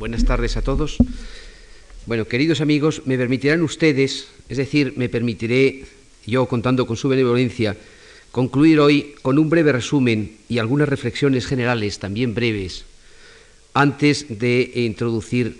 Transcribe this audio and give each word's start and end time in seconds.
buenas 0.00 0.24
tardes 0.24 0.56
a 0.56 0.62
todos. 0.62 0.96
Bueno, 2.06 2.24
queridos 2.24 2.62
amigos, 2.62 3.02
me 3.04 3.18
permitirán 3.18 3.60
ustedes, 3.60 4.28
es 4.48 4.56
decir, 4.56 4.94
me 4.96 5.10
permitiré, 5.10 5.84
yo 6.26 6.46
contando 6.46 6.86
con 6.86 6.96
su 6.96 7.10
benevolencia, 7.10 7.76
concluir 8.32 8.80
hoy 8.80 9.14
con 9.20 9.38
un 9.38 9.50
breve 9.50 9.72
resumen 9.72 10.38
y 10.48 10.56
algunas 10.56 10.88
reflexiones 10.88 11.46
generales, 11.46 11.98
también 11.98 12.34
breves, 12.34 12.86
antes 13.74 14.38
de 14.38 14.72
introducir 14.74 15.58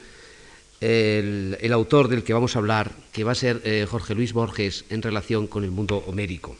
el, 0.80 1.70
autor 1.70 2.08
del 2.08 2.24
que 2.24 2.32
vamos 2.32 2.56
a 2.56 2.60
hablar, 2.60 2.92
que 3.12 3.24
va 3.24 3.32
a 3.32 3.34
ser 3.34 3.60
eh, 3.64 3.86
Jorge 3.86 4.14
Luis 4.14 4.32
Borges, 4.32 4.86
en 4.88 5.02
relación 5.02 5.48
con 5.48 5.64
el 5.64 5.70
mundo 5.70 6.02
homérico. 6.06 6.56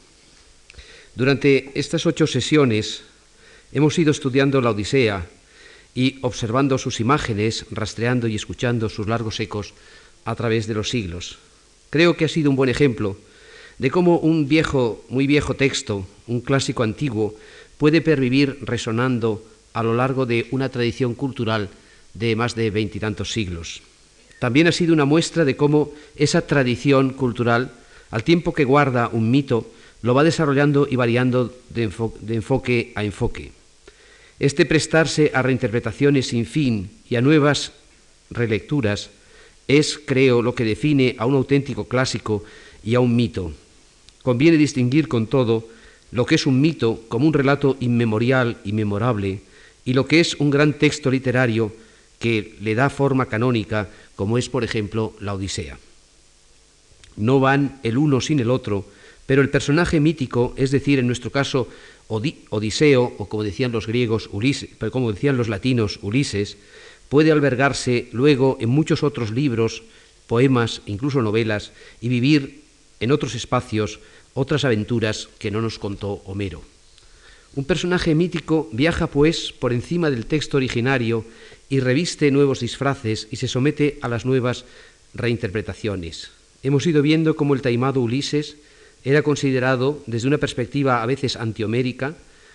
Durante 1.15 1.71
estas 1.75 2.05
ocho 2.05 2.27
sesiones 2.27 3.05
hemos 3.73 3.99
ido 3.99 4.11
estudiando 4.11 4.61
la 4.61 4.73
Odisea 4.73 5.40
y 5.95 6.19
observando 6.23 6.79
sus 6.79 7.01
imágenes, 7.01 7.67
rastreando 7.71 8.29
y 8.29 8.35
escuchando 8.35 8.89
sus 8.89 9.09
largos 9.09 9.41
ecos 9.41 9.75
a 10.25 10.35
través 10.35 10.67
de 10.67 10.75
los 10.75 10.91
siglos. 10.91 11.39
Creo 11.91 12.17
que 12.17 12.25
ha 12.25 12.29
sido 12.29 12.51
un 12.51 12.57
buen 12.57 12.71
ejemplo 12.71 13.17
de 13.79 13.91
cómo 13.91 14.19
un 14.19 14.47
viejo, 14.47 15.05
muy 15.09 15.27
viejo 15.27 15.55
texto, 15.55 16.07
un 16.27 16.43
clásico 16.43 16.83
antiguo, 16.83 17.35
puede 17.79 18.03
pervivir 18.03 18.59
resonando 18.61 19.43
a 19.73 19.83
lo 19.83 19.95
largo 19.95 20.27
de 20.27 20.47
una 20.51 20.69
tradición 20.69 21.15
cultural 21.15 21.71
de 22.15 22.37
más 22.37 22.55
de 22.55 22.71
veintitantos 22.71 23.33
siglos. 23.33 23.83
También 24.39 24.67
ha 24.67 24.73
sido 24.73 24.93
una 24.93 25.05
muestra 25.05 25.45
de 25.45 25.57
cómo 25.57 25.93
esa 26.17 26.47
tradición 26.47 27.11
cultural, 27.11 27.73
al 28.11 28.25
tiempo 28.25 28.53
que 28.53 28.65
guarda 28.65 29.09
un 29.09 29.31
mito, 29.31 29.71
lo 30.03 30.15
va 30.15 30.25
desarrollando 30.25 30.87
y 30.91 30.97
variando 30.97 31.55
de, 31.71 31.91
enfoque 32.29 32.93
a 32.95 33.05
enfoque. 33.05 33.53
Este 34.41 34.65
prestarse 34.65 35.33
a 35.35 35.43
reinterpretaciones 35.43 36.29
sin 36.29 36.47
fin 36.47 36.91
y 37.11 37.17
a 37.17 37.21
nuevas 37.21 37.73
relecturas 38.31 39.11
es, 39.69 40.01
creo, 40.03 40.41
lo 40.41 40.55
que 40.55 40.65
define 40.65 41.15
a 41.19 41.27
un 41.27 41.35
auténtico 41.35 41.85
clásico 41.85 42.43
y 42.83 42.95
a 42.95 43.01
un 43.01 43.15
mito. 43.15 43.53
Conviene 44.23 44.57
distinguir 44.57 45.09
con 45.09 45.27
todo 45.27 45.69
lo 46.11 46.25
que 46.25 46.37
es 46.37 46.47
un 46.47 46.59
mito 46.59 47.05
como 47.09 47.27
un 47.27 47.35
relato 47.35 47.77
inmemorial 47.81 48.57
y 48.65 48.73
memorable 48.73 49.43
y 49.85 49.93
lo 49.93 50.07
que 50.07 50.21
es 50.21 50.35
un 50.37 50.49
gran 50.49 50.73
texto 50.73 51.11
literario 51.11 51.73
que 52.19 52.57
le 52.61 52.75
da 52.75 52.89
forma 52.89 53.27
canónica, 53.27 53.89
como 54.17 54.39
es, 54.39 54.49
por 54.49 54.65
ejemplo, 54.65 55.13
la 55.21 55.35
Odisea. 55.35 55.79
No 57.17 57.41
van 57.41 57.79
el 57.83 57.99
uno 57.99 58.21
sin 58.23 58.41
el 58.41 58.51
otro, 58.51 58.87
pero 59.31 59.43
el 59.43 59.49
personaje 59.49 60.01
mítico, 60.01 60.55
es 60.57 60.73
decir, 60.73 60.99
en 60.99 61.07
nuestro 61.07 61.31
caso 61.31 61.69
Odiseo, 62.09 63.15
o 63.17 63.29
como 63.29 63.45
decían 63.45 63.71
los 63.71 63.87
griegos, 63.87 64.29
como 64.91 65.13
decían 65.13 65.37
los 65.37 65.47
latinos, 65.47 66.01
Ulises, 66.03 66.57
puede 67.09 67.31
albergarse 67.31 68.09
luego 68.11 68.59
en 68.61 68.71
muchos 68.71 69.05
otros 69.05 69.31
libros, 69.31 69.85
poemas, 70.27 70.83
incluso 70.87 71.23
novelas, 71.23 71.71
y 72.01 72.09
vivir 72.09 72.63
en 72.99 73.13
otros 73.13 73.37
espacios 73.37 74.01
otras 74.35 74.65
aventuras 74.65 75.29
que 75.39 75.53
no 75.53 75.63
nos 75.63 75.79
contó 75.79 76.23
Homero. 76.25 76.65
Un 77.55 77.63
personaje 77.63 78.17
mítico 78.17 78.69
viaja, 78.73 79.07
pues, 79.07 79.53
por 79.53 79.73
encima 79.73 80.11
del 80.11 80.27
texto 80.27 80.57
originario 80.57 81.25
y 81.69 81.79
reviste 81.79 82.33
nuevos 82.33 82.59
disfraces 82.59 83.29
y 83.31 83.37
se 83.37 83.47
somete 83.47 83.97
a 84.03 84.09
las 84.09 84.25
nuevas 84.25 84.65
reinterpretaciones. 85.15 86.33
Hemos 86.65 86.85
ido 86.89 87.01
viendo 87.01 87.37
cómo 87.37 87.55
el 87.55 87.63
taimado 87.63 88.01
Ulises 88.01 88.57
era 89.05 89.23
considerado 89.23 90.03
desde 90.07 90.29
una 90.29 90.39
perspectiva 90.39 91.03
a 91.03 91.07
veces 91.07 91.37
antihomérica 91.37 92.15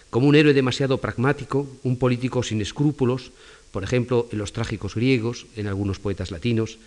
como 0.10 0.28
un 0.28 0.36
héroe 0.36 0.54
demasiado 0.54 1.00
pragmático, 1.00 1.68
un 1.84 1.98
político 1.98 2.44
sin 2.44 2.62
escrúpulos, 2.62 3.32
por 3.72 3.84
ejemplo, 3.84 4.30
en 4.32 4.38
los 4.38 4.54
trágicos 4.54 4.96
griegos, 4.96 5.48
en 5.58 5.68
algunos 5.68 6.00
poetas 6.00 6.32
latinos, 6.32 6.78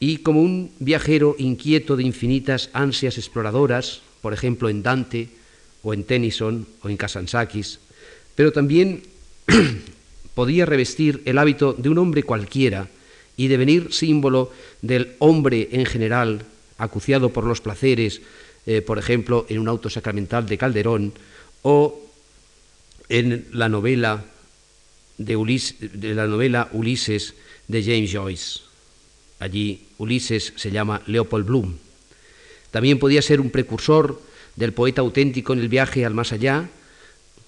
y 0.00 0.18
como 0.18 0.42
un 0.42 0.72
viajero 0.80 1.36
inquieto 1.38 1.96
de 1.96 2.02
infinitas 2.02 2.70
ansias 2.72 3.18
exploradoras, 3.18 4.02
por 4.20 4.32
ejemplo, 4.32 4.68
en 4.68 4.82
Dante 4.82 5.28
o 5.82 5.94
en 5.94 6.04
Tennyson 6.04 6.66
o 6.82 6.88
en 6.88 6.96
Kazansakis, 6.96 7.78
pero 8.34 8.52
también 8.52 9.02
podía 10.34 10.66
revestir 10.66 11.22
el 11.24 11.38
hábito 11.38 11.72
de 11.72 11.88
un 11.88 11.98
hombre 11.98 12.24
cualquiera 12.24 12.88
y 13.36 13.48
devenir 13.48 13.92
símbolo 13.92 14.50
del 14.82 15.12
hombre 15.18 15.68
en 15.72 15.86
general, 15.86 16.44
acuciado 16.78 17.30
por 17.30 17.44
los 17.44 17.60
placeres, 17.60 18.20
eh, 18.66 18.82
por 18.82 18.98
ejemplo, 18.98 19.46
en 19.48 19.58
un 19.58 19.68
auto 19.68 19.88
sacramental 19.88 20.46
de 20.46 20.58
Calderón 20.58 21.12
o 21.62 22.00
en 23.08 23.46
la 23.52 23.68
novela 23.68 24.24
de, 25.18 26.14
la 26.14 26.26
novela 26.26 26.68
Ulises 26.72 27.34
de 27.68 27.82
James 27.82 28.12
Joyce. 28.12 28.60
Allí 29.38 29.86
Ulises 29.98 30.52
se 30.56 30.70
llama 30.70 31.02
Leopold 31.06 31.46
Bloom. 31.46 31.76
También 32.70 32.98
podía 32.98 33.22
ser 33.22 33.40
un 33.40 33.50
precursor 33.50 34.20
del 34.56 34.72
poeta 34.72 35.00
auténtico 35.00 35.52
en 35.52 35.60
el 35.60 35.68
viaje 35.68 36.04
al 36.04 36.14
más 36.14 36.32
allá, 36.32 36.68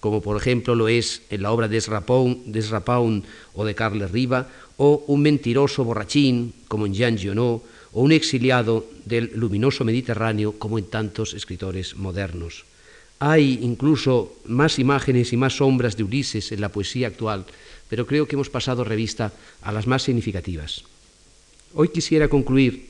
como 0.00 0.22
por 0.22 0.36
ejemplo 0.36 0.74
lo 0.74 0.88
es 0.88 1.22
en 1.30 1.42
la 1.42 1.50
obra 1.50 1.66
de 1.66 1.78
Esrapaun, 1.78 3.24
o 3.54 3.64
de 3.64 3.74
Carles 3.74 4.10
Riva, 4.10 4.48
o 4.76 5.04
un 5.08 5.22
mentiroso 5.22 5.84
borrachín, 5.84 6.54
como 6.68 6.86
en 6.86 6.94
Jean 6.94 7.18
Giono, 7.18 7.62
o 7.92 8.02
un 8.02 8.12
exiliado 8.12 8.86
del 9.04 9.32
luminoso 9.34 9.84
Mediterráneo 9.84 10.58
como 10.58 10.78
en 10.78 10.86
tantos 10.86 11.34
escritores 11.34 11.96
modernos. 11.96 12.64
Hay 13.18 13.58
incluso 13.62 14.36
más 14.46 14.78
imágenes 14.78 15.32
y 15.32 15.36
más 15.36 15.56
sombras 15.56 15.96
de 15.96 16.04
Ulises 16.04 16.52
en 16.52 16.60
la 16.60 16.70
poesía 16.70 17.08
actual, 17.08 17.46
pero 17.88 18.06
creo 18.06 18.28
que 18.28 18.36
hemos 18.36 18.50
pasado 18.50 18.84
revista 18.84 19.32
a 19.62 19.72
las 19.72 19.86
más 19.86 20.02
significativas. 20.02 20.84
Hoy 21.74 21.88
quisiera 21.88 22.28
concluir 22.28 22.86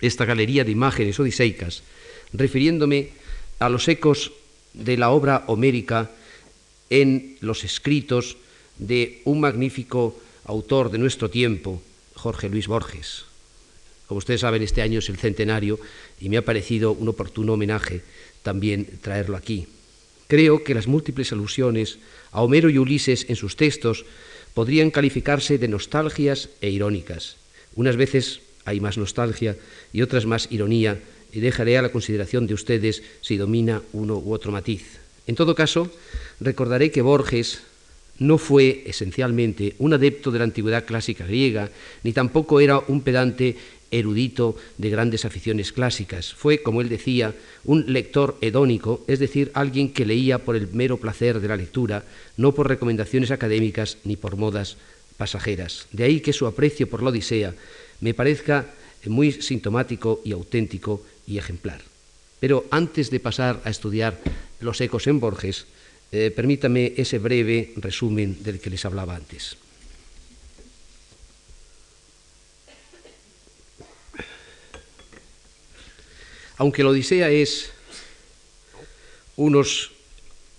esta 0.00 0.24
galería 0.24 0.64
de 0.64 0.72
imágenes 0.72 1.18
odiseicas 1.18 1.82
refiriéndome 2.32 3.10
a 3.58 3.68
los 3.68 3.88
ecos 3.88 4.32
de 4.74 4.96
la 4.96 5.10
obra 5.10 5.44
homérica 5.46 6.10
en 6.90 7.38
los 7.40 7.64
escritos 7.64 8.36
de 8.76 9.22
un 9.24 9.40
magnífico 9.40 10.18
autor 10.44 10.90
de 10.90 10.98
nuestro 10.98 11.30
tiempo, 11.30 11.80
Jorge 12.14 12.48
Luis 12.48 12.66
Borges. 12.66 13.24
Como 14.06 14.18
ustedes 14.18 14.40
saben, 14.40 14.62
este 14.62 14.82
año 14.82 14.98
es 14.98 15.08
el 15.08 15.16
centenario 15.16 15.78
y 16.20 16.28
me 16.28 16.36
ha 16.36 16.44
parecido 16.44 16.92
un 16.92 17.08
oportuno 17.08 17.54
homenaje 17.54 18.02
también 18.42 18.86
traerlo 19.00 19.36
aquí. 19.36 19.66
Creo 20.26 20.64
que 20.64 20.74
las 20.74 20.86
múltiples 20.86 21.32
alusiones 21.32 21.98
a 22.30 22.42
Homero 22.42 22.70
y 22.70 22.78
Ulises 22.78 23.26
en 23.28 23.36
sus 23.36 23.56
textos 23.56 24.04
podrían 24.52 24.90
calificarse 24.90 25.58
de 25.58 25.68
nostalgias 25.68 26.50
e 26.60 26.70
irónicas. 26.70 27.36
Unas 27.74 27.96
veces 27.96 28.40
hay 28.64 28.80
más 28.80 28.98
nostalgia 28.98 29.56
y 29.92 30.02
otras 30.02 30.26
más 30.26 30.48
ironía, 30.50 31.00
y 31.34 31.40
dejaré 31.40 31.76
a 31.76 31.82
la 31.82 31.90
consideración 31.90 32.46
de 32.46 32.54
ustedes 32.54 33.02
si 33.20 33.36
domina 33.36 33.82
uno 33.92 34.16
u 34.16 34.32
otro 34.32 34.52
matiz. 34.52 35.00
En 35.26 35.34
todo 35.34 35.54
caso, 35.54 35.90
recordaré 36.38 36.92
que 36.92 37.02
Borges 37.02 37.60
no 38.18 38.38
fue 38.38 38.84
esencialmente 38.86 39.74
un 39.78 39.92
adepto 39.92 40.30
de 40.30 40.38
la 40.38 40.44
antigüedad 40.44 40.84
clásica 40.84 41.26
griega, 41.26 41.70
ni 42.04 42.12
tampoco 42.12 42.60
era 42.60 42.78
un 42.78 43.00
pedante 43.00 43.56
erudito 43.98 44.56
de 44.78 44.90
grandes 44.90 45.24
aficiones 45.24 45.72
clásicas. 45.72 46.34
Fue, 46.34 46.62
como 46.62 46.80
él 46.80 46.88
decía, 46.88 47.34
un 47.64 47.92
lector 47.92 48.36
hedónico, 48.40 49.04
es 49.06 49.18
decir, 49.18 49.50
alguien 49.54 49.92
que 49.92 50.06
leía 50.06 50.38
por 50.38 50.56
el 50.56 50.68
mero 50.72 50.98
placer 50.98 51.40
de 51.40 51.48
la 51.48 51.56
lectura, 51.56 52.04
no 52.36 52.52
por 52.52 52.68
recomendaciones 52.68 53.30
académicas 53.30 53.98
ni 54.04 54.16
por 54.16 54.36
modas 54.36 54.76
pasajeras. 55.16 55.86
De 55.92 56.04
ahí 56.04 56.20
que 56.20 56.32
su 56.32 56.46
aprecio 56.46 56.88
por 56.88 57.02
la 57.02 57.10
Odisea 57.10 57.54
me 58.00 58.14
parezca 58.14 58.66
muy 59.06 59.32
sintomático 59.32 60.20
y 60.24 60.32
auténtico 60.32 61.02
y 61.26 61.38
ejemplar. 61.38 61.80
Pero 62.40 62.64
antes 62.70 63.10
de 63.10 63.20
pasar 63.20 63.60
a 63.64 63.70
estudiar 63.70 64.20
los 64.60 64.80
ecos 64.80 65.06
en 65.06 65.20
Borges, 65.20 65.66
eh, 66.12 66.30
permítame 66.34 66.92
ese 66.96 67.18
breve 67.18 67.72
resumen 67.76 68.42
del 68.42 68.60
que 68.60 68.70
les 68.70 68.84
hablaba 68.84 69.16
antes. 69.16 69.56
Aunque 76.56 76.82
la 76.82 76.90
Odisea 76.90 77.30
es 77.30 77.70
unos 79.36 79.90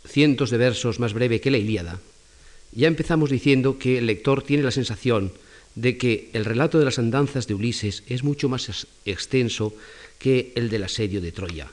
cientos 0.08 0.50
de 0.50 0.58
versos 0.58 1.00
más 1.00 1.14
breve 1.14 1.40
que 1.42 1.52
la 1.52 1.58
Ilíada, 1.58 2.00
ya 2.74 2.88
empezamos 2.88 3.30
diciendo 3.30 3.80
que 3.80 3.98
el 3.98 4.06
lector 4.06 4.44
tiene 4.44 4.64
la 4.64 4.72
sensación 4.72 5.32
de 5.76 5.98
que 5.98 6.30
el 6.34 6.46
relato 6.46 6.80
de 6.80 6.86
las 6.86 7.00
andanzas 7.00 7.48
de 7.48 7.54
Ulises 7.54 8.04
es 8.08 8.24
mucho 8.24 8.50
más 8.50 8.88
extenso 9.06 9.74
que 10.20 10.52
el 10.56 10.70
del 10.70 10.84
asedio 10.84 11.22
de 11.22 11.32
Troya. 11.32 11.72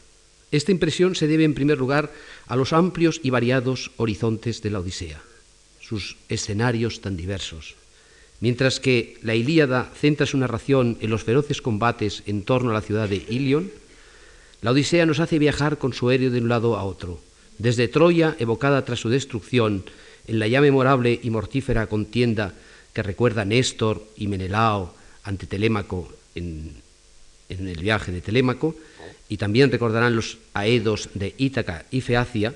Esta 0.51 0.73
impresión 0.73 1.15
se 1.15 1.27
debe 1.27 1.45
en 1.45 1.55
primer 1.55 1.79
lugar 1.79 2.13
a 2.47 2.57
los 2.57 2.73
amplios 2.73 3.21
y 3.23 3.31
variados 3.31 3.91
horizontes 3.97 4.61
de 4.63 4.71
la 4.71 4.81
Odisea, 4.81 5.23
sus 5.81 6.17
escenarios 6.29 7.01
tan 7.01 7.17
diversos. 7.17 7.75
Mientras 8.41 8.81
que 8.81 9.17
la 9.23 9.35
Ilíada 9.35 9.91
centra 9.99 10.27
su 10.27 10.37
narración 10.37 10.99
en 11.01 11.11
los 11.11 11.23
feroces 11.23 11.63
combates 11.63 12.23
en 12.27 12.43
torno 12.43 12.71
a 12.71 12.75
la 12.75 12.83
ciudad 12.83 13.09
de 13.09 13.25
Ilion, 13.29 13.71
la 14.63 14.71
Odisea 14.71 15.07
nos 15.07 15.19
hace 15.19 15.39
viajar 15.39 15.77
con 15.77 15.93
su 15.93 16.09
aéreo 16.09 16.31
de 16.31 16.41
un 16.41 16.49
lado 16.49 16.77
a 16.77 16.85
otro, 16.85 17.21
desde 17.59 17.89
Troya, 17.89 18.37
evocada 18.39 18.85
tras 18.85 19.01
su 19.01 19.09
destrucción, 19.11 19.85
en 20.29 20.39
la 20.39 20.47
ya 20.47 20.61
memorable 20.61 21.19
y 21.21 21.31
mortífera 21.31 21.89
contienda 21.89 22.55
que 22.95 23.03
recuerda 23.03 23.45
Néstor 23.45 24.07
y 24.17 24.29
Menelao 24.29 24.95
ante 25.25 25.47
Telémaco 25.47 26.09
en, 26.37 26.81
el 27.49 27.83
viaje 27.83 28.13
de 28.13 28.21
Telémaco, 28.21 28.77
y 29.29 29.37
también 29.37 29.71
recordarán 29.71 30.15
los 30.15 30.39
aedos 30.55 31.11
de 31.15 31.35
Ítaca 31.39 31.85
y 31.91 32.01
Feacia, 32.01 32.55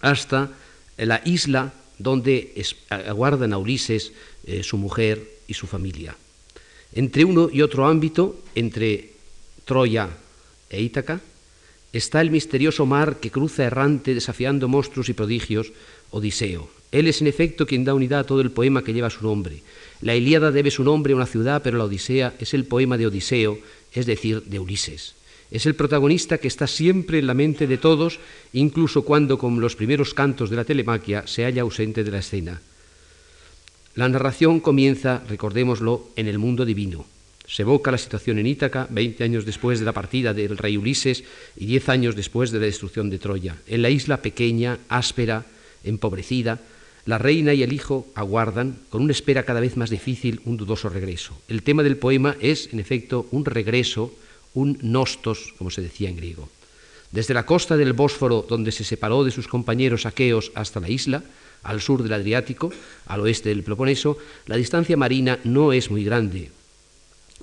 hasta 0.00 0.50
la 0.98 1.22
isla 1.24 1.72
donde 1.98 2.52
aguardan 2.88 3.52
a 3.52 3.58
Ulises, 3.58 4.12
eh, 4.44 4.62
su 4.64 4.76
mujer 4.76 5.22
y 5.46 5.54
su 5.54 5.66
familia. 5.66 6.16
Entre 6.92 7.24
uno 7.24 7.48
y 7.52 7.62
otro 7.62 7.86
ámbito, 7.86 8.42
entre 8.54 9.10
Troya 9.64 10.10
e 10.70 10.80
Ítaca, 10.80 11.20
está 11.92 12.20
el 12.20 12.30
misterioso 12.30 12.86
mar 12.86 13.18
que 13.18 13.30
cruza 13.30 13.64
errante 13.64 14.14
desafiando 14.14 14.68
monstruos 14.68 15.08
y 15.08 15.12
prodigios, 15.12 15.72
Odiseo. 16.10 16.70
Él 16.92 17.06
es 17.06 17.20
en 17.20 17.26
efecto 17.26 17.66
quien 17.66 17.84
da 17.84 17.94
unidad 17.94 18.20
a 18.20 18.24
todo 18.24 18.40
el 18.40 18.50
poema 18.50 18.82
que 18.82 18.92
lleva 18.92 19.10
su 19.10 19.22
nombre. 19.22 19.62
La 20.00 20.16
Ilíada 20.16 20.50
debe 20.50 20.70
su 20.70 20.82
nombre 20.82 21.12
a 21.12 21.16
una 21.16 21.26
ciudad, 21.26 21.62
pero 21.62 21.78
la 21.78 21.84
Odisea 21.84 22.34
es 22.38 22.54
el 22.54 22.64
poema 22.64 22.96
de 22.96 23.06
Odiseo, 23.06 23.58
es 23.92 24.06
decir, 24.06 24.42
de 24.44 24.58
Ulises. 24.58 25.14
Es 25.50 25.66
el 25.66 25.74
protagonista 25.74 26.38
que 26.38 26.48
está 26.48 26.66
siempre 26.66 27.18
en 27.18 27.26
la 27.26 27.34
mente 27.34 27.66
de 27.66 27.78
todos, 27.78 28.20
incluso 28.52 29.02
cuando, 29.02 29.38
con 29.38 29.60
los 29.60 29.74
primeros 29.74 30.14
cantos 30.14 30.48
de 30.50 30.56
la 30.56 30.64
telemaquia, 30.64 31.26
se 31.26 31.44
halla 31.44 31.62
ausente 31.62 32.04
de 32.04 32.10
la 32.10 32.18
escena. 32.18 32.60
La 33.96 34.08
narración 34.08 34.60
comienza, 34.60 35.22
recordémoslo, 35.28 36.10
en 36.14 36.28
el 36.28 36.38
mundo 36.38 36.64
divino. 36.64 37.04
Se 37.50 37.62
evoca 37.62 37.90
la 37.90 37.98
situación 37.98 38.38
en 38.38 38.46
Ítaca, 38.46 38.86
20 38.90 39.24
años 39.24 39.44
después 39.44 39.80
de 39.80 39.84
la 39.84 39.92
partida 39.92 40.32
del 40.32 40.56
rey 40.56 40.76
Ulises 40.76 41.24
y 41.56 41.66
10 41.66 41.88
años 41.88 42.14
después 42.14 42.52
de 42.52 42.60
la 42.60 42.66
destrucción 42.66 43.10
de 43.10 43.18
Troya. 43.18 43.56
En 43.66 43.82
la 43.82 43.90
isla 43.90 44.22
pequeña, 44.22 44.78
áspera, 44.88 45.44
empobrecida, 45.82 46.60
la 47.06 47.18
reina 47.18 47.52
y 47.52 47.64
el 47.64 47.72
hijo 47.72 48.06
aguardan, 48.14 48.78
con 48.88 49.02
una 49.02 49.10
espera 49.10 49.42
cada 49.42 49.58
vez 49.58 49.76
más 49.76 49.90
difícil, 49.90 50.40
un 50.44 50.58
dudoso 50.58 50.88
regreso. 50.90 51.36
El 51.48 51.64
tema 51.64 51.82
del 51.82 51.96
poema 51.96 52.36
es, 52.40 52.72
en 52.72 52.78
efecto, 52.78 53.26
un 53.32 53.44
regreso, 53.44 54.14
un 54.54 54.78
nostos, 54.82 55.52
como 55.58 55.72
se 55.72 55.82
decía 55.82 56.08
en 56.08 56.18
griego. 56.18 56.48
Desde 57.10 57.34
la 57.34 57.46
costa 57.46 57.76
del 57.76 57.94
Bósforo, 57.94 58.46
donde 58.48 58.70
se 58.70 58.84
separó 58.84 59.24
de 59.24 59.32
sus 59.32 59.48
compañeros 59.48 60.06
aqueos 60.06 60.52
hasta 60.54 60.78
la 60.78 60.88
isla, 60.88 61.24
al 61.64 61.80
sur 61.80 62.04
del 62.04 62.12
Adriático, 62.12 62.72
al 63.06 63.20
oeste 63.20 63.48
del 63.48 63.64
Peloponeso, 63.64 64.18
la 64.46 64.54
distancia 64.54 64.96
marina 64.96 65.40
no 65.42 65.72
es 65.72 65.90
muy 65.90 66.04
grande, 66.04 66.52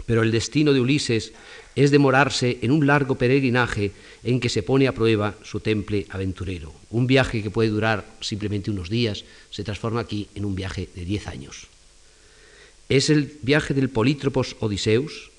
pero 0.05 0.23
el 0.23 0.31
destino 0.31 0.73
de 0.73 0.81
Ulises 0.81 1.33
es 1.75 1.91
demorarse 1.91 2.59
en 2.61 2.71
un 2.71 2.87
largo 2.87 3.15
peregrinaje 3.15 3.91
en 4.23 4.39
que 4.39 4.49
se 4.49 4.63
pone 4.63 4.87
a 4.87 4.93
prueba 4.93 5.35
su 5.43 5.59
temple 5.59 6.07
aventurero. 6.09 6.73
Un 6.89 7.05
viaje 7.05 7.43
que 7.43 7.51
puede 7.51 7.69
durar 7.69 8.05
simplemente 8.19 8.71
unos 8.71 8.89
días 8.89 9.25
se 9.51 9.63
transforma 9.63 10.01
aquí 10.01 10.27
en 10.33 10.45
un 10.45 10.55
viaje 10.55 10.89
de 10.95 11.05
diez 11.05 11.27
años. 11.27 11.67
Es 12.89 13.09
el 13.09 13.37
viaje 13.41 13.73
del 13.73 13.89
Polítropos 13.89 14.55
Odiseus, 14.59 15.29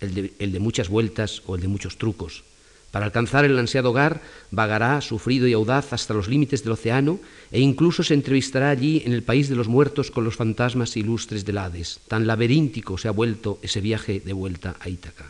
el 0.00 0.14
de, 0.14 0.32
el 0.38 0.52
de 0.52 0.58
muchas 0.58 0.88
vueltas 0.88 1.42
o 1.46 1.54
el 1.54 1.62
de 1.62 1.68
muchos 1.68 1.96
trucos, 1.96 2.42
para 2.90 3.06
alcanzar 3.06 3.44
el 3.44 3.58
ansiado 3.58 3.90
hogar, 3.90 4.22
vagará, 4.50 5.00
sufrido 5.00 5.46
y 5.46 5.52
audaz, 5.52 5.92
hasta 5.92 6.14
los 6.14 6.28
límites 6.28 6.62
del 6.62 6.72
océano 6.72 7.20
e 7.52 7.60
incluso 7.60 8.02
se 8.02 8.14
entrevistará 8.14 8.70
allí 8.70 9.02
en 9.04 9.12
el 9.12 9.22
país 9.22 9.48
de 9.48 9.56
los 9.56 9.68
muertos 9.68 10.10
con 10.10 10.24
los 10.24 10.36
fantasmas 10.36 10.96
ilustres 10.96 11.44
del 11.44 11.58
Hades. 11.58 12.00
Tan 12.08 12.26
laberíntico 12.26 12.96
se 12.96 13.08
ha 13.08 13.12
vuelto 13.12 13.58
ese 13.62 13.80
viaje 13.80 14.22
de 14.24 14.32
vuelta 14.32 14.76
a 14.80 14.88
Ítaca. 14.88 15.26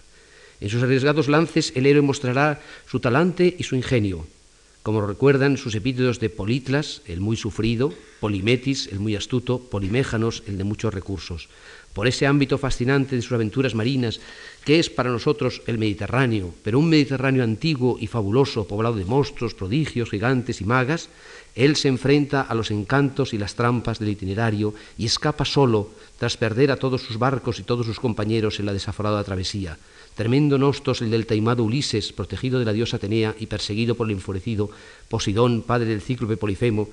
En 0.60 0.70
sus 0.70 0.82
arriesgados 0.82 1.28
lances 1.28 1.72
el 1.74 1.86
héroe 1.86 2.02
mostrará 2.02 2.60
su 2.88 3.00
talante 3.00 3.56
y 3.58 3.64
su 3.64 3.76
ingenio, 3.76 4.26
como 4.82 5.04
recuerdan 5.04 5.56
sus 5.56 5.74
epítetos 5.74 6.20
de 6.20 6.30
Politlas, 6.30 7.02
el 7.06 7.20
muy 7.20 7.36
sufrido, 7.36 7.92
Polimetis, 8.20 8.86
el 8.92 9.00
muy 9.00 9.16
astuto, 9.16 9.58
Poliméjanos, 9.58 10.44
el 10.46 10.56
de 10.56 10.64
muchos 10.64 10.94
recursos 10.94 11.48
por 11.96 12.06
ese 12.06 12.26
ámbito 12.26 12.58
fascinante 12.58 13.16
de 13.16 13.22
sus 13.22 13.32
aventuras 13.32 13.75
marinas, 13.75 14.20
que 14.66 14.78
es 14.78 14.90
para 14.90 15.08
nosotros 15.08 15.62
el 15.66 15.78
Mediterráneo, 15.78 16.52
pero 16.62 16.78
un 16.78 16.90
Mediterráneo 16.90 17.43
antiguo 17.43 17.96
y 17.98 18.06
fabuloso, 18.06 18.69
poblado 18.69 18.96
de 18.96 19.06
monstruos, 19.06 19.54
prodigios, 19.54 20.10
gigantes 20.10 20.60
y 20.60 20.66
magas, 20.66 21.08
él 21.54 21.75
se 21.75 21.88
enfrenta 21.88 22.43
a 22.43 22.54
los 22.54 22.70
encantos 22.70 23.32
y 23.32 23.38
las 23.38 23.54
trampas 23.54 23.98
del 23.98 24.10
itinerario 24.10 24.75
y 24.98 25.06
escapa 25.06 25.46
solo 25.46 25.88
tras 26.19 26.37
perder 26.37 26.70
a 26.70 26.76
todos 26.76 27.00
sus 27.00 27.16
barcos 27.16 27.60
y 27.60 27.62
todos 27.62 27.87
sus 27.87 27.99
compañeros 27.99 28.60
en 28.60 28.66
la 28.66 28.75
desaforada 28.75 29.25
travesía. 29.25 29.78
Tremendo 30.14 30.58
nostos 30.58 31.00
el 31.00 31.10
del 31.10 31.25
taimado 31.25 31.64
Ulises, 31.64 32.12
protegido 32.12 32.58
de 32.58 32.66
la 32.66 32.75
diosa 32.75 32.99
Atenea 32.99 33.34
y 33.40 33.46
perseguido 33.46 33.94
por 33.94 34.06
el 34.06 34.12
enfurecido 34.12 34.69
Posidón, 35.08 35.62
padre 35.62 35.87
del 35.87 36.02
cíclope 36.02 36.37
Polifemo, 36.37 36.90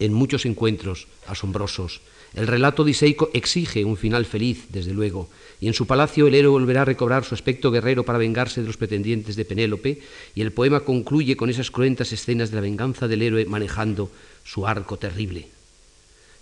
en 0.00 0.12
muchos 0.12 0.46
encuentros 0.46 1.06
asombrosos 1.28 2.00
el 2.34 2.46
relato 2.46 2.82
diseico 2.82 3.30
exige 3.32 3.84
un 3.84 3.96
final 3.96 4.24
feliz, 4.24 4.66
desde 4.70 4.92
luego, 4.92 5.28
y 5.60 5.68
en 5.68 5.74
su 5.74 5.86
palacio 5.86 6.26
el 6.26 6.34
héroe 6.34 6.50
volverá 6.50 6.82
a 6.82 6.84
recobrar 6.84 7.24
su 7.24 7.34
aspecto 7.34 7.70
guerrero 7.70 8.04
para 8.04 8.18
vengarse 8.18 8.60
de 8.60 8.66
los 8.66 8.76
pretendientes 8.76 9.36
de 9.36 9.44
Penélope, 9.44 10.00
y 10.34 10.40
el 10.40 10.52
poema 10.52 10.80
concluye 10.80 11.36
con 11.36 11.48
esas 11.48 11.70
cruentas 11.70 12.12
escenas 12.12 12.50
de 12.50 12.56
la 12.56 12.62
venganza 12.62 13.06
del 13.06 13.22
héroe 13.22 13.44
manejando 13.44 14.10
su 14.44 14.66
arco 14.66 14.98
terrible. 14.98 15.46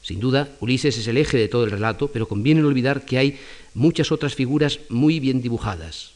Sin 0.02 0.18
duda, 0.18 0.48
Ulises 0.60 0.98
es 0.98 1.06
el 1.06 1.16
eje 1.16 1.36
de 1.36 1.48
todo 1.48 1.64
el 1.64 1.70
relato, 1.70 2.08
pero 2.08 2.26
conviene 2.26 2.64
olvidar 2.64 3.04
que 3.04 3.18
hay 3.18 3.38
muchas 3.74 4.10
otras 4.10 4.34
figuras 4.34 4.80
muy 4.88 5.20
bien 5.20 5.42
dibujadas. 5.42 6.12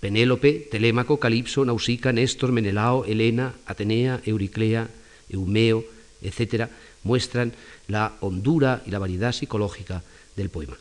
Penélope, 0.00 0.68
Telémaco, 0.70 1.18
Calipso, 1.18 1.64
Nausica, 1.64 2.12
Néstor, 2.12 2.50
Menelao, 2.50 3.04
Helena, 3.04 3.54
Atenea, 3.66 4.20
Euriclea, 4.24 4.88
Eumeo, 5.28 5.84
etc., 6.22 6.68
muestran 7.08 7.54
la 7.88 8.12
hondura 8.20 8.82
y 8.84 8.90
la 8.90 9.00
variedad 9.00 9.32
psicológica 9.32 10.04
del 10.36 10.50
poema. 10.50 10.76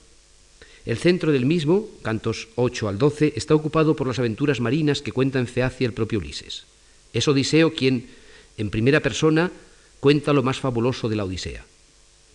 El 0.85 0.97
centro 0.97 1.31
del 1.31 1.45
mismo, 1.45 1.87
cantos 2.01 2.49
8 2.55 2.87
al 2.87 2.97
12, 2.97 3.33
está 3.35 3.55
ocupado 3.55 3.95
por 3.95 4.07
las 4.07 4.19
aventuras 4.19 4.59
marinas 4.59 5.01
que 5.01 5.11
cuenta 5.11 5.39
en 5.39 5.47
Feacia 5.47 5.87
el 5.87 5.93
propio 5.93 6.19
Ulises. 6.19 6.65
Es 7.13 7.27
Odiseo 7.27 7.73
quien, 7.73 8.07
en 8.57 8.69
primera 8.69 8.99
persona, 8.99 9.51
cuenta 9.99 10.33
lo 10.33 10.43
más 10.43 10.59
fabuloso 10.59 11.07
de 11.07 11.15
la 11.15 11.23
Odisea. 11.23 11.63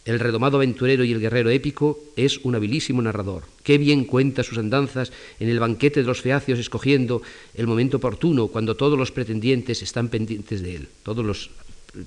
El 0.04 0.18
redomado 0.18 0.56
aventurero 0.56 1.04
y 1.04 1.12
el 1.12 1.20
guerrero 1.20 1.50
épico 1.50 2.00
es 2.16 2.38
un 2.38 2.56
habilísimo 2.56 3.00
narrador. 3.00 3.44
Qué 3.62 3.78
bien 3.78 4.04
cuenta 4.04 4.42
sus 4.42 4.58
andanzas 4.58 5.12
en 5.38 5.48
el 5.48 5.60
banquete 5.60 6.00
de 6.00 6.06
los 6.06 6.20
feacios, 6.20 6.58
escogiendo 6.58 7.22
el 7.54 7.68
momento 7.68 7.98
oportuno 7.98 8.48
cuando 8.48 8.74
todos 8.74 8.98
los 8.98 9.12
pretendientes 9.12 9.80
están 9.80 10.08
pendientes 10.08 10.60
de 10.60 10.76
él, 10.76 10.88
todos 11.04 11.24
los 11.24 11.50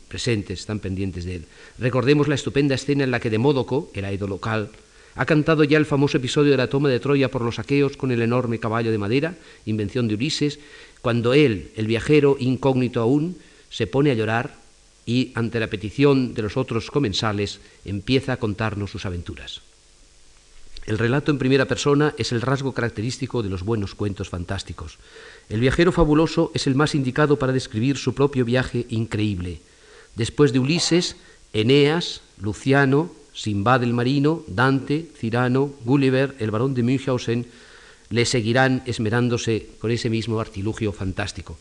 presentes, 0.07 0.59
están 0.59 0.79
pendientes 0.79 1.25
de 1.25 1.35
él. 1.35 1.45
Recordemos 1.79 2.27
la 2.27 2.35
estupenda 2.35 2.75
escena 2.75 3.03
en 3.03 3.11
la 3.11 3.19
que 3.19 3.29
Demódoco, 3.29 3.91
el 3.93 4.05
aido 4.05 4.27
local, 4.27 4.69
ha 5.15 5.25
cantado 5.25 5.63
ya 5.63 5.77
el 5.77 5.85
famoso 5.85 6.17
episodio 6.17 6.51
de 6.51 6.57
la 6.57 6.67
toma 6.67 6.89
de 6.89 6.99
Troya 6.99 7.31
por 7.31 7.41
los 7.41 7.59
aqueos 7.59 7.95
con 7.95 8.11
el 8.11 8.21
enorme 8.21 8.59
caballo 8.59 8.91
de 8.91 8.97
madera, 8.97 9.35
invención 9.65 10.07
de 10.07 10.15
Ulises, 10.15 10.59
cuando 11.01 11.33
él, 11.33 11.71
el 11.75 11.87
viajero 11.87 12.35
incógnito 12.39 12.99
aún, 12.99 13.37
se 13.69 13.87
pone 13.87 14.11
a 14.11 14.15
llorar 14.15 14.55
y, 15.05 15.31
ante 15.35 15.59
la 15.59 15.67
petición 15.67 16.33
de 16.33 16.41
los 16.41 16.57
otros 16.57 16.91
comensales, 16.91 17.61
empieza 17.85 18.33
a 18.33 18.37
contarnos 18.37 18.91
sus 18.91 19.05
aventuras. 19.05 19.61
El 20.85 20.99
relato 20.99 21.31
en 21.31 21.39
primera 21.39 21.65
persona 21.65 22.13
es 22.17 22.31
el 22.31 22.41
rasgo 22.41 22.73
característico 22.73 23.41
de 23.41 23.49
los 23.49 23.63
buenos 23.63 23.95
cuentos 23.95 24.29
fantásticos. 24.29 24.99
El 25.49 25.59
viajero 25.59 25.91
fabuloso 25.91 26.51
es 26.53 26.67
el 26.67 26.75
más 26.75 26.93
indicado 26.93 27.39
para 27.39 27.53
describir 27.53 27.97
su 27.97 28.13
propio 28.13 28.45
viaje 28.45 28.85
increíble, 28.89 29.61
Después 30.15 30.53
de 30.53 30.59
Ulises, 30.59 31.15
Eneas, 31.53 32.21
Luciano, 32.41 33.11
Simbad 33.33 33.83
el 33.83 33.93
marino, 33.93 34.43
Dante, 34.47 35.07
Cirano, 35.19 35.73
Gulliver, 35.83 36.35
el 36.39 36.51
barón 36.51 36.73
de 36.73 36.83
Münchhausen, 36.83 37.45
le 38.09 38.25
seguirán 38.25 38.81
esmerándose 38.85 39.67
con 39.79 39.91
ese 39.91 40.09
mismo 40.09 40.39
artilugio 40.39 40.93
fantástico. 40.93 41.57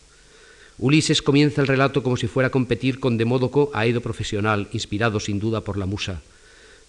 Ulises 0.78 1.20
comienza 1.20 1.60
el 1.60 1.66
relato 1.66 2.02
como 2.02 2.16
si 2.16 2.28
fuera 2.28 2.48
a 2.48 2.50
competir 2.50 3.00
con 3.00 3.16
Demódoco, 3.16 3.70
aedo 3.74 4.00
profesional, 4.00 4.68
inspirado 4.72 5.18
sin 5.18 5.40
duda 5.40 5.62
por 5.62 5.76
la 5.76 5.86
musa, 5.86 6.22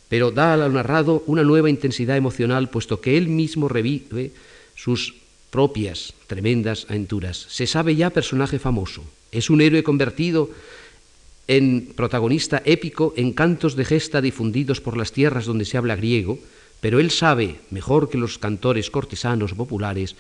pero 0.07 0.29
da 0.29 0.53
al 0.53 0.74
narrado 0.74 1.24
una 1.25 1.43
nueva 1.43 1.69
intensidad 1.69 2.17
emocional, 2.17 2.69
puesto 2.69 3.01
que 3.01 3.17
él 3.17 3.27
mismo 3.27 3.67
revive 3.67 4.31
sus 4.75 5.15
propias 5.50 6.13
tremendas 6.27 6.86
aventuras. 6.89 7.45
Se 7.50 7.65
sabe 7.65 7.95
ya 7.95 8.10
personaje 8.10 8.60
famoso, 8.60 9.03
es 9.31 9.50
un 9.50 9.62
héroe 9.62 9.84
convertido 9.84 10.50
en 11.48 11.94
protagonista 11.96 12.62
épico 12.66 13.14
en 13.18 13.34
cantos 13.34 13.75
de 13.75 13.86
gesta 13.86 14.22
difundidos 14.22 14.82
por 14.82 14.98
las 14.98 15.12
tierras 15.12 15.46
donde 15.46 15.66
se 15.66 15.78
habla 15.78 15.96
griego, 15.96 16.40
pero 16.82 17.00
él 17.00 17.12
sabe, 17.12 17.62
mejor 17.72 18.10
que 18.10 18.18
los 18.18 18.38
cantores 18.38 18.90
cortesanos 18.90 19.54
populares, 19.54 20.16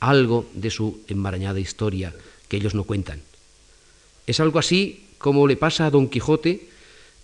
algo 0.00 0.46
de 0.54 0.70
su 0.70 1.00
enmarañada 1.08 1.60
historia 1.60 2.14
que 2.48 2.56
ellos 2.56 2.74
no 2.74 2.84
cuentan. 2.84 3.20
Es 4.26 4.40
algo 4.40 4.58
así 4.58 5.04
como 5.18 5.46
le 5.46 5.56
pasa 5.56 5.86
a 5.86 5.90
Don 5.90 6.08
Quijote 6.08 6.68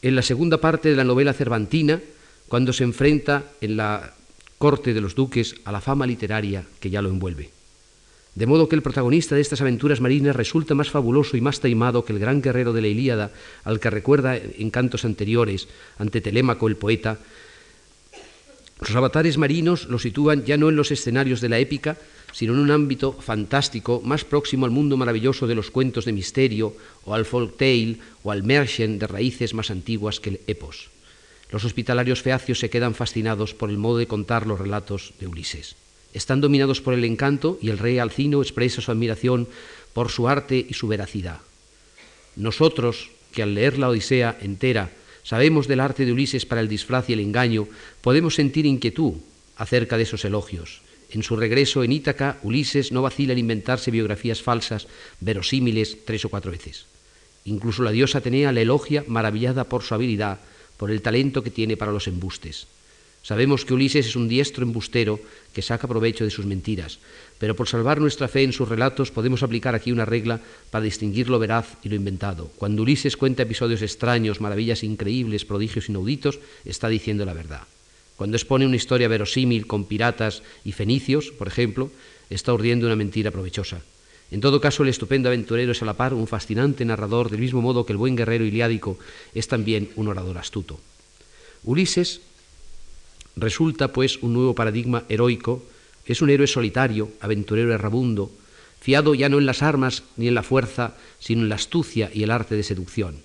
en 0.02 0.14
la 0.14 0.22
segunda 0.22 0.60
parte 0.60 0.90
de 0.90 0.96
la 0.96 1.04
novela 1.04 1.32
cervantina, 1.32 2.00
cuando 2.48 2.72
se 2.72 2.84
enfrenta 2.84 3.44
en 3.60 3.76
la 3.76 4.14
corte 4.58 4.94
de 4.94 5.00
los 5.00 5.14
duques 5.14 5.56
a 5.64 5.72
la 5.72 5.80
fama 5.80 6.06
literaria 6.06 6.64
que 6.78 6.90
ya 6.90 7.02
lo 7.02 7.08
envuelve. 7.08 7.55
De 8.36 8.44
modo 8.44 8.68
que 8.68 8.76
el 8.76 8.82
protagonista 8.82 9.34
de 9.34 9.40
estas 9.40 9.62
aventuras 9.62 10.02
marinas 10.02 10.36
resulta 10.36 10.74
más 10.74 10.90
fabuloso 10.90 11.38
y 11.38 11.40
más 11.40 11.60
taimado 11.60 12.04
que 12.04 12.12
el 12.12 12.18
gran 12.18 12.42
guerrero 12.42 12.74
de 12.74 12.82
la 12.82 12.88
Ilíada, 12.88 13.32
al 13.64 13.80
que 13.80 13.88
recuerda 13.88 14.36
en 14.36 14.70
cantos 14.70 15.06
anteriores, 15.06 15.68
ante 15.96 16.20
Telémaco 16.20 16.68
el 16.68 16.76
poeta. 16.76 17.16
Los 18.78 18.94
avatares 18.94 19.38
marinos 19.38 19.88
lo 19.88 19.98
sitúan 19.98 20.44
ya 20.44 20.58
no 20.58 20.68
en 20.68 20.76
los 20.76 20.90
escenarios 20.92 21.40
de 21.40 21.48
la 21.48 21.58
épica, 21.58 21.96
sino 22.30 22.52
en 22.52 22.58
un 22.58 22.70
ámbito 22.70 23.14
fantástico 23.14 24.02
más 24.04 24.22
próximo 24.24 24.66
al 24.66 24.70
mundo 24.70 24.98
maravilloso 24.98 25.46
de 25.46 25.54
los 25.54 25.70
cuentos 25.70 26.04
de 26.04 26.12
misterio, 26.12 26.76
o 27.06 27.14
al 27.14 27.24
folk 27.24 27.56
tale, 27.56 27.96
o 28.22 28.32
al 28.32 28.42
Märchen 28.42 28.98
de 28.98 29.06
raíces 29.06 29.54
más 29.54 29.70
antiguas 29.70 30.20
que 30.20 30.28
el 30.28 30.40
epos. 30.46 30.90
Los 31.50 31.64
hospitalarios 31.64 32.20
feacios 32.20 32.58
se 32.58 32.68
quedan 32.68 32.94
fascinados 32.94 33.54
por 33.54 33.70
el 33.70 33.78
modo 33.78 33.96
de 33.96 34.06
contar 34.06 34.46
los 34.46 34.60
relatos 34.60 35.14
de 35.20 35.26
Ulises. 35.26 35.85
Están 36.16 36.40
dominados 36.40 36.80
por 36.80 36.94
el 36.94 37.04
encanto 37.04 37.58
y 37.60 37.68
el 37.68 37.76
rey 37.76 37.98
Alcino 37.98 38.40
expresa 38.40 38.80
su 38.80 38.90
admiración 38.90 39.46
por 39.92 40.08
su 40.08 40.28
arte 40.28 40.64
y 40.66 40.72
su 40.72 40.88
veracidad. 40.88 41.40
Nosotros, 42.36 43.10
que 43.32 43.42
al 43.42 43.52
leer 43.52 43.78
la 43.78 43.90
Odisea 43.90 44.38
entera 44.40 44.92
sabemos 45.24 45.68
del 45.68 45.80
arte 45.80 46.06
de 46.06 46.12
Ulises 46.12 46.46
para 46.46 46.62
el 46.62 46.68
disfraz 46.68 47.10
y 47.10 47.12
el 47.12 47.20
engaño, 47.20 47.68
podemos 48.00 48.34
sentir 48.34 48.64
inquietud 48.64 49.12
acerca 49.58 49.98
de 49.98 50.04
esos 50.04 50.24
elogios. 50.24 50.80
En 51.10 51.22
su 51.22 51.36
regreso 51.36 51.84
en 51.84 51.92
Ítaca, 51.92 52.38
Ulises 52.42 52.92
no 52.92 53.02
vacila 53.02 53.34
en 53.34 53.40
inventarse 53.40 53.90
biografías 53.90 54.40
falsas, 54.40 54.88
verosímiles, 55.20 56.06
tres 56.06 56.24
o 56.24 56.30
cuatro 56.30 56.50
veces. 56.50 56.86
Incluso 57.44 57.82
la 57.82 57.90
diosa 57.90 58.18
Atenea 58.18 58.52
le 58.52 58.62
elogia 58.62 59.04
maravillada 59.06 59.64
por 59.64 59.82
su 59.82 59.92
habilidad 59.92 60.40
por 60.78 60.90
el 60.90 61.02
talento 61.02 61.42
que 61.42 61.50
tiene 61.50 61.76
para 61.76 61.92
los 61.92 62.08
embustes. 62.08 62.68
Sabemos 63.26 63.64
que 63.64 63.74
Ulises 63.74 64.06
es 64.06 64.14
un 64.14 64.28
diestro 64.28 64.62
embustero 64.62 65.18
que 65.52 65.60
saca 65.60 65.88
provecho 65.88 66.22
de 66.22 66.30
sus 66.30 66.46
mentiras, 66.46 67.00
pero 67.40 67.56
por 67.56 67.66
salvar 67.66 68.00
nuestra 68.00 68.28
fe 68.28 68.44
en 68.44 68.52
sus 68.52 68.68
relatos 68.68 69.10
podemos 69.10 69.42
aplicar 69.42 69.74
aquí 69.74 69.90
una 69.90 70.04
regla 70.04 70.38
para 70.70 70.84
distinguir 70.84 71.28
lo 71.28 71.40
veraz 71.40 71.74
y 71.82 71.88
lo 71.88 71.96
inventado. 71.96 72.52
Cuando 72.54 72.82
Ulises 72.82 73.16
cuenta 73.16 73.42
episodios 73.42 73.82
extraños, 73.82 74.40
maravillas 74.40 74.84
increíbles, 74.84 75.44
prodigios 75.44 75.88
inauditos, 75.88 76.38
está 76.64 76.86
diciendo 76.86 77.24
la 77.24 77.34
verdad. 77.34 77.62
Cuando 78.14 78.36
expone 78.36 78.64
una 78.64 78.76
historia 78.76 79.08
verosímil 79.08 79.66
con 79.66 79.86
piratas 79.86 80.44
y 80.64 80.70
fenicios, 80.70 81.32
por 81.32 81.48
ejemplo, 81.48 81.90
está 82.30 82.54
urdiendo 82.54 82.86
una 82.86 82.94
mentira 82.94 83.32
provechosa. 83.32 83.80
En 84.30 84.40
todo 84.40 84.60
caso, 84.60 84.84
el 84.84 84.88
estupendo 84.88 85.30
aventurero 85.30 85.72
es 85.72 85.82
a 85.82 85.84
la 85.84 85.94
par 85.94 86.14
un 86.14 86.28
fascinante 86.28 86.84
narrador, 86.84 87.28
del 87.28 87.40
mismo 87.40 87.60
modo 87.60 87.86
que 87.86 87.92
el 87.92 87.98
buen 87.98 88.14
guerrero 88.14 88.44
iliádico 88.44 89.00
es 89.34 89.48
también 89.48 89.90
un 89.96 90.06
orador 90.06 90.38
astuto. 90.38 90.78
Ulises 91.64 92.20
resulta, 93.36 93.92
pues, 93.92 94.18
un 94.22 94.32
nuevo 94.32 94.54
paradigma 94.54 95.04
heroico, 95.08 95.62
es 96.06 96.22
un 96.22 96.30
héroe 96.30 96.46
solitario, 96.46 97.10
aventurero 97.20 97.72
errabundo, 97.74 98.30
fiado 98.80 99.14
ya 99.14 99.28
no 99.28 99.38
en 99.38 99.46
las 99.46 99.62
armas 99.62 100.04
ni 100.16 100.28
en 100.28 100.34
la 100.34 100.42
fuerza, 100.42 100.94
sino 101.18 101.42
en 101.42 101.48
la 101.48 101.56
astucia 101.56 102.10
y 102.12 102.22
el 102.22 102.30
arte 102.30 102.54
de 102.54 102.62
seducción, 102.62 103.16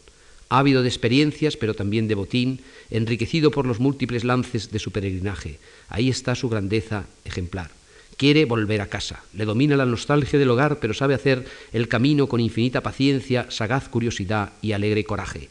ávido 0.49 0.81
de 0.81 0.89
experiencias, 0.89 1.55
pero 1.55 1.73
también 1.73 2.07
de 2.07 2.15
botín, 2.15 2.59
enriquecido 2.89 3.51
por 3.51 3.65
los 3.65 3.79
múltiples 3.79 4.23
lances 4.23 4.71
de 4.71 4.79
su 4.79 4.91
peregrinaje. 4.91 5.59
Ahí 5.87 6.09
está 6.09 6.35
su 6.35 6.49
grandeza 6.49 7.05
ejemplar. 7.23 7.71
Quiere 8.17 8.45
volver 8.45 8.81
a 8.81 8.87
casa. 8.87 9.23
Le 9.33 9.45
domina 9.45 9.77
la 9.77 9.85
nostalgia 9.85 10.37
del 10.37 10.49
hogar, 10.49 10.79
pero 10.79 10.93
sabe 10.93 11.13
hacer 11.13 11.45
el 11.71 11.87
camino 11.87 12.27
con 12.27 12.39
infinita 12.39 12.81
paciencia, 12.81 13.49
sagaz 13.49 13.87
curiosidad 13.87 14.53
y 14.61 14.73
alegre 14.73 15.03
coraje. 15.05 15.49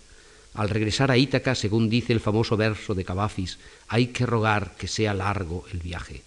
Al 0.54 0.68
regresar 0.68 1.10
a 1.10 1.16
Ítaca, 1.16 1.54
según 1.54 1.88
dice 1.88 2.12
el 2.12 2.20
famoso 2.20 2.56
verso 2.56 2.94
de 2.94 3.04
Cavafis, 3.04 3.58
hay 3.88 4.08
que 4.08 4.26
rogar 4.26 4.76
que 4.76 4.88
sea 4.88 5.14
largo 5.14 5.64
el 5.72 5.78
viaje. 5.78 6.22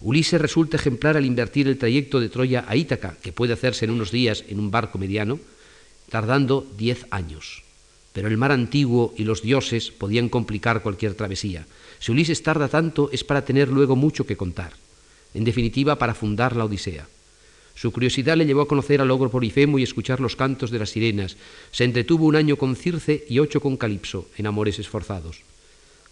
Ulises 0.00 0.40
resulta 0.40 0.76
ejemplar 0.76 1.16
al 1.16 1.26
invertir 1.26 1.68
el 1.68 1.76
trayecto 1.76 2.20
de 2.20 2.28
Troya 2.28 2.64
a 2.66 2.76
Ítaca, 2.76 3.16
que 3.22 3.32
puede 3.32 3.52
hacerse 3.52 3.84
en 3.84 3.90
unos 3.90 4.10
días 4.10 4.44
en 4.48 4.58
un 4.58 4.70
barco 4.70 4.98
mediano, 4.98 5.38
tardando 6.08 6.66
diez 6.78 7.06
años. 7.10 7.64
Pero 8.12 8.28
el 8.28 8.36
mar 8.36 8.52
antiguo 8.52 9.14
y 9.16 9.24
los 9.24 9.42
dioses 9.42 9.90
podían 9.90 10.28
complicar 10.28 10.82
cualquier 10.82 11.14
travesía. 11.14 11.66
Si 11.98 12.12
Ulises 12.12 12.42
tarda 12.42 12.68
tanto 12.68 13.10
es 13.12 13.24
para 13.24 13.44
tener 13.44 13.68
luego 13.68 13.94
mucho 13.94 14.26
que 14.26 14.36
contar 14.36 14.72
en 15.34 15.44
definitiva 15.44 15.96
para 15.96 16.14
fundar 16.14 16.56
la 16.56 16.64
Odisea. 16.64 17.06
Su 17.80 17.92
curiosidad 17.92 18.36
le 18.36 18.44
llevó 18.44 18.60
a 18.60 18.68
conocer 18.68 19.00
al 19.00 19.10
ogro 19.10 19.30
Polifemo 19.30 19.78
y 19.78 19.82
escuchar 19.82 20.20
los 20.20 20.36
cantos 20.36 20.70
de 20.70 20.78
las 20.78 20.90
sirenas. 20.90 21.38
Se 21.70 21.84
entretuvo 21.84 22.26
un 22.26 22.36
año 22.36 22.56
con 22.56 22.76
Circe 22.76 23.24
y 23.26 23.38
ocho 23.38 23.62
con 23.62 23.78
Calipso, 23.78 24.28
en 24.36 24.46
amores 24.46 24.78
esforzados. 24.78 25.40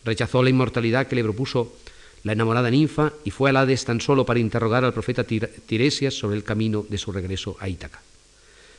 Rechazó 0.02 0.42
la 0.42 0.48
inmortalidad 0.48 1.08
que 1.08 1.16
le 1.16 1.22
propuso 1.22 1.76
la 2.24 2.32
enamorada 2.32 2.70
ninfa 2.70 3.12
y 3.22 3.32
fue 3.32 3.50
a 3.50 3.60
Hades 3.60 3.84
tan 3.84 4.00
solo 4.00 4.24
para 4.24 4.40
interrogar 4.40 4.82
al 4.82 4.94
profeta 4.94 5.24
Tiresias 5.24 6.14
sobre 6.14 6.38
el 6.38 6.42
camino 6.42 6.86
de 6.88 6.96
su 6.96 7.12
regreso 7.12 7.58
a 7.60 7.68
Ítaca. 7.68 8.00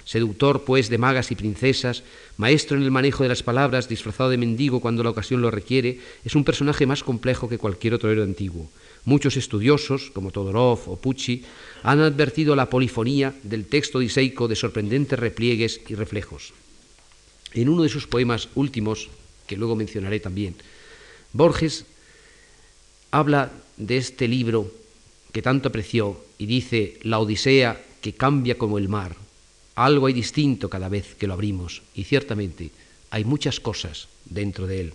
Seductor, 0.04 0.64
pues, 0.64 0.90
de 0.90 0.98
magas 0.98 1.30
y 1.30 1.36
princesas, 1.36 2.02
maestro 2.38 2.76
en 2.76 2.82
el 2.82 2.90
manejo 2.90 3.22
de 3.22 3.30
las 3.30 3.44
palabras, 3.44 3.88
disfrazado 3.88 4.32
de 4.32 4.38
mendigo 4.38 4.82
cuando 4.82 5.04
la 5.04 5.12
ocasión 5.12 5.44
lo 5.44 5.52
requiere, 5.52 6.00
es 6.26 6.34
un 6.34 6.44
personaje 6.44 6.88
más 6.88 7.04
complejo 7.04 7.50
que 7.50 7.60
cualquier 7.60 7.94
otro 7.94 8.10
héroe 8.10 8.24
antiguo. 8.24 8.68
Muchos 9.06 9.38
estudiosos, 9.38 10.12
como 10.12 10.32
Todorov 10.32 10.90
o 10.90 10.96
Pucci, 10.98 11.44
han 11.84 12.00
advertido 12.00 12.56
la 12.56 12.70
polifonía 12.70 13.34
del 13.44 13.66
texto 13.66 14.00
diseico 14.00 14.48
de 14.48 14.56
sorprendentes 14.56 15.18
repliegues 15.18 15.82
y 15.88 15.96
reflejos. 15.96 16.54
En 17.54 17.70
uno 17.70 17.84
de 17.84 17.90
sus 17.90 18.08
poemas 18.08 18.50
últimos, 18.56 19.10
que 19.48 19.58
luego 19.58 19.76
mencionaré 19.76 20.20
también, 20.20 20.56
Borges 21.34 21.86
habla 23.12 23.52
de 23.78 23.98
este 23.98 24.28
libro 24.28 24.72
que 25.32 25.42
tanto 25.42 25.70
apreció 25.70 26.18
y 26.38 26.46
dice 26.46 27.00
la 27.04 27.20
Odisea 27.20 27.82
que 28.02 28.14
cambia 28.14 28.58
como 28.58 28.78
el 28.78 28.90
mar. 28.90 29.16
Algo 29.76 30.08
hay 30.08 30.14
distinto 30.14 30.70
cada 30.70 30.90
vez 30.90 31.16
que 31.16 31.28
lo 31.28 31.34
abrimos 31.34 31.82
y 31.96 32.04
ciertamente 32.04 32.72
hay 33.12 33.24
muchas 33.26 33.60
cosas 33.60 34.08
dentro 34.26 34.68
de 34.68 34.82
él. 34.82 34.94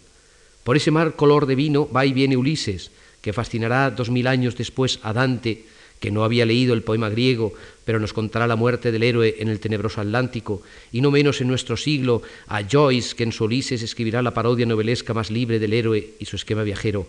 Por 0.62 0.76
ese 0.76 0.90
mar 0.90 1.16
color 1.16 1.46
de 1.46 1.54
vino 1.54 1.88
va 1.88 2.06
y 2.06 2.12
viene 2.12 2.36
Ulises, 2.36 2.90
que 3.24 3.32
fascinará 3.32 3.88
dos 3.88 4.12
mil 4.12 4.26
años 4.28 4.52
después 4.52 5.00
a 5.00 5.14
Dante, 5.16 5.64
que 5.98 6.10
no 6.10 6.24
había 6.24 6.44
leído 6.44 6.74
el 6.74 6.82
poema 6.84 7.08
griego, 7.08 7.54
pero 7.86 7.98
nos 7.98 8.12
contará 8.12 8.46
la 8.46 8.54
muerte 8.54 8.92
del 8.92 9.02
héroe 9.02 9.36
en 9.38 9.48
el 9.48 9.60
tenebroso 9.60 10.02
Atlántico, 10.02 10.60
y 10.92 11.00
no 11.00 11.10
menos 11.10 11.40
en 11.40 11.48
nuestro 11.48 11.78
siglo 11.78 12.20
a 12.48 12.60
Joyce, 12.68 13.16
que 13.16 13.22
en 13.22 13.32
su 13.32 13.44
Ulises 13.44 13.80
escribirá 13.80 14.20
la 14.20 14.34
parodia 14.34 14.66
novelesca 14.66 15.14
más 15.14 15.30
libre 15.30 15.58
del 15.58 15.72
héroe 15.72 16.10
y 16.18 16.26
su 16.26 16.36
esquema 16.36 16.64
viajero. 16.64 17.06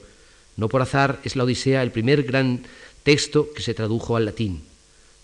No 0.55 0.69
por 0.69 0.81
azar 0.81 1.19
es 1.25 1.35
la 1.35 1.43
Odisea 1.43 1.83
el 1.83 1.91
primer 1.91 2.23
gran 2.23 2.63
texto 3.03 3.51
que 3.53 3.61
se 3.61 3.73
tradujo 3.73 4.15
al 4.15 4.23
latín. 4.23 4.61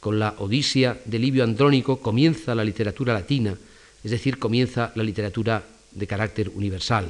Con 0.02 0.20
la 0.20 0.36
Odisea 0.40 1.00
de 1.06 1.20
Livio 1.20 1.46
Andrónico 1.46 2.02
comienza 2.02 2.54
la 2.54 2.66
literatura 2.66 3.14
latina, 3.14 3.56
es 4.04 4.12
decir, 4.12 4.40
comienza 4.40 4.92
la 4.96 5.04
literatura 5.04 5.64
de 5.92 6.06
carácter 6.06 6.50
universal. 6.50 7.08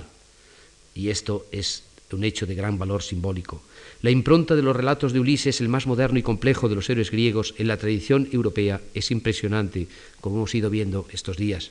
Y 0.93 1.09
esto 1.09 1.47
es 1.51 1.81
un 2.15 2.23
hecho 2.23 2.45
de 2.45 2.55
gran 2.55 2.77
valor 2.77 3.03
simbólico. 3.03 3.61
La 4.01 4.09
impronta 4.09 4.55
de 4.55 4.63
los 4.63 4.75
relatos 4.75 5.13
de 5.13 5.19
Ulises, 5.19 5.61
el 5.61 5.69
más 5.69 5.85
moderno 5.85 6.17
y 6.17 6.23
complejo 6.23 6.67
de 6.67 6.73
los 6.73 6.89
héroes 6.89 7.11
griegos, 7.11 7.53
en 7.59 7.67
la 7.67 7.77
tradición 7.77 8.27
europea 8.31 8.81
es 8.95 9.11
impresionante, 9.11 9.87
como 10.19 10.37
hemos 10.37 10.55
ido 10.55 10.71
viendo 10.71 11.05
estos 11.11 11.37
días. 11.37 11.69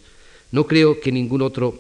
No 0.53 0.69
creo 0.69 1.01
que 1.01 1.11
ningún 1.11 1.43
otro 1.43 1.77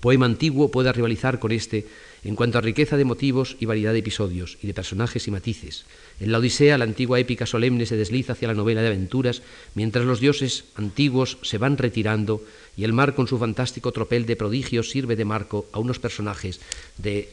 poema 0.00 0.26
antiguo 0.26 0.70
pueda 0.70 0.90
rivalizar 0.90 1.38
con 1.38 1.52
este 1.52 1.86
en 2.24 2.34
cuanto 2.34 2.58
a 2.58 2.60
riqueza 2.60 2.96
de 2.96 3.04
motivos 3.04 3.56
y 3.60 3.66
variedad 3.66 3.92
de 3.92 4.00
episodios 4.00 4.58
y 4.62 4.66
de 4.66 4.74
personajes 4.74 5.28
y 5.28 5.30
matices. 5.30 5.84
En 6.18 6.32
la 6.32 6.38
Odisea, 6.38 6.78
la 6.78 6.84
antigua 6.84 7.20
épica 7.20 7.46
solemne 7.46 7.86
se 7.86 7.96
desliza 7.96 8.32
hacia 8.32 8.48
la 8.48 8.54
novela 8.54 8.80
de 8.80 8.88
aventuras, 8.88 9.42
mientras 9.74 10.04
los 10.04 10.18
dioses 10.18 10.64
antiguos 10.74 11.38
se 11.42 11.58
van 11.58 11.78
retirando 11.78 12.42
y 12.76 12.82
el 12.82 12.92
mar 12.92 13.14
con 13.14 13.28
su 13.28 13.38
fantástico 13.38 13.92
tropel 13.92 14.26
de 14.26 14.36
prodigios 14.36 14.90
sirve 14.90 15.14
de 15.14 15.24
marco 15.24 15.66
a 15.72 15.78
unos 15.78 16.00
personajes 16.00 16.60
de 16.98 17.28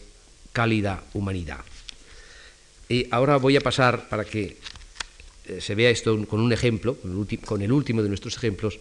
cálida 0.54 1.04
humanidad. 1.14 1.62
Y 2.90 3.06
ahora 3.12 3.38
voy 3.38 3.56
a 3.56 3.62
pasar, 3.62 4.10
para 4.10 4.26
que 4.26 4.58
eh, 5.46 5.62
se 5.62 5.76
vea 5.76 5.92
esto 5.92 6.26
con 6.26 6.42
un 6.42 6.52
ejemplo, 6.52 6.98
con 7.46 7.62
el, 7.62 7.72
último 7.72 8.02
de 8.02 8.10
nuestros 8.10 8.36
ejemplos, 8.36 8.80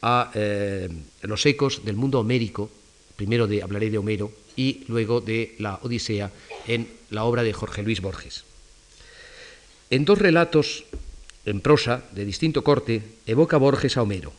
a 0.00 0.32
eh, 0.34 0.88
los 1.22 1.44
ecos 1.44 1.84
del 1.84 1.96
mundo 1.96 2.20
homérico. 2.20 2.70
Primero 3.16 3.46
de, 3.46 3.62
hablaré 3.62 3.90
de 3.90 3.98
Homero 3.98 4.32
y 4.56 4.84
luego 4.88 5.20
de 5.20 5.56
la 5.58 5.78
Odisea 5.82 6.32
en 6.66 6.88
la 7.10 7.24
obra 7.24 7.42
de 7.42 7.52
Jorge 7.52 7.82
Luis 7.82 8.00
Borges. 8.00 8.44
En 9.90 10.06
dos 10.06 10.18
relatos 10.18 10.84
en 11.44 11.60
prosa 11.60 12.02
de 12.12 12.24
distinto 12.24 12.64
corte 12.64 13.02
evoca 13.26 13.58
Borges 13.58 13.98
a 13.98 14.02
Homero. 14.02 14.32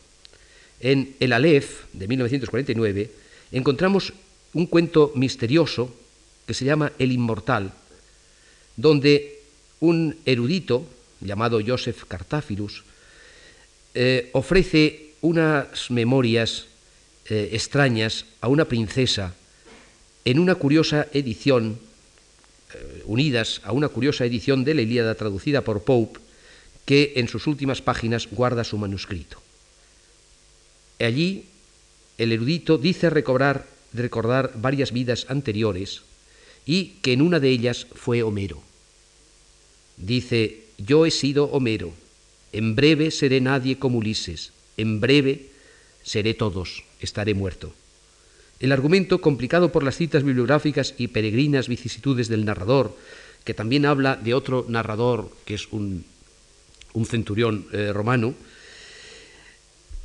En 0.80 1.14
El 1.20 1.32
Aleph 1.32 1.84
de 1.92 2.08
1949 2.08 3.10
encontramos 3.52 4.12
un 4.54 4.66
cuento 4.66 5.12
misterioso 5.14 5.94
que 6.44 6.54
se 6.54 6.64
llama 6.64 6.90
El 6.98 7.12
Inmortal, 7.12 7.72
donde 8.76 9.40
un 9.80 10.16
erudito 10.24 10.86
llamado 11.20 11.60
Joseph 11.64 12.04
Cartáfilus 12.08 12.84
eh, 13.94 14.30
ofrece 14.32 15.12
unas 15.20 15.90
memorias 15.90 16.66
eh, 17.28 17.50
extrañas 17.52 18.24
a 18.40 18.48
una 18.48 18.64
princesa 18.64 19.34
en 20.24 20.38
una 20.38 20.54
curiosa 20.54 21.08
edición, 21.12 21.78
eh, 22.74 23.02
unidas 23.06 23.60
a 23.64 23.72
una 23.72 23.88
curiosa 23.88 24.24
edición 24.24 24.64
de 24.64 24.74
la 24.74 24.82
Ilíada 24.82 25.14
traducida 25.14 25.62
por 25.62 25.82
Pope, 25.82 26.20
que 26.84 27.14
en 27.16 27.28
sus 27.28 27.46
últimas 27.46 27.82
páginas 27.82 28.28
guarda 28.30 28.64
su 28.64 28.78
manuscrito. 28.78 29.40
Allí 30.98 31.46
el 32.18 32.32
erudito 32.32 32.78
dice 32.78 33.10
recobrar, 33.10 33.66
recordar 33.92 34.52
varias 34.56 34.92
vidas 34.92 35.26
anteriores 35.28 36.02
y 36.66 36.96
que 37.02 37.12
en 37.12 37.22
una 37.22 37.40
de 37.40 37.50
ellas 37.50 37.86
fue 37.94 38.22
Homero. 38.22 38.62
Dice, 39.96 40.64
yo 40.78 41.06
he 41.06 41.10
sido 41.10 41.44
Homero, 41.46 41.92
en 42.52 42.74
breve 42.74 43.10
seré 43.10 43.40
nadie 43.40 43.78
como 43.78 43.98
Ulises, 43.98 44.52
en 44.76 45.00
breve 45.00 45.50
seré 46.02 46.34
todos, 46.34 46.84
estaré 47.00 47.34
muerto. 47.34 47.72
El 48.60 48.70
argumento, 48.70 49.20
complicado 49.20 49.72
por 49.72 49.82
las 49.82 49.96
citas 49.96 50.22
bibliográficas 50.22 50.94
y 50.96 51.08
peregrinas 51.08 51.68
vicisitudes 51.68 52.28
del 52.28 52.44
narrador, 52.44 52.96
que 53.44 53.54
también 53.54 53.86
habla 53.86 54.14
de 54.16 54.34
otro 54.34 54.66
narrador 54.68 55.30
que 55.44 55.54
es 55.54 55.66
un, 55.72 56.04
centurión 57.06 57.66
eh, 57.72 57.92
romano, 57.92 58.34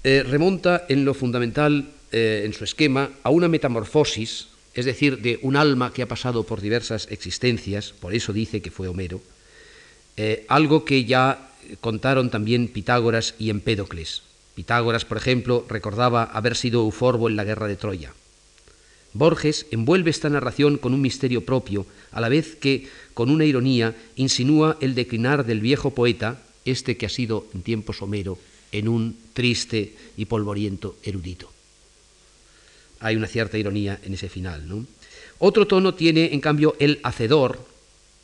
eh, 0.04 0.24
remonta 0.24 0.86
en 0.90 1.06
lo 1.06 1.14
fundamental, 1.14 1.92
eh, 2.12 2.44
en 2.46 2.54
su 2.54 2.64
esquema, 2.64 3.12
a 3.22 3.30
una 3.30 3.48
metamorfosis, 3.48 4.48
es 4.78 4.86
decir, 4.86 5.20
de 5.22 5.40
un 5.42 5.58
alma 5.58 5.92
que 5.92 6.04
ha 6.04 6.08
pasado 6.08 6.44
por 6.44 6.62
diversas 6.62 7.08
existencias, 7.12 7.94
por 8.00 8.14
eso 8.14 8.32
dice 8.32 8.62
que 8.62 8.72
fue 8.72 8.88
Homero, 8.88 9.22
algo 10.48 10.86
que 10.86 11.04
ya 11.04 11.52
contaron 11.82 12.30
también 12.30 12.68
Pitágoras 12.68 13.34
y 13.40 13.50
Empédocles. 13.50 14.22
Pitágoras, 14.56 15.04
por 15.04 15.18
ejemplo, 15.18 15.66
recordaba 15.68 16.24
haber 16.24 16.56
sido 16.56 16.82
euforbo 16.82 17.28
en 17.28 17.36
la 17.36 17.44
guerra 17.44 17.68
de 17.68 17.76
Troya. 17.76 18.14
Borges 19.14 19.66
envuelve 19.72 20.12
esta 20.12 20.30
narración 20.30 20.78
con 20.78 20.94
un 20.94 21.02
misterio 21.02 21.44
propio, 21.44 21.88
a 22.12 22.22
la 22.22 22.30
vez 22.30 22.56
que, 22.56 22.88
con 23.16 23.32
una 23.32 23.46
ironía, 23.46 23.96
insinúa 24.16 24.78
el 24.80 24.94
declinar 24.94 25.46
del 25.46 25.60
viejo 25.60 25.92
poeta, 25.92 26.40
este 26.66 26.98
que 26.98 27.08
ha 27.08 27.10
sido 27.10 27.48
en 27.54 27.64
tiempos 27.64 28.02
Homero, 28.02 28.38
en 28.72 28.88
un 28.88 29.18
triste 29.34 29.96
y 30.18 30.26
polvoriento 30.26 30.98
erudito. 31.04 31.52
Hay 33.00 33.16
una 33.16 33.28
cierta 33.28 33.58
ironía 33.58 34.00
en 34.04 34.14
ese 34.14 34.30
final. 34.30 34.68
¿no? 34.68 34.86
Otro 35.40 35.68
tono 35.68 35.94
tiene, 35.94 36.34
en 36.34 36.42
cambio, 36.42 36.76
El 36.80 37.00
Hacedor, 37.04 37.60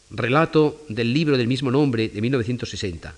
relato 0.10 0.84
del 0.90 1.14
libro 1.14 1.38
del 1.38 1.48
mismo 1.48 1.72
nombre 1.72 2.10
de 2.10 2.22
1960. 2.22 3.16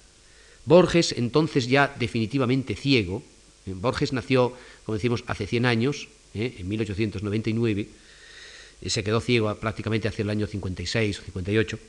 Borges, 0.65 1.13
entonces 1.17 1.67
ya 1.67 1.93
definitivamente 1.99 2.75
ciego, 2.75 3.23
eh, 3.65 3.73
Borges 3.75 4.13
nació, 4.13 4.53
como 4.85 4.95
decimos, 4.95 5.23
hace 5.27 5.47
100 5.47 5.65
años, 5.65 6.07
¿eh? 6.33 6.55
en 6.59 6.67
1899, 6.67 7.87
y 8.81 8.89
se 8.89 9.03
quedó 9.03 9.21
ciego 9.21 9.53
prácticamente 9.55 10.07
hacia 10.07 10.23
el 10.23 10.29
año 10.29 10.47
56 10.47 11.19
o 11.19 11.23
58. 11.23 11.79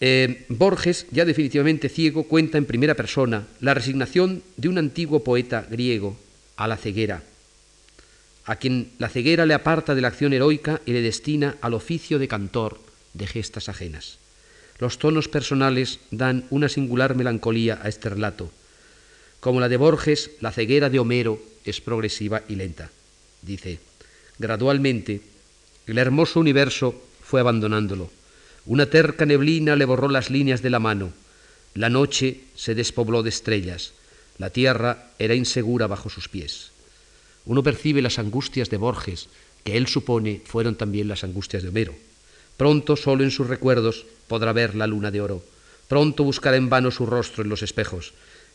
Eh, 0.00 0.44
Borges, 0.48 1.06
ya 1.10 1.24
definitivamente 1.24 1.88
ciego, 1.88 2.24
cuenta 2.24 2.58
en 2.58 2.66
primera 2.66 2.94
persona 2.94 3.46
la 3.60 3.74
resignación 3.74 4.42
de 4.56 4.68
un 4.68 4.78
antiguo 4.78 5.24
poeta 5.24 5.66
griego 5.68 6.16
a 6.56 6.68
la 6.68 6.76
ceguera, 6.76 7.22
a 8.48 8.56
quien 8.56 8.92
la 8.98 9.10
ceguera 9.10 9.44
le 9.44 9.52
aparta 9.52 9.94
de 9.94 10.00
la 10.00 10.08
acción 10.08 10.32
heroica 10.32 10.80
y 10.86 10.92
le 10.94 11.02
destina 11.02 11.58
al 11.60 11.74
oficio 11.74 12.18
de 12.18 12.28
cantor 12.28 12.80
de 13.12 13.26
gestas 13.26 13.68
ajenas. 13.68 14.16
Los 14.78 14.98
tonos 14.98 15.28
personales 15.28 16.00
dan 16.10 16.46
una 16.48 16.70
singular 16.70 17.14
melancolía 17.14 17.78
a 17.82 17.88
este 17.88 18.08
relato. 18.08 18.50
Como 19.40 19.60
la 19.60 19.68
de 19.68 19.76
Borges, 19.76 20.30
la 20.40 20.50
ceguera 20.50 20.88
de 20.88 20.98
Homero 20.98 21.38
es 21.66 21.82
progresiva 21.82 22.42
y 22.48 22.54
lenta. 22.54 22.90
Dice, 23.42 23.80
gradualmente 24.38 25.20
el 25.86 25.98
hermoso 25.98 26.40
universo 26.40 26.94
fue 27.22 27.40
abandonándolo. 27.40 28.10
Una 28.64 28.86
terca 28.86 29.26
neblina 29.26 29.76
le 29.76 29.84
borró 29.84 30.08
las 30.08 30.30
líneas 30.30 30.62
de 30.62 30.70
la 30.70 30.78
mano. 30.78 31.12
La 31.74 31.90
noche 31.90 32.40
se 32.56 32.74
despobló 32.74 33.22
de 33.22 33.28
estrellas. 33.28 33.92
La 34.38 34.48
tierra 34.48 35.10
era 35.18 35.34
insegura 35.34 35.86
bajo 35.86 36.08
sus 36.08 36.30
pies. 36.30 36.70
Uno 37.48 37.62
percibe 37.62 38.02
las 38.02 38.18
angustias 38.18 38.68
de 38.68 38.76
Borges, 38.76 39.28
que 39.64 39.78
él 39.78 39.86
supone 39.86 40.42
fueron 40.44 40.76
también 40.76 41.08
las 41.08 41.24
angustias 41.24 41.62
de 41.62 41.70
Homero. 41.70 41.94
Pronto, 42.58 42.94
solo 42.94 43.24
en 43.24 43.30
sus 43.30 43.46
recuerdos, 43.46 44.04
podrá 44.28 44.52
ver 44.52 44.74
la 44.74 44.86
luna 44.86 45.10
de 45.10 45.22
oro. 45.22 45.42
Pronto 45.88 46.24
buscará 46.24 46.58
en 46.58 46.68
vano 46.68 46.90
su 46.90 47.06
rostro 47.06 47.42
en 47.42 47.48
los 47.48 47.62
espejos. 47.62 48.12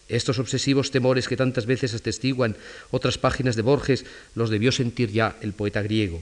Estos 0.10 0.38
obsesivos 0.38 0.92
temores 0.92 1.28
que 1.28 1.36
tantas 1.36 1.66
veces 1.66 1.96
atestiguan 1.96 2.56
otras 2.92 3.18
páginas 3.18 3.56
de 3.56 3.64
Borges 3.64 4.06
los 4.36 4.52
debió 4.52 4.72
sentir 4.72 5.10
ya 5.10 5.38
el 5.42 5.54
poeta 5.54 5.82
griego. 5.82 6.22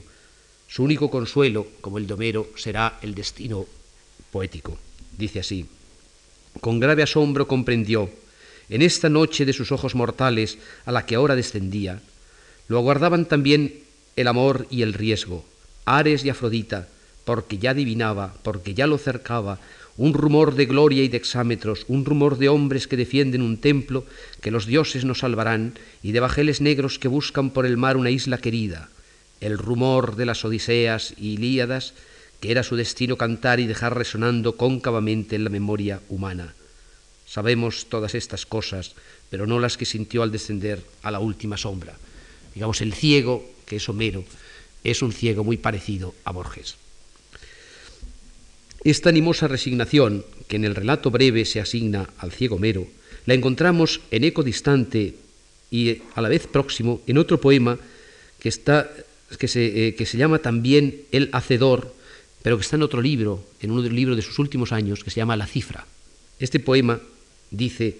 Su 0.66 0.84
único 0.84 1.10
consuelo, 1.10 1.66
como 1.82 1.98
el 1.98 2.06
de 2.06 2.14
Homero, 2.14 2.48
será 2.56 2.98
el 3.02 3.14
destino 3.14 3.66
poético. 4.30 4.78
Dice 5.18 5.40
así, 5.40 5.66
con 6.62 6.80
grave 6.80 7.02
asombro 7.02 7.46
comprendió, 7.46 8.08
en 8.70 8.80
esta 8.80 9.10
noche 9.10 9.44
de 9.44 9.52
sus 9.52 9.72
ojos 9.72 9.94
mortales 9.94 10.56
a 10.86 10.92
la 10.92 11.04
que 11.04 11.16
ahora 11.16 11.36
descendía, 11.36 12.00
lo 12.68 12.78
aguardaban 12.78 13.26
también 13.26 13.80
el 14.16 14.28
amor 14.28 14.66
y 14.70 14.82
el 14.82 14.92
riesgo, 14.92 15.44
Ares 15.84 16.24
y 16.24 16.30
Afrodita, 16.30 16.88
porque 17.24 17.58
ya 17.58 17.70
adivinaba, 17.70 18.34
porque 18.42 18.74
ya 18.74 18.86
lo 18.86 18.98
cercaba, 18.98 19.58
un 19.96 20.14
rumor 20.14 20.54
de 20.54 20.66
gloria 20.66 21.02
y 21.02 21.08
de 21.08 21.16
exámetros, 21.16 21.84
un 21.88 22.04
rumor 22.04 22.38
de 22.38 22.48
hombres 22.48 22.88
que 22.88 22.96
defienden 22.96 23.42
un 23.42 23.58
templo, 23.58 24.04
que 24.40 24.50
los 24.50 24.66
dioses 24.66 25.04
nos 25.04 25.18
salvarán, 25.18 25.74
y 26.02 26.12
de 26.12 26.20
bajeles 26.20 26.60
negros 26.60 26.98
que 26.98 27.08
buscan 27.08 27.50
por 27.50 27.66
el 27.66 27.76
mar 27.76 27.96
una 27.96 28.10
isla 28.10 28.38
querida, 28.38 28.88
el 29.40 29.58
rumor 29.58 30.16
de 30.16 30.26
las 30.26 30.44
Odiseas 30.44 31.14
y 31.18 31.34
Ilíadas, 31.34 31.94
que 32.40 32.50
era 32.50 32.62
su 32.62 32.76
destino 32.76 33.16
cantar 33.16 33.60
y 33.60 33.66
dejar 33.66 33.96
resonando 33.96 34.56
cóncavamente 34.56 35.36
en 35.36 35.44
la 35.44 35.50
memoria 35.50 36.00
humana. 36.08 36.54
Sabemos 37.26 37.86
todas 37.88 38.14
estas 38.14 38.46
cosas, 38.46 38.94
pero 39.30 39.46
no 39.46 39.60
las 39.60 39.76
que 39.76 39.84
sintió 39.84 40.22
al 40.22 40.32
descender 40.32 40.82
a 41.02 41.10
la 41.10 41.20
última 41.20 41.56
sombra. 41.56 41.94
Digamos, 42.54 42.80
el 42.80 42.92
ciego, 42.92 43.48
que 43.66 43.76
es 43.76 43.88
Homero, 43.88 44.24
es 44.84 45.02
un 45.02 45.12
ciego 45.12 45.44
muy 45.44 45.56
parecido 45.56 46.14
a 46.24 46.32
Borges. 46.32 46.76
Esta 48.84 49.10
animosa 49.10 49.46
resignación 49.46 50.24
que 50.48 50.56
en 50.56 50.64
el 50.64 50.74
relato 50.74 51.10
breve 51.10 51.44
se 51.44 51.60
asigna 51.60 52.10
al 52.18 52.32
ciego 52.32 52.58
Mero, 52.58 52.86
la 53.26 53.34
encontramos 53.34 54.00
en 54.10 54.24
eco 54.24 54.42
distante 54.42 55.14
y 55.70 56.02
a 56.14 56.20
la 56.20 56.28
vez 56.28 56.48
próximo 56.48 57.00
en 57.06 57.18
otro 57.18 57.40
poema 57.40 57.78
que, 58.40 58.48
está, 58.48 58.90
que, 59.38 59.46
se, 59.46 59.88
eh, 59.88 59.94
que 59.94 60.04
se 60.04 60.18
llama 60.18 60.40
también 60.40 61.02
El 61.12 61.30
Hacedor, 61.32 61.94
pero 62.42 62.56
que 62.56 62.62
está 62.62 62.74
en 62.74 62.82
otro 62.82 63.00
libro, 63.00 63.44
en 63.60 63.70
uno 63.70 63.82
de 63.82 63.88
los 63.88 63.96
libros 63.96 64.16
de 64.16 64.22
sus 64.22 64.40
últimos 64.40 64.72
años, 64.72 65.04
que 65.04 65.10
se 65.10 65.20
llama 65.20 65.36
La 65.36 65.46
Cifra. 65.46 65.86
Este 66.40 66.58
poema 66.58 67.00
dice, 67.52 67.98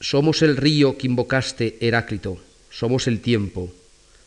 Somos 0.00 0.42
el 0.42 0.56
río 0.56 0.98
que 0.98 1.06
invocaste, 1.06 1.78
Heráclito, 1.80 2.40
somos 2.70 3.06
el 3.06 3.20
tiempo, 3.20 3.70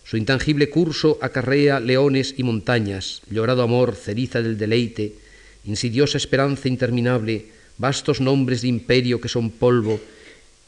su 0.03 0.17
intangible 0.17 0.69
curso 0.69 1.17
acarrea 1.21 1.79
leones 1.79 2.35
y 2.37 2.43
montañas, 2.43 3.21
llorado 3.29 3.63
amor, 3.63 3.95
ceriza 3.95 4.41
del 4.41 4.57
deleite, 4.57 5.15
insidiosa 5.65 6.17
esperanza 6.17 6.67
interminable, 6.67 7.47
vastos 7.77 8.19
nombres 8.19 8.61
de 8.61 8.67
imperio 8.67 9.21
que 9.21 9.29
son 9.29 9.49
polvo, 9.49 9.99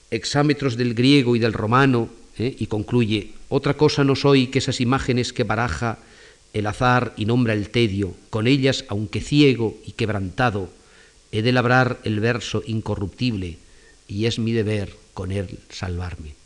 exámetros 0.09 0.77
del 0.77 0.93
griego 0.93 1.35
y 1.35 1.39
del 1.39 1.53
romano, 1.53 2.09
¿eh? 2.39 2.55
y 2.57 2.67
concluye, 2.67 3.33
otra 3.49 3.75
cosa 3.75 4.03
no 4.03 4.15
soy 4.15 4.47
que 4.47 4.59
esas 4.59 4.79
imágenes 4.79 5.33
que 5.33 5.43
baraja 5.43 5.99
el 6.53 6.67
azar 6.67 7.13
y 7.17 7.25
nombra 7.25 7.53
el 7.53 7.69
tedio, 7.69 8.15
con 8.29 8.47
ellas, 8.47 8.85
aunque 8.88 9.19
ciego 9.19 9.77
y 9.85 9.91
quebrantado, 9.91 10.69
he 11.33 11.41
de 11.41 11.51
labrar 11.51 11.99
el 12.05 12.21
verso 12.21 12.63
incorruptible, 12.65 13.57
y 14.07 14.25
es 14.25 14.39
mi 14.39 14.53
deber 14.53 14.95
con 15.13 15.33
él 15.33 15.59
salvarme. 15.69 16.44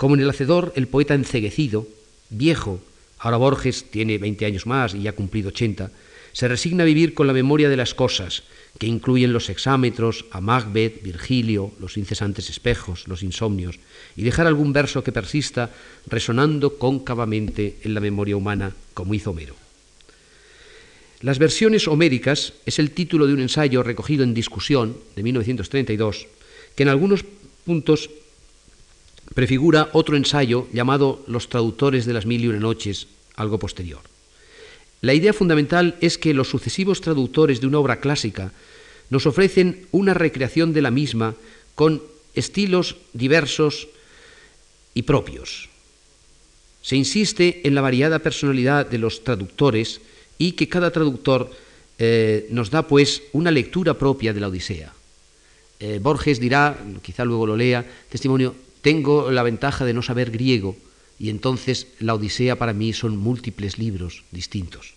Como 0.00 0.14
en 0.14 0.22
el 0.22 0.30
Hacedor, 0.30 0.72
el 0.76 0.88
poeta 0.88 1.12
enceguecido, 1.12 1.86
viejo, 2.30 2.80
ahora 3.18 3.36
Borges 3.36 3.84
tiene 3.90 4.16
20 4.16 4.46
años 4.46 4.64
más 4.64 4.94
y 4.94 5.06
ha 5.06 5.14
cumplido 5.14 5.48
80, 5.48 5.90
se 6.32 6.48
resigna 6.48 6.84
a 6.84 6.86
vivir 6.86 7.12
con 7.12 7.26
la 7.26 7.34
memoria 7.34 7.68
de 7.68 7.76
las 7.76 7.92
cosas, 7.92 8.44
que 8.78 8.86
incluyen 8.86 9.34
los 9.34 9.50
exámetros, 9.50 10.24
a 10.30 10.40
Macbeth, 10.40 11.02
Virgilio, 11.02 11.72
los 11.78 11.98
incesantes 11.98 12.48
espejos, 12.48 13.08
los 13.08 13.22
insomnios, 13.22 13.78
y 14.16 14.22
dejar 14.22 14.46
algún 14.46 14.72
verso 14.72 15.04
que 15.04 15.12
persista 15.12 15.68
resonando 16.06 16.78
cóncavamente 16.78 17.76
en 17.82 17.92
la 17.92 18.00
memoria 18.00 18.38
humana, 18.38 18.72
como 18.94 19.12
hizo 19.12 19.32
Homero. 19.32 19.54
Las 21.20 21.38
versiones 21.38 21.86
homéricas 21.86 22.54
es 22.64 22.78
el 22.78 22.92
título 22.92 23.26
de 23.26 23.34
un 23.34 23.40
ensayo 23.40 23.82
recogido 23.82 24.24
en 24.24 24.32
Discusión 24.32 24.96
de 25.14 25.22
1932, 25.22 26.26
que 26.74 26.84
en 26.84 26.88
algunos 26.88 27.22
puntos 27.66 28.08
prefigura 29.34 29.90
otro 29.92 30.16
ensayo 30.16 30.66
llamado 30.72 31.22
Los 31.26 31.48
traductores 31.48 32.06
de 32.06 32.12
las 32.12 32.26
mil 32.26 32.44
y 32.44 32.48
una 32.48 32.58
noches, 32.58 33.06
algo 33.36 33.58
posterior. 33.58 34.00
La 35.00 35.14
idea 35.14 35.32
fundamental 35.32 35.96
es 36.00 36.18
que 36.18 36.34
los 36.34 36.48
sucesivos 36.48 37.00
traductores 37.00 37.60
de 37.60 37.66
una 37.66 37.78
obra 37.78 38.00
clásica 38.00 38.52
nos 39.08 39.26
ofrecen 39.26 39.86
una 39.92 40.14
recreación 40.14 40.72
de 40.72 40.82
la 40.82 40.90
misma 40.90 41.34
con 41.74 42.02
estilos 42.34 42.96
diversos 43.12 43.88
y 44.94 45.02
propios. 45.02 45.68
Se 46.82 46.96
insiste 46.96 47.66
en 47.66 47.74
la 47.74 47.80
variada 47.80 48.20
personalidad 48.20 48.86
de 48.86 48.98
los 48.98 49.24
traductores 49.24 50.00
y 50.38 50.52
que 50.52 50.68
cada 50.68 50.90
traductor 50.90 51.50
eh, 51.98 52.46
nos 52.50 52.70
da 52.70 52.86
pues 52.86 53.22
una 53.32 53.50
lectura 53.50 53.94
propia 53.94 54.32
de 54.32 54.40
la 54.40 54.48
Odisea. 54.48 54.92
Eh, 55.80 55.98
Borges 56.00 56.40
dirá, 56.40 56.76
quizá 57.02 57.24
luego 57.24 57.46
lo 57.46 57.56
lea, 57.56 57.84
testimonio, 58.08 58.54
tengo 58.82 59.30
la 59.30 59.42
ventaja 59.42 59.84
de 59.84 59.94
no 59.94 60.02
saber 60.02 60.30
griego 60.30 60.76
y 61.18 61.28
entonces 61.28 61.86
la 62.00 62.14
Odisea 62.14 62.56
para 62.56 62.72
mí 62.72 62.92
son 62.92 63.16
múltiples 63.16 63.78
libros 63.78 64.24
distintos. 64.30 64.94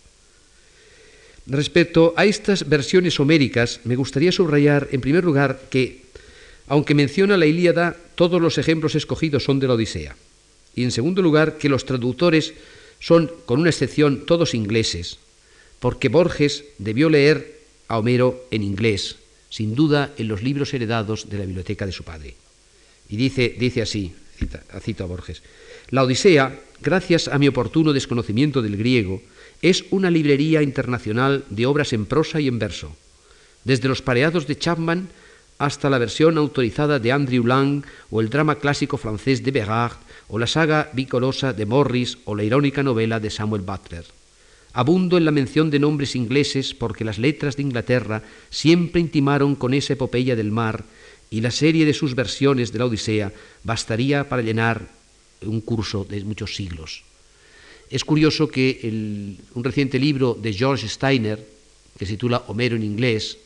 Respecto 1.46 2.14
a 2.16 2.24
estas 2.24 2.66
versiones 2.68 3.20
homéricas, 3.20 3.80
me 3.84 3.96
gustaría 3.96 4.32
subrayar, 4.32 4.88
en 4.92 5.02
primer 5.02 5.24
lugar, 5.24 5.60
que, 5.68 6.00
aunque 6.66 6.94
menciona 6.94 7.36
la 7.36 7.44
Ilíada, 7.44 7.96
todos 8.14 8.40
los 8.40 8.56
ejemplos 8.56 8.94
escogidos 8.94 9.44
son 9.44 9.60
de 9.60 9.68
la 9.68 9.74
Odisea. 9.74 10.16
Y, 10.74 10.84
en 10.84 10.90
segundo 10.90 11.20
lugar, 11.20 11.58
que 11.58 11.68
los 11.68 11.84
traductores 11.84 12.54
son, 12.98 13.30
con 13.44 13.60
una 13.60 13.68
excepción, 13.68 14.24
todos 14.24 14.54
ingleses, 14.54 15.18
porque 15.78 16.08
Borges 16.08 16.64
debió 16.78 17.10
leer 17.10 17.60
a 17.88 17.98
Homero 17.98 18.46
en 18.50 18.62
inglés, 18.62 19.16
sin 19.50 19.74
duda 19.74 20.14
en 20.16 20.28
los 20.28 20.42
libros 20.42 20.72
heredados 20.72 21.28
de 21.28 21.36
la 21.36 21.44
biblioteca 21.44 21.84
de 21.84 21.92
su 21.92 22.04
padre. 22.04 22.36
Y 23.08 23.16
dice, 23.16 23.54
dice 23.58 23.82
así, 23.82 24.12
cita, 24.36 24.62
cito 24.80 25.04
a 25.04 25.06
Borges, 25.06 25.42
la 25.90 26.02
Odisea, 26.02 26.58
gracias 26.80 27.28
a 27.28 27.38
mi 27.38 27.48
oportuno 27.48 27.92
desconocimiento 27.92 28.62
del 28.62 28.76
griego, 28.76 29.22
es 29.62 29.84
una 29.90 30.10
librería 30.10 30.62
internacional 30.62 31.44
de 31.50 31.66
obras 31.66 31.92
en 31.92 32.06
prosa 32.06 32.40
y 32.40 32.48
en 32.48 32.58
verso, 32.58 32.96
desde 33.64 33.88
los 33.88 34.02
pareados 34.02 34.46
de 34.46 34.58
Chapman 34.58 35.08
hasta 35.58 35.88
la 35.88 35.98
versión 35.98 36.36
autorizada 36.36 36.98
de 36.98 37.12
Andrew 37.12 37.46
Lang 37.46 37.84
o 38.10 38.20
el 38.20 38.28
drama 38.28 38.56
clásico 38.56 38.96
francés 38.96 39.42
de 39.44 39.52
Bérard 39.52 39.96
o 40.28 40.38
la 40.38 40.46
saga 40.46 40.90
vicorosa 40.92 41.52
de 41.52 41.66
Morris 41.66 42.18
o 42.24 42.34
la 42.34 42.44
irónica 42.44 42.82
novela 42.82 43.20
de 43.20 43.30
Samuel 43.30 43.62
Butler. 43.62 44.04
Abundo 44.72 45.16
en 45.16 45.24
la 45.24 45.30
mención 45.30 45.70
de 45.70 45.78
nombres 45.78 46.16
ingleses 46.16 46.74
porque 46.74 47.04
las 47.04 47.18
letras 47.18 47.56
de 47.56 47.62
Inglaterra 47.62 48.22
siempre 48.50 49.00
intimaron 49.00 49.54
con 49.54 49.72
esa 49.72 49.92
epopeya 49.92 50.34
del 50.34 50.50
mar 50.50 50.84
y 51.34 51.40
la 51.40 51.50
serie 51.50 51.84
de 51.84 51.92
sus 51.92 52.14
versiones 52.14 52.70
de 52.70 52.78
la 52.78 52.86
Odisea 52.86 53.32
bastaría 53.64 54.28
para 54.28 54.40
llenar 54.40 54.86
un 55.42 55.60
curso 55.62 56.06
de 56.06 56.22
muchos 56.22 56.54
siglos. 56.54 57.02
Es 57.90 58.04
curioso 58.04 58.46
que 58.46 58.78
un 59.52 59.64
reciente 59.64 59.98
libro 59.98 60.38
de 60.40 60.52
George 60.52 60.86
Steiner, 60.86 61.44
que 61.98 62.06
se 62.06 62.12
titula 62.12 62.44
Homero 62.46 62.76
en 62.76 62.84
inglés, 62.84 63.36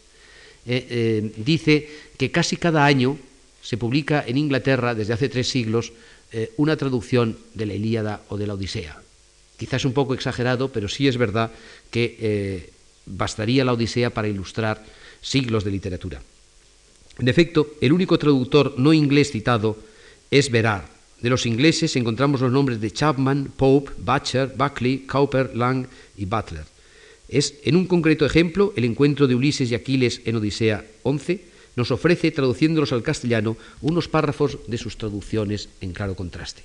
eh, 0.66 0.84
eh, 0.90 1.32
dice 1.38 1.88
que 2.18 2.30
casi 2.30 2.58
cada 2.58 2.84
año 2.84 3.16
se 3.62 3.78
publica 3.78 4.22
en 4.26 4.36
Inglaterra, 4.36 4.94
desde 4.94 5.14
hace 5.14 5.30
tres 5.30 5.48
siglos, 5.48 5.90
eh, 6.32 6.52
una 6.58 6.76
traducción 6.76 7.38
de 7.54 7.64
la 7.64 7.72
Ilíada 7.72 8.20
o 8.28 8.36
de 8.36 8.46
la 8.46 8.52
Odisea. 8.52 9.00
Quizás 9.56 9.86
un 9.86 9.94
poco 9.94 10.12
exagerado, 10.12 10.68
pero 10.68 10.90
sí 10.90 11.08
es 11.08 11.16
verdad 11.16 11.52
que 11.90 12.68
bastaría 13.06 13.64
la 13.64 13.72
Odisea 13.72 14.10
para 14.10 14.28
ilustrar 14.28 14.84
siglos 15.22 15.64
de 15.64 15.70
literatura. 15.70 16.20
En 17.18 17.28
efecto, 17.28 17.74
el 17.80 17.92
único 17.92 18.18
traductor 18.18 18.74
no 18.78 18.92
inglés 18.92 19.32
citado 19.32 19.76
es 20.30 20.50
Berard, 20.50 20.84
de 21.20 21.30
los 21.30 21.46
ingleses 21.46 21.96
encontramos 21.96 22.40
los 22.40 22.52
nombres 22.52 22.80
de 22.80 22.92
Chapman, 22.92 23.52
Pope, 23.56 23.90
Butcher, 23.98 24.54
Buckley, 24.56 24.98
Cowper, 24.98 25.54
Lang 25.56 25.86
y 26.16 26.26
Butler. 26.26 26.64
Es, 27.28 27.54
en 27.64 27.76
un 27.76 27.86
concreto 27.86 28.24
ejemplo, 28.24 28.72
el 28.76 28.84
encuentro 28.84 29.26
de 29.26 29.34
Ulises 29.34 29.70
y 29.70 29.74
Aquiles 29.74 30.22
en 30.24 30.36
Odisea 30.36 30.84
11 31.02 31.44
nos 31.76 31.90
ofrece, 31.90 32.30
traduciéndolos 32.30 32.92
al 32.92 33.02
castellano, 33.02 33.56
unos 33.82 34.08
párrafos 34.08 34.58
de 34.66 34.78
sus 34.78 34.96
traducciones 34.96 35.68
en 35.80 35.92
claro 35.92 36.14
contraste. 36.14 36.62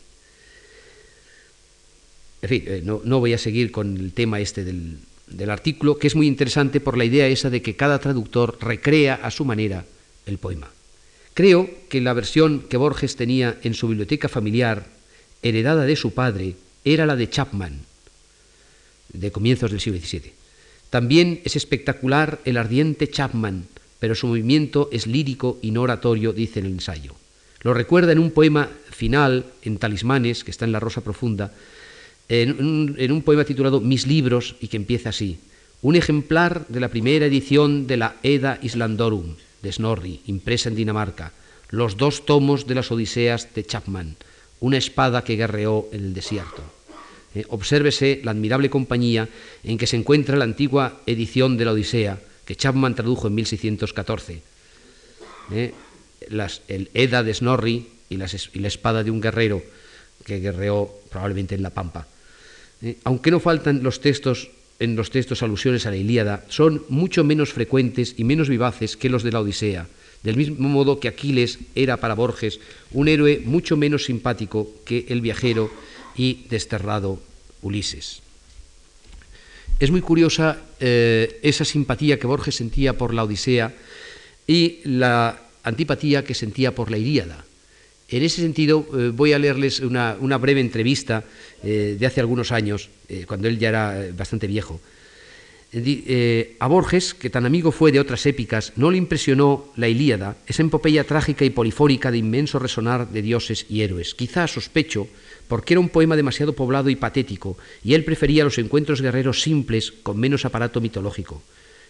En 2.41 2.49
fin, 2.49 2.63
eh, 2.65 2.81
no, 2.83 3.19
voy 3.19 3.33
a 3.33 3.37
seguir 3.37 3.71
con 3.71 3.97
el 3.97 4.13
tema 4.13 4.39
este 4.39 4.63
del, 4.63 4.97
del 5.27 5.49
artículo, 5.49 5.97
que 5.97 6.07
es 6.07 6.15
muy 6.15 6.27
interesante 6.27 6.79
por 6.79 6.97
la 6.97 7.05
idea 7.05 7.27
esa 7.27 7.49
de 7.49 7.61
que 7.61 7.75
cada 7.75 7.99
traductor 7.99 8.57
recrea 8.61 9.15
a 9.15 9.31
su 9.31 9.45
manera 9.45 9.85
el 10.25 10.37
poema. 10.37 10.69
Creo 11.33 11.69
que 11.89 12.01
la 12.01 12.13
versión 12.13 12.61
que 12.69 12.77
Borges 12.77 13.15
tenía 13.15 13.57
en 13.63 13.73
su 13.73 13.87
biblioteca 13.87 14.29
familiar, 14.29 14.85
heredada 15.41 15.85
de 15.85 15.95
su 15.95 16.13
padre, 16.13 16.55
era 16.85 17.05
la 17.05 17.15
de 17.15 17.29
Chapman, 17.29 17.79
de 19.11 19.31
comienzos 19.31 19.71
del 19.71 19.79
siglo 19.79 19.99
XVII. 19.99 20.33
También 20.89 21.41
es 21.43 21.55
espectacular 21.55 22.39
el 22.45 22.57
ardiente 22.57 23.09
Chapman, 23.09 23.65
pero 23.99 24.13
su 24.13 24.27
movimiento 24.27 24.89
es 24.91 25.07
lírico 25.07 25.57
y 25.61 25.71
no 25.71 25.81
oratorio, 25.81 26.33
dice 26.33 26.59
en 26.59 26.67
el 26.67 26.73
ensayo. 26.73 27.15
Lo 27.61 27.73
recuerda 27.73 28.11
en 28.11 28.19
un 28.19 28.31
poema 28.31 28.69
final, 28.91 29.45
en 29.63 29.77
Talismanes, 29.77 30.43
que 30.43 30.51
está 30.51 30.65
en 30.65 30.71
la 30.71 30.79
Rosa 30.79 31.01
Profunda, 31.01 31.51
en 32.29 33.11
un, 33.11 33.21
poema 33.21 33.43
titulado 33.43 33.79
Mis 33.79 34.05
libros, 34.05 34.55
y 34.59 34.67
que 34.67 34.77
empieza 34.77 35.09
así. 35.09 35.39
Un 35.81 35.95
ejemplar 35.95 36.67
de 36.67 36.79
la 36.79 36.89
primera 36.89 37.25
edición 37.25 37.87
de 37.87 37.97
la 37.97 38.15
Eda 38.21 38.59
Islandorum, 38.61 39.35
de 39.63 39.71
Snorri, 39.71 40.21
impresa 40.27 40.69
en 40.69 40.75
Dinamarca, 40.75 41.31
los 41.69 41.97
dos 41.97 42.27
tomos 42.27 42.67
de 42.67 42.75
las 42.75 42.91
Odiseas 42.91 43.55
de 43.55 43.65
Chapman, 43.65 44.15
una 44.59 44.77
espada 44.77 45.23
que 45.23 45.35
guerreó 45.35 45.87
en 45.91 46.05
el 46.05 46.13
desierto. 46.13 46.61
Eh, 47.33 47.45
obsérvese 47.49 48.21
la 48.23 48.31
admirable 48.31 48.69
compañía 48.69 49.27
en 49.63 49.79
que 49.79 49.87
se 49.87 49.95
encuentra 49.95 50.37
la 50.37 50.43
antigua 50.43 51.01
edición 51.07 51.57
de 51.57 51.65
la 51.65 51.71
Odisea, 51.71 52.19
que 52.45 52.55
Chapman 52.55 52.93
tradujo 52.93 53.27
en 53.27 53.35
1614. 53.35 54.41
Eh, 55.51 55.73
el 56.67 56.89
Eda 56.93 57.23
de 57.23 57.33
Snorri 57.33 57.87
y, 58.09 58.17
la 58.17 58.27
espada 58.67 59.03
de 59.03 59.11
un 59.11 59.19
guerrero 59.19 59.63
que 60.23 60.39
guerreó 60.39 60.93
probablemente 61.09 61.55
en 61.55 61.63
la 61.63 61.71
Pampa. 61.71 62.07
Eh, 62.81 62.97
aunque 63.03 63.31
no 63.31 63.39
faltan 63.39 63.81
los 63.81 63.99
textos 63.99 64.51
en 64.83 64.97
los 64.97 65.11
textos 65.11 65.41
alusiones 65.43 65.85
a 65.85 65.91
la 65.91 65.95
Ilíada 65.95 66.43
son 66.49 66.83
mucho 66.89 67.23
menos 67.23 67.53
frecuentes 67.53 68.15
y 68.17 68.25
menos 68.25 68.49
vivaces 68.49 68.97
que 68.97 69.07
los 69.07 69.23
de 69.23 69.31
la 69.31 69.39
Odisea, 69.39 69.87
del 70.23 70.35
mismo 70.35 70.67
modo 70.67 70.99
que 70.99 71.07
Aquiles 71.07 71.59
era 71.73 71.95
para 71.97 72.15
Borges 72.15 72.59
un 72.91 73.07
héroe 73.07 73.41
mucho 73.45 73.77
menos 73.77 74.03
simpático 74.03 74.69
que 74.83 75.05
el 75.07 75.21
viajero 75.21 75.71
y 76.17 76.45
desterrado 76.49 77.21
Ulises. 77.61 78.21
Es 79.79 79.89
muy 79.89 80.01
curiosa 80.01 80.59
eh, 80.81 81.39
esa 81.43 81.63
simpatía 81.63 82.19
que 82.19 82.27
Borges 82.27 82.55
sentía 82.55 82.97
por 82.97 83.13
la 83.13 83.23
Odisea 83.23 83.73
y 84.47 84.79
la 84.83 85.39
antipatía 85.63 86.25
que 86.25 86.33
sentía 86.33 86.75
por 86.75 86.91
la 86.91 86.97
Ilíada. 86.97 87.45
En 88.09 88.23
ese 88.23 88.41
sentido, 88.41 88.85
eh, 88.93 89.11
voy 89.13 89.33
a 89.33 89.39
leerles 89.39 89.79
una, 89.79 90.37
breve 90.37 90.61
entrevista 90.61 91.23
eh, 91.63 91.95
de 91.97 92.05
hace 92.05 92.19
algunos 92.19 92.51
años, 92.51 92.89
eh, 93.09 93.25
cuando 93.27 93.47
él 93.47 93.57
ya 93.57 93.69
era 93.69 94.07
bastante 94.15 94.47
viejo. 94.47 94.79
a 96.59 96.67
Borges, 96.67 97.15
que 97.15 97.31
tan 97.31 97.47
amigo 97.47 97.71
fue 97.71 97.91
de 97.91 97.99
otras 97.99 98.27
épicas, 98.27 98.73
no 98.75 98.91
le 98.91 98.97
impresionó 98.97 99.65
la 99.75 99.87
Ilíada, 99.87 100.37
esa 100.45 100.61
empopeya 100.61 101.03
trágica 101.05 101.45
y 101.45 101.49
polifónica 101.49 102.11
de 102.11 102.19
inmenso 102.19 102.59
resonar 102.59 103.09
de 103.09 103.23
dioses 103.23 103.65
y 103.69 103.81
héroes. 103.81 104.13
Quizá 104.13 104.45
sospecho, 104.45 105.07
porque 105.47 105.73
era 105.73 105.81
un 105.81 105.89
poema 105.89 106.15
demasiado 106.15 106.53
poblado 106.53 106.91
y 106.91 106.95
patético, 106.95 107.57
y 107.83 107.95
él 107.95 108.03
prefería 108.03 108.43
los 108.43 108.59
encuentros 108.59 109.01
guerreros 109.01 109.41
simples 109.41 109.91
con 110.03 110.19
menos 110.19 110.45
aparato 110.45 110.79
mitológico. 110.79 111.41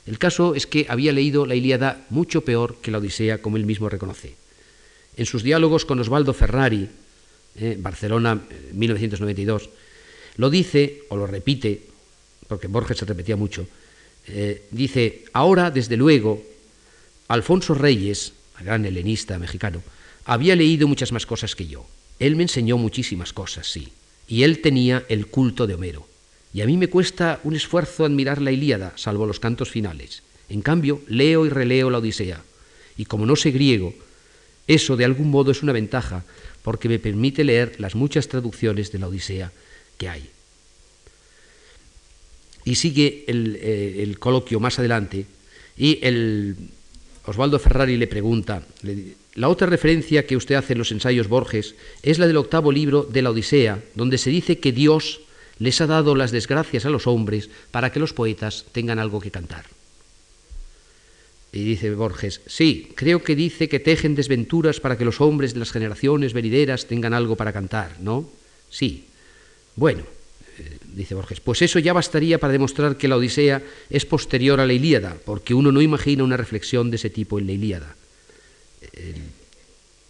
El 0.05 0.17
caso 0.17 0.55
es 0.55 0.67
que 0.67 0.85
había 0.87 1.11
leído 1.11 1.45
la 1.45 1.55
Ilíada 1.55 2.05
mucho 2.09 2.45
peor 2.45 2.77
que 2.81 2.91
la 2.91 2.99
Odisea, 2.99 3.41
como 3.41 3.57
él 3.57 3.65
mismo 3.65 3.89
reconoce 3.89 4.42
en 5.17 5.25
sus 5.25 5.43
diálogos 5.43 5.85
con 5.85 5.99
Osvaldo 5.99 6.33
Ferrari, 6.33 6.89
eh, 7.55 7.77
Barcelona 7.79 8.41
1992, 8.73 9.63
eh, 9.63 9.69
lo 10.37 10.49
dice 10.49 11.03
o 11.09 11.17
lo 11.17 11.27
repite, 11.27 11.81
porque 12.47 12.67
Borges 12.67 12.97
se 12.97 13.05
repetía 13.05 13.35
mucho, 13.35 13.67
eh, 14.27 14.63
dice, 14.71 15.25
ahora, 15.33 15.69
desde 15.69 15.97
luego, 15.97 16.43
Alfonso 17.27 17.73
Reyes, 17.73 18.33
el 18.59 18.65
gran 18.65 18.85
helenista 18.85 19.37
mexicano, 19.37 19.81
había 20.25 20.55
leído 20.55 20.87
muchas 20.87 21.11
más 21.11 21.25
cosas 21.25 21.55
que 21.55 21.67
yo. 21.67 21.85
Él 22.19 22.35
me 22.35 22.43
enseñó 22.43 22.77
muchísimas 22.77 23.33
cosas, 23.33 23.67
sí, 23.67 23.89
y 24.27 24.43
él 24.43 24.61
tenía 24.61 25.03
el 25.09 25.27
culto 25.27 25.67
de 25.67 25.75
Homero. 25.75 26.07
Y 26.53 26.61
a 26.61 26.65
mí 26.65 26.77
me 26.77 26.87
cuesta 26.87 27.39
un 27.43 27.55
esfuerzo 27.55 28.05
admirar 28.05 28.41
la 28.41 28.51
Ilíada, 28.51 28.93
salvo 28.95 29.25
los 29.25 29.39
cantos 29.39 29.69
finales. 29.69 30.21
En 30.49 30.61
cambio, 30.61 31.01
leo 31.07 31.45
y 31.45 31.49
releo 31.49 31.89
la 31.89 31.97
Odisea, 31.97 32.43
y 32.95 33.05
como 33.05 33.25
no 33.25 33.35
sé 33.35 33.51
griego, 33.51 33.93
eso, 34.67 34.95
de 34.95 35.05
algún 35.05 35.29
modo, 35.29 35.51
es 35.51 35.63
una 35.63 35.73
ventaja, 35.73 36.23
porque 36.61 36.89
me 36.89 36.99
permite 36.99 37.43
leer 37.43 37.79
las 37.79 37.95
muchas 37.95 38.27
traducciones 38.27 38.91
de 38.91 38.99
la 38.99 39.07
Odisea 39.07 39.51
que 39.97 40.09
hay. 40.09 40.29
Y 42.65 42.75
sigue 42.75 43.25
el, 43.27 43.57
eh, 43.61 44.15
coloquio 44.19 44.59
más 44.59 44.79
adelante, 44.79 45.25
y 45.77 45.99
el 46.01 46.55
Osvaldo 47.25 47.59
Ferrari 47.59 47.97
le 47.97 48.07
pregunta, 48.07 48.63
la 49.35 49.49
otra 49.49 49.67
referencia 49.67 50.25
que 50.25 50.37
usted 50.37 50.55
hace 50.55 50.73
en 50.73 50.79
los 50.79 50.91
ensayos 50.91 51.27
Borges 51.27 51.75
es 52.03 52.19
la 52.19 52.27
del 52.27 52.37
octavo 52.37 52.71
libro 52.71 53.03
de 53.03 53.21
la 53.21 53.31
Odisea, 53.31 53.81
donde 53.95 54.17
se 54.17 54.29
dice 54.29 54.59
que 54.59 54.71
Dios 54.71 55.21
les 55.59 55.81
ha 55.81 55.87
dado 55.87 56.15
las 56.15 56.31
desgracias 56.31 56.85
a 56.85 56.89
los 56.89 57.07
hombres 57.07 57.49
para 57.71 57.91
que 57.91 57.99
los 57.99 58.13
poetas 58.13 58.65
tengan 58.71 58.99
algo 58.99 59.19
que 59.19 59.31
cantar. 59.31 59.65
Y 61.53 61.63
dice 61.63 61.93
Borges, 61.93 62.41
sí, 62.47 62.91
creo 62.95 63.23
que 63.23 63.35
dice 63.35 63.69
que 63.69 63.79
tejen 63.79 64.15
desventuras 64.15 64.79
para 64.79 64.97
que 64.97 65.05
los 65.05 65.21
hombres 65.21 65.53
de 65.53 65.59
las 65.59 65.71
generaciones 65.71 66.33
venideras 66.33 66.87
tengan 66.87 67.13
algo 67.13 67.35
para 67.35 67.53
cantar, 67.53 67.97
¿no? 67.99 68.27
Sí. 68.71 69.05
Bueno, 69.75 70.01
eh, 70.57 70.77
dice 70.95 71.13
Borges, 71.13 71.39
pues 71.41 71.61
eso 71.61 71.77
ya 71.77 71.93
bastaría 71.93 72.39
para 72.39 72.53
demostrar 72.53 72.97
que 72.97 73.07
la 73.07 73.17
Odisea 73.17 73.61
es 73.91 74.05
posterior 74.05 74.59
a 74.59 74.65
la 74.65 74.73
Ilíada, 74.73 75.15
porque 75.23 75.53
uno 75.53 75.71
no 75.71 75.81
imagina 75.81 76.23
una 76.23 76.37
reflexión 76.37 76.89
de 76.89 76.95
ese 76.95 77.11
tipo 77.11 77.37
en 77.37 77.45
la 77.45 77.53
Ilíada. 77.53 77.95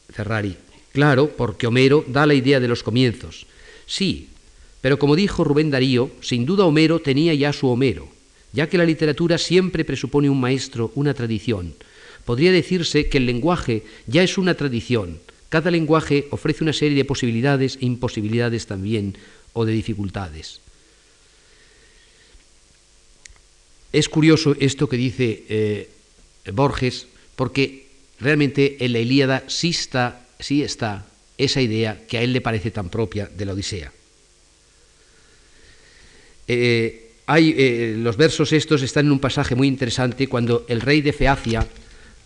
Ferrari. 0.10 0.56
Claro, 0.94 1.30
porque 1.36 1.68
Homero 1.68 2.06
da 2.08 2.26
la 2.26 2.36
idea 2.36 2.60
de 2.60 2.68
los 2.68 2.84
comienzos. 2.84 3.48
Sí, 3.86 4.30
pero 4.80 5.00
como 5.00 5.16
dijo 5.16 5.44
Rubén 5.44 5.72
Darío, 5.72 6.12
sin 6.22 6.46
duda 6.46 6.66
Homero 6.66 7.00
tenía 7.00 7.34
ya 7.34 7.52
su 7.52 7.68
Homero, 7.68 8.08
ya 8.54 8.70
que 8.70 8.78
la 8.78 8.86
literatura 8.86 9.38
siempre 9.38 9.84
presupone 9.84 10.30
un 10.30 10.40
maestro, 10.40 10.92
una 10.96 11.14
tradición. 11.14 11.74
Podría 12.24 12.52
decirse 12.52 13.10
que 13.10 13.18
el 13.18 13.26
lenguaje 13.26 13.84
ya 14.08 14.24
es 14.24 14.38
una 14.38 14.54
tradición. 14.54 15.20
Cada 15.50 15.72
lenguaje 15.72 16.28
ofrece 16.32 16.64
una 16.64 16.72
serie 16.72 16.96
de 16.96 17.06
posibilidades 17.06 17.78
e 17.82 17.86
imposibilidades 17.86 18.66
también, 18.66 19.18
o 19.54 19.66
de 19.66 19.74
dificultades. 19.74 20.60
Es 23.92 24.10
curioso 24.10 24.56
esto 24.60 24.90
que 24.90 24.98
dice 24.98 25.46
eh, 25.50 25.90
Borges, 26.52 27.08
porque 27.36 27.88
realmente 28.20 28.84
en 28.84 28.94
la 28.94 29.00
Ilíada 29.00 29.44
sí 29.48 29.70
está, 29.70 30.26
sí 30.40 30.64
está 30.64 31.06
esa 31.38 31.62
idea 31.62 32.02
que 32.08 32.18
a 32.18 32.24
él 32.24 32.34
le 32.34 32.42
parece 32.42 32.72
tan 32.72 32.90
propia 32.90 33.28
de 33.28 33.46
la 33.46 33.54
Odisea. 33.54 33.94
Eh, 36.48 37.03
hay, 37.26 37.56
eh, 37.58 37.96
los 37.98 38.18
versos 38.18 38.52
estos 38.52 38.82
están 38.82 39.06
en 39.06 39.14
un 39.14 39.20
pasaje 39.20 39.56
muy 39.56 39.68
interesante 39.68 40.28
cuando 40.28 40.66
el 40.68 40.82
rey 40.82 41.02
de 41.02 41.14
Feacia, 41.14 41.68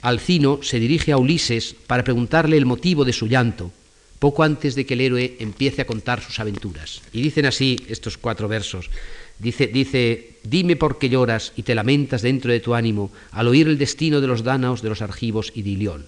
Alcino, 0.02 0.60
se 0.64 0.80
dirige 0.80 1.12
a 1.12 1.18
Ulises 1.18 1.76
para 1.86 2.04
preguntarle 2.04 2.58
el 2.58 2.66
motivo 2.66 3.06
de 3.06 3.14
su 3.14 3.28
llanto, 3.28 3.72
poco 4.20 4.44
antes 4.44 4.76
de 4.76 4.86
que 4.86 4.96
el 4.96 5.02
héroe 5.02 5.38
empiece 5.40 5.82
a 5.82 5.88
contar 5.88 6.22
sus 6.22 6.40
aventuras. 6.40 7.02
Y 7.14 7.22
dicen 7.22 7.46
así 7.46 7.78
estos 7.88 8.18
cuatro 8.18 8.48
versos. 8.48 8.90
Dice, 9.38 9.68
dice, 9.68 10.38
dime 10.44 10.76
por 10.76 10.98
qué 10.98 11.10
lloras 11.10 11.54
y 11.56 11.62
te 11.62 11.76
lamentas 11.76 12.24
dentro 12.24 12.52
de 12.52 12.60
tu 12.60 12.74
ánimo 12.74 13.12
al 13.32 13.48
oír 13.48 13.68
el 13.68 13.78
destino 13.78 14.20
de 14.20 14.28
los 14.28 14.44
dánaos, 14.44 14.82
de 14.82 14.90
los 14.90 15.04
argivos 15.04 15.52
y 15.54 15.62
de 15.62 15.70
Ilión. 15.70 16.06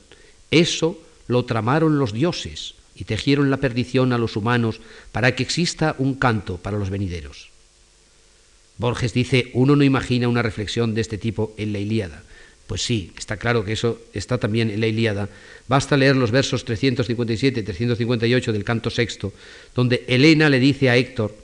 Eso 0.49 0.99
lo 1.27 1.45
tramaron 1.45 1.99
los 1.99 2.11
dioses 2.11 2.73
y 2.95 3.03
tejieron 3.03 3.51
la 3.51 3.57
perdición 3.57 4.13
a 4.13 4.17
los 4.17 4.35
humanos 4.35 4.81
para 5.11 5.35
que 5.35 5.43
exista 5.43 5.95
un 5.99 6.15
canto 6.15 6.57
para 6.57 6.79
los 6.79 6.89
venideros. 6.89 7.49
Borges 8.79 9.13
dice, 9.13 9.51
uno 9.53 9.75
no 9.75 9.83
imagina 9.83 10.29
una 10.29 10.41
reflexión 10.41 10.95
de 10.95 11.01
este 11.01 11.17
tipo 11.17 11.53
en 11.57 11.73
la 11.73 11.79
Ilíada. 11.79 12.23
Pues 12.65 12.81
sí, 12.81 13.11
está 13.17 13.35
claro 13.35 13.65
que 13.65 13.73
eso 13.73 13.99
está 14.13 14.37
también 14.37 14.69
en 14.69 14.79
la 14.79 14.87
Ilíada. 14.87 15.27
Basta 15.67 15.97
leer 15.97 16.15
los 16.15 16.31
versos 16.31 16.63
357 16.63 17.59
y 17.59 17.63
358 17.63 18.53
del 18.53 18.63
canto 18.63 18.89
sexto, 18.89 19.33
donde 19.75 20.05
Helena 20.07 20.49
le 20.49 20.59
dice 20.59 20.89
a 20.89 20.95
Héctor, 20.95 21.35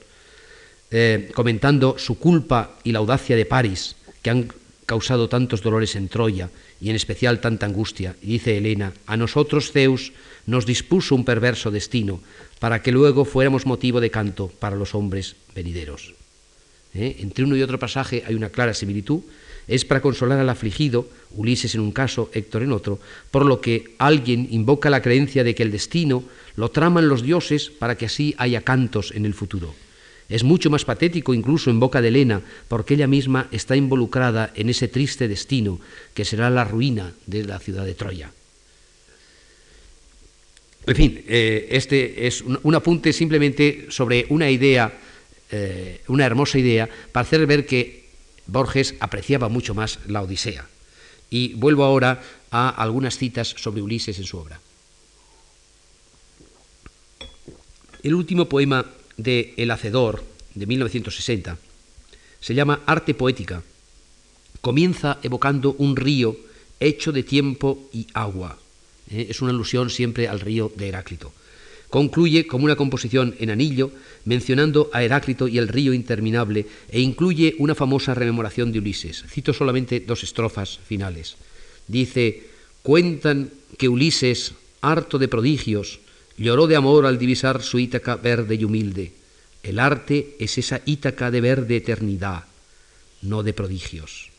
eh, 0.90 1.30
comentando 1.34 1.98
su 1.98 2.18
culpa 2.18 2.78
y 2.84 2.92
la 2.92 3.00
audacia 3.00 3.36
de 3.36 3.44
París, 3.44 3.96
que 4.22 4.30
han 4.30 4.48
causado 4.86 5.28
tantos 5.28 5.60
dolores 5.60 5.94
en 5.94 6.08
Troya 6.08 6.48
y 6.80 6.88
en 6.88 6.96
especial 6.96 7.40
tanta 7.40 7.66
angustia, 7.66 8.16
y 8.22 8.28
dice 8.28 8.56
Helena, 8.56 8.94
a 9.06 9.16
nosotros 9.16 9.72
Zeus 9.72 10.12
nos 10.46 10.64
dispuso 10.64 11.14
un 11.14 11.24
perverso 11.24 11.70
destino 11.70 12.20
para 12.60 12.80
que 12.80 12.92
luego 12.92 13.26
fuéramos 13.26 13.66
motivo 13.66 14.00
de 14.00 14.10
canto 14.10 14.48
para 14.48 14.76
los 14.76 14.94
hombres 14.94 15.36
venideros. 15.54 16.14
¿Eh? 16.96 17.16
entre 17.20 17.44
uno 17.44 17.56
y 17.56 17.62
otro 17.62 17.78
pasaje 17.78 18.24
hay 18.26 18.34
una 18.34 18.50
clara 18.50 18.74
similitud, 18.74 19.20
es 19.68 19.84
para 19.84 20.00
consolar 20.00 20.38
al 20.38 20.48
afligido, 20.48 21.08
Ulises 21.34 21.74
en 21.74 21.80
un 21.80 21.92
caso, 21.92 22.30
Héctor 22.32 22.62
en 22.62 22.72
otro, 22.72 22.98
por 23.30 23.44
lo 23.44 23.60
que 23.60 23.94
alguien 23.98 24.48
invoca 24.50 24.90
la 24.90 25.02
creencia 25.02 25.44
de 25.44 25.54
que 25.54 25.62
el 25.62 25.72
destino 25.72 26.24
lo 26.56 26.70
traman 26.70 27.08
los 27.08 27.22
dioses 27.22 27.70
para 27.70 27.96
que 27.96 28.06
así 28.06 28.34
haya 28.38 28.62
cantos 28.62 29.12
en 29.14 29.26
el 29.26 29.34
futuro. 29.34 29.74
Es 30.28 30.42
mucho 30.42 30.70
más 30.70 30.84
patético 30.84 31.34
incluso 31.34 31.70
en 31.70 31.78
boca 31.78 32.00
de 32.00 32.08
Helena, 32.08 32.42
porque 32.68 32.94
ella 32.94 33.06
misma 33.06 33.48
está 33.52 33.76
involucrada 33.76 34.52
en 34.54 34.70
ese 34.70 34.88
triste 34.88 35.28
destino 35.28 35.78
que 36.14 36.24
será 36.24 36.50
la 36.50 36.64
ruina 36.64 37.12
de 37.26 37.44
la 37.44 37.58
ciudad 37.58 37.84
de 37.84 37.94
Troya. 37.94 38.30
En 40.86 40.94
fin, 40.94 41.24
eh, 41.26 41.68
este 41.70 42.26
es 42.26 42.42
un 42.42 42.74
apunte 42.74 43.12
simplemente 43.12 43.86
sobre 43.88 44.26
una 44.28 44.48
idea 44.50 44.92
eh, 45.50 46.02
una 46.08 46.26
hermosa 46.26 46.58
idea 46.58 46.88
para 47.12 47.26
hacer 47.26 47.46
ver 47.46 47.66
que 47.66 48.06
Borges 48.46 48.94
apreciaba 49.00 49.48
mucho 49.48 49.74
más 49.74 49.98
la 50.06 50.22
Odisea. 50.22 50.66
Y 51.30 51.54
vuelvo 51.54 51.84
ahora 51.84 52.22
a 52.50 52.68
algunas 52.68 53.18
citas 53.18 53.54
sobre 53.56 53.82
Ulises 53.82 54.18
en 54.18 54.24
su 54.24 54.38
obra. 54.38 54.60
El 58.02 58.14
último 58.14 58.48
poema 58.48 58.86
de 59.16 59.54
El 59.56 59.70
Hacedor, 59.70 60.22
de 60.54 60.66
1960, 60.66 61.58
se 62.40 62.54
llama 62.54 62.82
Arte 62.86 63.14
Poética. 63.14 63.62
Comienza 64.60 65.18
evocando 65.22 65.74
un 65.78 65.96
río 65.96 66.36
hecho 66.78 67.12
de 67.12 67.22
tiempo 67.22 67.88
y 67.92 68.06
agua. 68.14 68.58
Eh, 69.10 69.26
es 69.30 69.42
una 69.42 69.50
alusión 69.50 69.90
siempre 69.90 70.28
al 70.28 70.40
río 70.40 70.70
de 70.76 70.88
Heráclito. 70.88 71.32
Concluye 71.90 72.46
como 72.46 72.64
una 72.64 72.76
composición 72.76 73.34
en 73.38 73.50
anillo, 73.50 73.92
mencionando 74.24 74.90
a 74.92 75.04
Heráclito 75.04 75.46
y 75.46 75.58
el 75.58 75.68
río 75.68 75.94
interminable, 75.94 76.66
e 76.90 77.00
incluye 77.00 77.54
una 77.58 77.74
famosa 77.74 78.14
rememoración 78.14 78.72
de 78.72 78.80
Ulises. 78.80 79.24
Cito 79.28 79.52
solamente 79.52 80.00
dos 80.00 80.24
estrofas 80.24 80.78
finales. 80.86 81.36
Dice, 81.86 82.42
cuentan 82.82 83.50
que 83.78 83.88
Ulises, 83.88 84.52
harto 84.80 85.18
de 85.18 85.28
prodigios, 85.28 86.00
lloró 86.36 86.66
de 86.66 86.76
amor 86.76 87.06
al 87.06 87.18
divisar 87.18 87.62
su 87.62 87.78
Ítaca 87.78 88.16
verde 88.16 88.56
y 88.56 88.64
humilde. 88.64 89.12
El 89.62 89.78
arte 89.78 90.36
es 90.38 90.58
esa 90.58 90.80
Ítaca 90.84 91.30
de 91.30 91.40
verde 91.40 91.76
eternidad, 91.76 92.44
no 93.22 93.42
de 93.42 93.52
prodigios. 93.52 94.30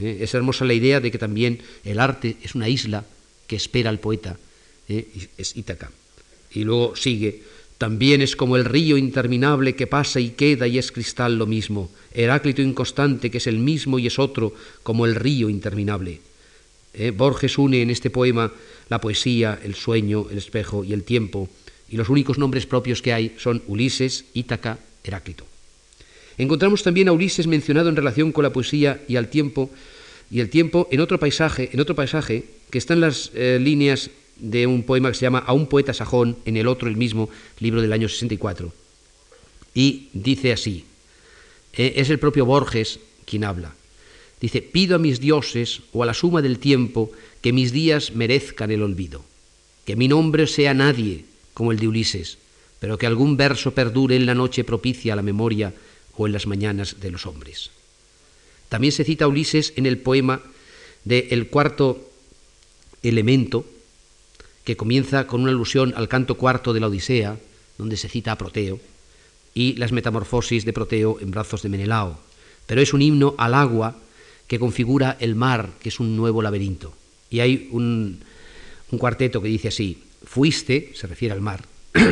¿Eh? 0.00 0.18
Es 0.20 0.34
hermosa 0.34 0.64
la 0.64 0.74
idea 0.74 1.00
de 1.00 1.10
que 1.10 1.18
también 1.18 1.60
el 1.84 1.98
arte 1.98 2.36
es 2.42 2.54
una 2.54 2.68
isla 2.68 3.04
que 3.46 3.56
espera 3.56 3.90
al 3.90 4.00
poeta, 4.00 4.36
¿eh? 4.88 5.28
es 5.38 5.56
Ítaca. 5.56 5.90
Y 6.54 6.64
luego 6.64 6.96
sigue, 6.96 7.42
también 7.78 8.22
es 8.22 8.36
como 8.36 8.56
el 8.56 8.64
río 8.64 8.96
interminable 8.96 9.74
que 9.74 9.86
pasa 9.86 10.20
y 10.20 10.30
queda 10.30 10.66
y 10.68 10.78
es 10.78 10.92
cristal 10.92 11.36
lo 11.36 11.46
mismo, 11.46 11.90
Heráclito 12.14 12.62
inconstante 12.62 13.30
que 13.30 13.38
es 13.38 13.46
el 13.46 13.58
mismo 13.58 13.98
y 13.98 14.06
es 14.06 14.18
otro, 14.18 14.54
como 14.82 15.04
el 15.04 15.16
río 15.16 15.50
interminable. 15.50 16.20
Eh, 16.94 17.10
Borges 17.10 17.58
une 17.58 17.82
en 17.82 17.90
este 17.90 18.08
poema 18.08 18.52
la 18.88 19.00
poesía, 19.00 19.58
el 19.64 19.74
sueño, 19.74 20.26
el 20.30 20.38
espejo 20.38 20.84
y 20.84 20.92
el 20.92 21.02
tiempo, 21.02 21.48
y 21.90 21.96
los 21.96 22.08
únicos 22.08 22.38
nombres 22.38 22.66
propios 22.66 23.02
que 23.02 23.12
hay 23.12 23.34
son 23.38 23.62
Ulises, 23.66 24.26
Ítaca, 24.32 24.78
Heráclito. 25.02 25.44
Encontramos 26.38 26.82
también 26.82 27.08
a 27.08 27.12
Ulises 27.12 27.46
mencionado 27.46 27.88
en 27.88 27.96
relación 27.96 28.30
con 28.30 28.44
la 28.44 28.52
poesía 28.52 29.02
y 29.08 29.16
al 29.16 29.28
tiempo, 29.28 29.70
y 30.30 30.40
el 30.40 30.50
tiempo 30.50 30.88
en 30.90 31.00
otro 31.00 31.18
paisaje, 31.18 31.70
en 31.72 31.80
otro 31.80 31.94
paisaje 31.94 32.44
que 32.70 32.78
está 32.78 32.94
en 32.94 33.00
las 33.00 33.30
eh, 33.34 33.58
líneas 33.60 34.10
de 34.36 34.66
un 34.66 34.82
poema 34.82 35.10
que 35.10 35.16
se 35.16 35.22
llama 35.26 35.44
A 35.46 35.52
un 35.52 35.66
poeta 35.66 35.94
sajón, 35.94 36.36
en 36.44 36.56
el 36.56 36.66
otro 36.66 36.88
el 36.88 36.96
mismo 36.96 37.28
libro 37.58 37.82
del 37.82 37.92
año 37.92 38.08
64. 38.08 38.72
Y 39.74 40.08
dice 40.12 40.52
así, 40.52 40.84
eh, 41.72 41.94
es 41.96 42.10
el 42.10 42.18
propio 42.18 42.46
Borges 42.46 43.00
quien 43.24 43.44
habla. 43.44 43.74
Dice, 44.40 44.62
pido 44.62 44.96
a 44.96 44.98
mis 44.98 45.20
dioses 45.20 45.80
o 45.92 46.02
a 46.02 46.06
la 46.06 46.14
suma 46.14 46.42
del 46.42 46.58
tiempo 46.58 47.10
que 47.40 47.52
mis 47.52 47.72
días 47.72 48.12
merezcan 48.14 48.70
el 48.70 48.82
olvido, 48.82 49.24
que 49.84 49.96
mi 49.96 50.08
nombre 50.08 50.46
sea 50.46 50.74
nadie 50.74 51.24
como 51.54 51.72
el 51.72 51.78
de 51.78 51.88
Ulises, 51.88 52.38
pero 52.80 52.98
que 52.98 53.06
algún 53.06 53.36
verso 53.36 53.72
perdure 53.72 54.16
en 54.16 54.26
la 54.26 54.34
noche 54.34 54.64
propicia 54.64 55.14
a 55.14 55.16
la 55.16 55.22
memoria 55.22 55.72
o 56.16 56.26
en 56.26 56.32
las 56.32 56.46
mañanas 56.46 57.00
de 57.00 57.10
los 57.10 57.26
hombres. 57.26 57.70
También 58.68 58.92
se 58.92 59.04
cita 59.04 59.28
Ulises 59.28 59.72
en 59.76 59.86
el 59.86 59.98
poema 59.98 60.42
de 61.04 61.28
El 61.30 61.48
cuarto 61.48 62.10
elemento, 63.02 63.64
que 64.64 64.76
comienza 64.76 65.26
con 65.26 65.42
una 65.42 65.52
alusión 65.52 65.92
al 65.96 66.08
canto 66.08 66.36
cuarto 66.36 66.72
de 66.72 66.80
la 66.80 66.88
Odisea, 66.88 67.38
donde 67.78 67.96
se 67.96 68.08
cita 68.08 68.32
a 68.32 68.38
Proteo, 68.38 68.80
y 69.54 69.74
las 69.74 69.92
metamorfosis 69.92 70.64
de 70.64 70.72
Proteo 70.72 71.18
en 71.20 71.30
brazos 71.30 71.62
de 71.62 71.68
Menelao. 71.68 72.18
Pero 72.66 72.80
es 72.80 72.92
un 72.92 73.02
himno 73.02 73.34
al 73.38 73.54
agua 73.54 73.96
que 74.48 74.58
configura 74.58 75.16
el 75.20 75.34
mar, 75.34 75.70
que 75.80 75.90
es 75.90 76.00
un 76.00 76.16
nuevo 76.16 76.42
laberinto. 76.42 76.94
Y 77.30 77.40
hay 77.40 77.68
un, 77.72 78.20
cuarteto 78.98 79.42
que 79.42 79.48
dice 79.48 79.68
así, 79.68 80.02
fuiste, 80.24 80.92
se 80.94 81.06
refiere 81.06 81.34
al 81.34 81.40
mar, 81.40 81.64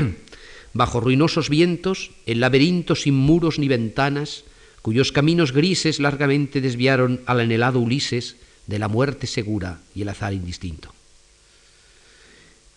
bajo 0.73 1.01
ruinosos 1.01 1.49
vientos, 1.49 2.11
el 2.27 2.41
laberinto 2.41 2.95
sin 2.95 3.15
muros 3.15 3.59
ni 3.59 3.69
ventanas, 3.69 4.45
cuyos 4.83 5.12
caminos 5.12 5.53
grises 5.53 6.01
largamente 6.01 6.61
desviaron 6.61 7.21
al 7.27 7.41
anhelado 7.41 7.79
Ulises 7.79 8.37
de 8.67 8.79
la 8.79 8.88
muerte 8.88 9.27
segura 9.27 9.81
y 9.95 10.03
el 10.03 10.09
azar 10.09 10.33
indistinto. 10.33 10.93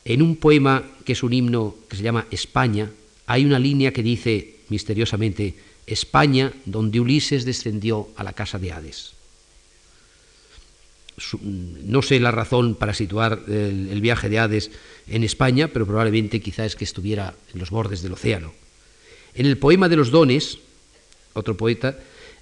En 0.06 0.22
un 0.22 0.36
poema 0.38 0.84
que 1.04 1.14
es 1.14 1.24
un 1.24 1.34
himno 1.34 1.76
que 1.90 1.98
se 1.98 2.04
llama 2.04 2.28
España, 2.30 2.92
hay 3.26 3.44
una 3.44 3.58
línea 3.58 3.92
que 3.92 4.04
dice 4.04 4.56
misteriosamente, 4.70 5.56
España 5.88 6.54
donde 6.66 7.00
Ulises 7.00 7.46
descendió 7.46 8.10
a 8.16 8.24
la 8.24 8.34
casa 8.34 8.60
de 8.60 8.72
Hades. 8.72 9.14
No 11.34 12.02
sé 12.02 12.20
la 12.20 12.32
razón 12.32 12.76
para 12.76 12.94
situar 12.94 13.42
el, 13.48 14.02
viaje 14.02 14.30
de 14.30 14.40
Hades 14.40 14.72
en 15.08 15.24
España, 15.24 15.70
pero 15.70 15.86
probablemente 15.86 16.42
quizás 16.42 16.68
es 16.68 16.76
que 16.76 16.84
estuviera 16.84 17.34
en 17.54 17.60
los 17.60 17.70
bordes 17.70 18.02
del 18.02 18.14
océano. 18.14 18.54
En 19.34 19.46
el 19.46 19.58
poema 19.58 19.90
de 19.90 19.96
los 19.96 20.12
dones, 20.12 20.60
otro 21.34 21.58
poeta, 21.58 21.98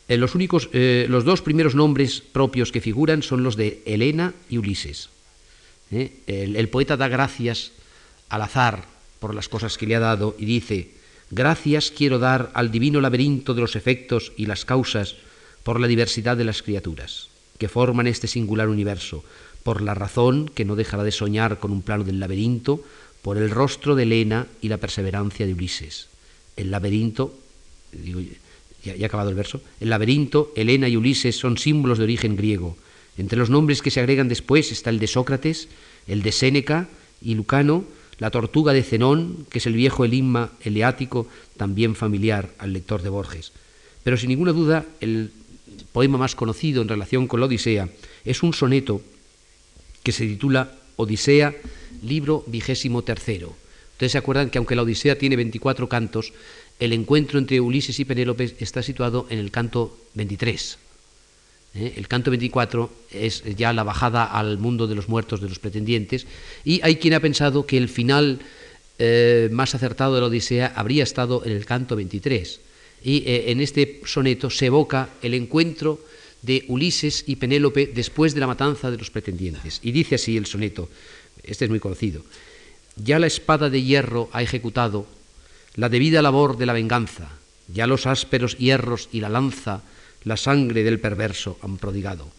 eh, 0.07 0.17
los, 0.17 0.35
únicos, 0.35 0.69
eh, 0.73 1.05
los 1.07 1.23
dos 1.23 1.41
primeros 1.41 1.75
nombres 1.75 2.21
propios 2.21 2.71
que 2.71 2.81
figuran 2.81 3.23
son 3.23 3.43
los 3.43 3.55
de 3.55 3.81
Helena 3.85 4.33
y 4.49 4.57
Ulises. 4.57 5.09
¿Eh? 5.95 6.11
el 6.27 6.69
poeta 6.69 6.97
da 6.97 7.07
gracias 7.07 7.71
al 8.29 8.41
azar 8.41 8.85
por 9.19 9.35
las 9.35 9.47
cosas 9.47 9.77
que 9.77 9.87
le 9.87 9.95
ha 9.95 9.99
dado 9.99 10.35
y 10.37 10.45
dice, 10.45 10.91
gracias 11.31 11.91
quiero 11.91 12.19
dar 12.19 12.51
al 12.53 12.71
divino 12.71 12.99
laberinto 12.99 13.53
de 13.53 13.61
los 13.61 13.75
efectos 13.75 14.33
y 14.37 14.45
las 14.47 14.65
causas 14.65 15.15
por 15.63 15.79
la 15.79 15.87
diversidad 15.87 16.35
de 16.35 16.43
las 16.43 16.61
criaturas 16.61 17.29
que 17.57 17.69
forman 17.69 18.07
este 18.07 18.27
singular 18.27 18.67
universo, 18.67 19.23
por 19.63 19.81
la 19.81 19.93
razón 19.93 20.49
que 20.53 20.65
no 20.65 20.75
dejará 20.75 21.03
de 21.03 21.11
soñar 21.11 21.59
con 21.59 21.71
un 21.71 21.81
plano 21.81 22.03
del 22.03 22.19
laberinto, 22.19 22.83
por 23.21 23.37
el 23.37 23.49
rostro 23.49 23.95
de 23.95 24.03
Helena 24.03 24.47
y 24.61 24.67
la 24.67 24.77
perseverancia 24.77 25.45
de 25.45 25.53
Ulises. 25.53 26.07
El 26.57 26.71
laberinto, 26.71 27.33
digo, 27.93 28.19
ya, 28.83 28.95
ya 28.95 29.05
acabado 29.07 29.29
el 29.29 29.35
verso, 29.35 29.61
el 29.79 29.89
laberinto, 29.89 30.51
Helena 30.57 30.89
y 30.89 30.97
Ulises 30.97 31.37
son 31.37 31.57
símbolos 31.57 31.97
de 31.97 32.03
origen 32.03 32.35
griego. 32.35 32.75
Entre 33.17 33.37
los 33.37 33.49
nombres 33.49 33.81
que 33.81 33.91
se 33.91 33.99
agregan 33.99 34.27
después 34.27 34.71
está 34.71 34.89
el 34.89 34.99
de 34.99 35.07
Sócrates, 35.07 35.67
el 36.07 36.23
de 36.23 36.31
Séneca 36.31 36.87
y 37.21 37.35
Lucano, 37.35 37.85
la 38.19 38.31
tortuga 38.31 38.73
de 38.73 38.83
Zenón, 38.83 39.45
que 39.49 39.59
es 39.59 39.65
el 39.65 39.73
viejo 39.73 40.05
elimma 40.05 40.51
eleático, 40.61 41.27
también 41.57 41.95
familiar 41.95 42.49
al 42.57 42.73
lector 42.73 43.01
de 43.01 43.09
Borges. 43.09 43.51
Pero 44.03 44.17
sin 44.17 44.29
ninguna 44.29 44.51
duda, 44.51 44.85
el 44.99 45.31
poema 45.91 46.17
más 46.17 46.35
conocido 46.35 46.81
en 46.81 46.89
relación 46.89 47.27
con 47.27 47.39
la 47.39 47.45
Odisea 47.45 47.89
es 48.25 48.43
un 48.43 48.53
soneto 48.53 49.01
que 50.03 50.11
se 50.11 50.25
titula 50.25 50.71
Odisea, 50.95 51.55
libro 52.03 52.43
vigésimo 52.47 53.03
tercero. 53.03 53.55
Ustedes 53.93 54.11
se 54.13 54.17
acuerdan 54.17 54.49
que 54.49 54.57
aunque 54.57 54.75
la 54.75 54.83
Odisea 54.83 55.17
tiene 55.17 55.35
24 55.35 55.87
cantos, 55.87 56.33
el 56.79 56.93
encuentro 56.93 57.39
entre 57.39 57.61
Ulises 57.61 57.99
y 57.99 58.05
Penélope 58.05 58.55
está 58.59 58.83
situado 58.83 59.27
en 59.29 59.39
el 59.39 59.51
canto 59.51 59.97
23. 60.15 60.77
¿Eh? 61.75 61.93
El 61.97 62.07
canto 62.07 62.31
24 62.31 62.91
es 63.11 63.43
ya 63.55 63.73
la 63.73 63.83
bajada 63.83 64.25
al 64.25 64.57
mundo 64.57 64.87
de 64.87 64.95
los 64.95 65.09
muertos 65.09 65.41
de 65.41 65.49
los 65.49 65.59
pretendientes 65.59 66.25
y 66.63 66.81
hay 66.83 66.97
quien 66.97 67.13
ha 67.13 67.19
pensado 67.19 67.65
que 67.65 67.77
el 67.77 67.89
final 67.89 68.39
eh, 68.99 69.49
más 69.51 69.75
acertado 69.75 70.15
de 70.15 70.21
la 70.21 70.27
Odisea 70.27 70.73
habría 70.75 71.03
estado 71.03 71.43
en 71.45 71.51
el 71.51 71.65
canto 71.65 71.95
23. 71.95 72.59
Y 73.03 73.17
eh, 73.25 73.51
en 73.51 73.59
este 73.59 74.01
soneto 74.05 74.49
se 74.49 74.67
evoca 74.67 75.09
el 75.21 75.33
encuentro 75.33 75.99
de 76.41 76.65
Ulises 76.67 77.23
y 77.27 77.37
Penélope 77.37 77.87
después 77.87 78.33
de 78.33 78.39
la 78.39 78.47
matanza 78.47 78.91
de 78.91 78.97
los 78.97 79.09
pretendientes. 79.09 79.79
Y 79.81 79.91
dice 79.91 80.15
así 80.15 80.37
el 80.37 80.45
soneto, 80.45 80.89
este 81.43 81.65
es 81.65 81.71
muy 81.71 81.79
conocido, 81.79 82.23
ya 82.95 83.17
la 83.19 83.27
espada 83.27 83.69
de 83.69 83.81
hierro 83.81 84.29
ha 84.31 84.43
ejecutado 84.43 85.07
la 85.75 85.89
debida 85.89 86.21
labor 86.21 86.57
de 86.57 86.65
la 86.65 86.73
venganza, 86.73 87.29
ya 87.67 87.87
los 87.87 88.05
ásperos 88.05 88.57
hierros 88.57 89.09
y 89.11 89.21
la 89.21 89.29
lanza 89.29 89.81
la 90.23 90.37
sangre 90.37 90.83
del 90.83 90.99
perverso 90.99 91.57
han 91.61 91.77
prodigado. 91.77 92.29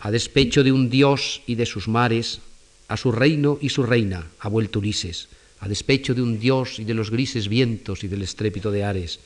A 0.00 0.10
despecho 0.10 0.62
de 0.62 0.72
un 0.72 0.90
dios 0.90 1.42
y 1.46 1.54
de 1.54 1.66
sus 1.66 1.88
mares, 1.88 2.40
a 2.88 2.96
su 2.96 3.12
reino 3.12 3.58
y 3.60 3.68
su 3.68 3.82
reina 3.82 4.26
ha 4.40 4.48
vuelto 4.48 4.78
Ulises, 4.78 5.28
a 5.60 5.68
despecho 5.68 6.14
de 6.14 6.22
un 6.22 6.38
dios 6.38 6.78
y 6.78 6.84
de 6.84 6.94
los 6.94 7.10
grises 7.10 7.48
vientos 7.48 8.04
y 8.04 8.08
del 8.08 8.22
estrépito 8.22 8.70
de 8.70 8.84
Ares. 8.84 9.20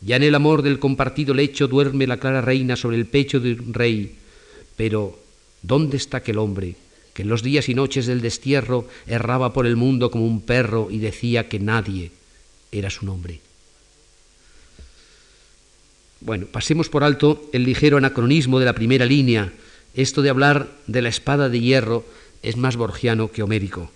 Ya 0.00 0.16
en 0.16 0.22
el 0.22 0.34
amor 0.34 0.62
del 0.62 0.78
compartido 0.78 1.34
lecho 1.34 1.68
duerme 1.68 2.06
la 2.06 2.18
clara 2.18 2.40
reina 2.40 2.76
sobre 2.76 2.96
el 2.96 3.06
pecho 3.06 3.40
de 3.40 3.54
un 3.54 3.74
rey. 3.74 4.16
Pero, 4.76 5.18
¿dónde 5.62 5.96
está 5.96 6.18
aquel 6.18 6.38
hombre 6.38 6.76
que 7.14 7.22
en 7.22 7.28
los 7.28 7.42
días 7.42 7.68
y 7.68 7.74
noches 7.74 8.06
del 8.06 8.20
destierro 8.20 8.86
erraba 9.06 9.52
por 9.52 9.66
el 9.66 9.76
mundo 9.76 10.10
como 10.10 10.26
un 10.26 10.42
perro 10.42 10.88
y 10.90 10.98
decía 10.98 11.48
que 11.48 11.58
nadie 11.58 12.12
era 12.70 12.90
su 12.90 13.06
nombre? 13.06 13.40
Bueno, 16.20 16.46
pasemos 16.46 16.88
por 16.88 17.04
alto 17.04 17.48
el 17.52 17.64
ligero 17.64 17.96
anacronismo 17.96 18.58
de 18.58 18.66
la 18.66 18.74
primera 18.74 19.06
línea. 19.06 19.52
Esto 19.94 20.22
de 20.22 20.30
hablar 20.30 20.68
de 20.86 21.02
la 21.02 21.08
espada 21.08 21.48
de 21.48 21.60
hierro 21.60 22.04
es 22.42 22.56
más 22.56 22.76
borgiano 22.76 23.30
que 23.30 23.42
homérico. 23.42 23.90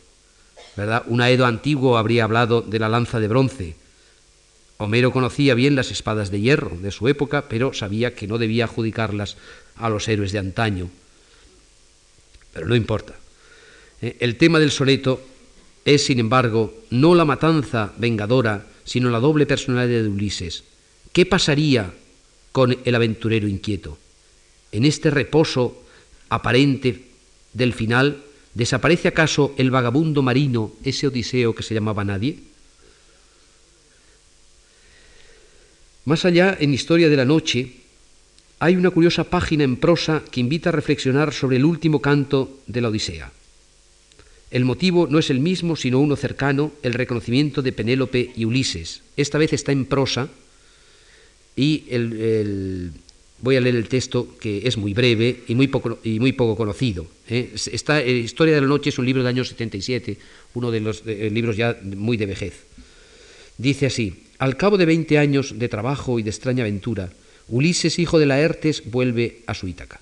¿verdad? 0.77 1.03
Un 1.07 1.21
aedo 1.21 1.47
antiguo 1.47 1.99
habría 1.99 2.25
hablado 2.25 2.63
de 2.63 2.79
la 2.79 2.89
lanza 2.89 3.21
de 3.21 3.29
bronce. 3.29 3.77
Homero 4.79 5.13
conocía 5.13 5.55
bien 5.55 5.77
las 5.77 5.91
espadas 5.91 6.31
de 6.31 6.41
hierro 6.41 6.77
de 6.77 6.91
su 6.91 7.09
época, 7.09 7.49
pero 7.49 7.73
sabía 7.73 8.15
que 8.15 8.27
no 8.27 8.39
debía 8.39 8.65
adjudicarlas 8.65 9.37
a 9.77 9.89
los 9.89 10.09
héroes 10.09 10.33
de 10.33 10.39
antaño. 10.39 10.91
Pero 12.53 12.67
no 12.67 12.75
importa. 12.75 13.15
Eh, 14.01 14.17
el 14.21 14.37
tema 14.37 14.59
del 14.59 14.71
soneto 14.71 15.21
es, 15.85 16.07
sin 16.07 16.19
embargo, 16.19 16.75
no 16.91 17.15
la 17.15 17.25
matanza 17.25 17.93
vengadora, 17.99 18.67
sino 18.85 19.11
la 19.11 19.21
doble 19.21 19.47
personalidad 19.47 20.03
de 20.03 20.09
Ulises. 20.09 20.65
¿Qué 21.13 21.27
pasaría 21.27 21.93
con 22.53 22.79
el 22.85 22.95
aventurero 22.95 23.49
inquieto? 23.49 23.99
En 24.71 24.85
este 24.85 25.11
reposo 25.11 25.83
aparente 26.29 27.09
del 27.53 27.73
final, 27.73 28.23
¿desaparece 28.55 29.09
acaso 29.09 29.55
el 29.59 29.71
vagabundo 29.71 30.23
marino, 30.23 30.73
ese 30.85 31.07
Odiseo 31.07 31.55
que 31.55 31.63
se 31.63 31.75
llamaba 31.75 32.05
nadie? 32.05 32.39
Más 36.05 36.25
allá, 36.25 36.57
en 36.59 36.75
Historia 36.75 37.09
de 37.09 37.17
la 37.17 37.25
Noche, 37.25 37.73
hay 38.59 38.77
una 38.77 38.91
curiosa 38.91 39.25
página 39.25 39.65
en 39.65 39.77
prosa 39.77 40.23
que 40.31 40.41
invita 40.41 40.71
a 40.71 40.73
reflexionar 40.73 41.33
sobre 41.33 41.57
el 41.57 41.65
último 41.65 42.01
canto 42.01 42.61
de 42.67 42.81
la 42.81 42.89
Odisea. 42.89 43.33
El 44.51 44.65
motivo 44.65 45.07
no 45.09 45.19
es 45.19 45.31
el 45.31 45.41
mismo, 45.41 45.77
sino 45.77 45.99
uno 45.99 46.15
cercano, 46.15 46.73
el 46.83 46.93
reconocimiento 46.93 47.63
de 47.63 47.73
Penélope 47.73 48.33
y 48.37 48.45
Ulises. 48.45 49.03
Esta 49.17 49.39
vez 49.39 49.53
está 49.53 49.73
en 49.73 49.87
prosa 49.87 50.29
y 51.57 51.85
voy 53.41 53.57
a 53.57 53.61
leer 53.61 53.77
el 53.77 53.89
texto 53.89 54.37
que 54.39 54.67
es 54.67 54.77
muy 54.77 54.95
breve 54.95 55.43
y 55.49 55.55
muy 55.55 55.69
poco, 55.69 55.99
y 56.05 56.21
muy 56.21 56.33
poco 56.33 56.57
conocido. 56.57 57.07
¿eh? 57.29 57.53
Está, 57.55 58.03
Historia 58.03 58.55
de 58.55 58.61
la 58.61 58.67
Noche 58.67 58.91
es 58.91 58.99
un 58.99 59.07
libro 59.07 59.23
del 59.23 59.29
año 59.29 59.45
77, 59.45 60.17
uno 60.55 60.71
de 60.71 60.81
los 60.81 61.05
libros 61.05 61.57
ya 61.57 61.79
muy 61.83 62.17
de 62.17 62.27
vejez. 62.27 62.65
Dice 63.59 63.87
así, 63.87 64.25
al 64.39 64.57
cabo 64.57 64.79
de 64.79 64.87
veinte 64.87 65.19
años 65.19 65.59
de 65.59 65.69
trabajo 65.69 66.19
y 66.19 66.23
de 66.23 66.31
extraña 66.31 66.65
aventura, 66.65 67.11
Ulises, 67.49 67.99
hijo 67.99 68.19
de 68.19 68.27
Laertes, 68.27 68.91
vuelve 68.91 69.43
a 69.47 69.55
su 69.55 69.69
Ítaca. 69.69 70.01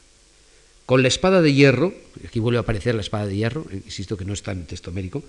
Con 0.87 1.03
la 1.03 1.09
espada 1.09 1.43
de 1.43 1.53
hierro, 1.53 1.95
aquí 2.27 2.41
vuelve 2.41 2.59
a 2.59 2.63
aparecer 2.63 2.95
la 2.95 3.01
espada 3.01 3.27
de 3.27 3.37
hierro, 3.37 3.67
insisto 3.73 4.17
que 4.17 4.25
no 4.25 4.33
está 4.33 4.53
en 4.53 4.61
el 4.61 4.67
texto 4.67 4.93
médico, 4.93 5.23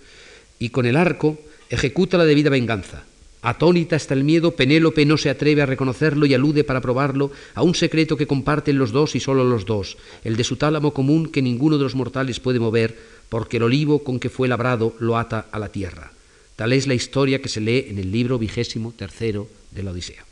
y 0.60 0.70
con 0.70 0.86
el 0.86 0.96
arco 0.96 1.40
ejecuta 1.70 2.18
la 2.18 2.26
debida 2.26 2.50
venganza. 2.50 3.06
Atónita 3.42 3.96
hasta 3.96 4.14
el 4.14 4.24
miedo, 4.24 4.52
Penélope 4.56 5.04
no 5.06 5.18
se 5.18 5.32
atreve 5.32 5.64
a 5.64 5.66
reconocerlo 5.66 6.28
y 6.28 6.34
alude 6.36 6.64
para 6.64 6.80
probarlo 6.80 7.32
a 7.56 7.64
un 7.64 7.74
secreto 7.74 8.16
que 8.16 8.28
comparten 8.28 8.78
los 8.78 8.92
dos 8.92 9.16
y 9.16 9.20
solo 9.20 9.44
los 9.44 9.66
dos, 9.66 9.98
el 10.24 10.38
de 10.38 10.44
su 10.44 10.58
tálamo 10.58 10.94
común 10.94 11.28
que 11.28 11.42
ninguno 11.42 11.80
de 11.80 11.84
los 11.84 11.96
mortales 11.96 12.40
puede 12.40 12.60
mover, 12.60 12.96
porque 13.30 13.58
el 13.58 13.64
olivo 13.64 14.04
con 14.04 14.20
que 14.20 14.30
fue 14.30 14.48
labrado 14.48 14.96
lo 15.00 15.18
ata 15.18 15.48
a 15.52 15.58
la 15.58 15.70
tierra. 15.70 16.12
Tal 16.56 16.72
es 16.72 16.86
la 16.86 16.94
historia 16.94 17.42
que 17.42 17.50
se 17.50 17.62
lee 17.62 17.88
en 17.90 17.98
el 17.98 18.12
libro 18.12 18.38
vigésimo 18.38 18.94
tercero 18.96 19.48
de 19.72 19.82
la 19.82 19.92
Odisea. 19.92 20.24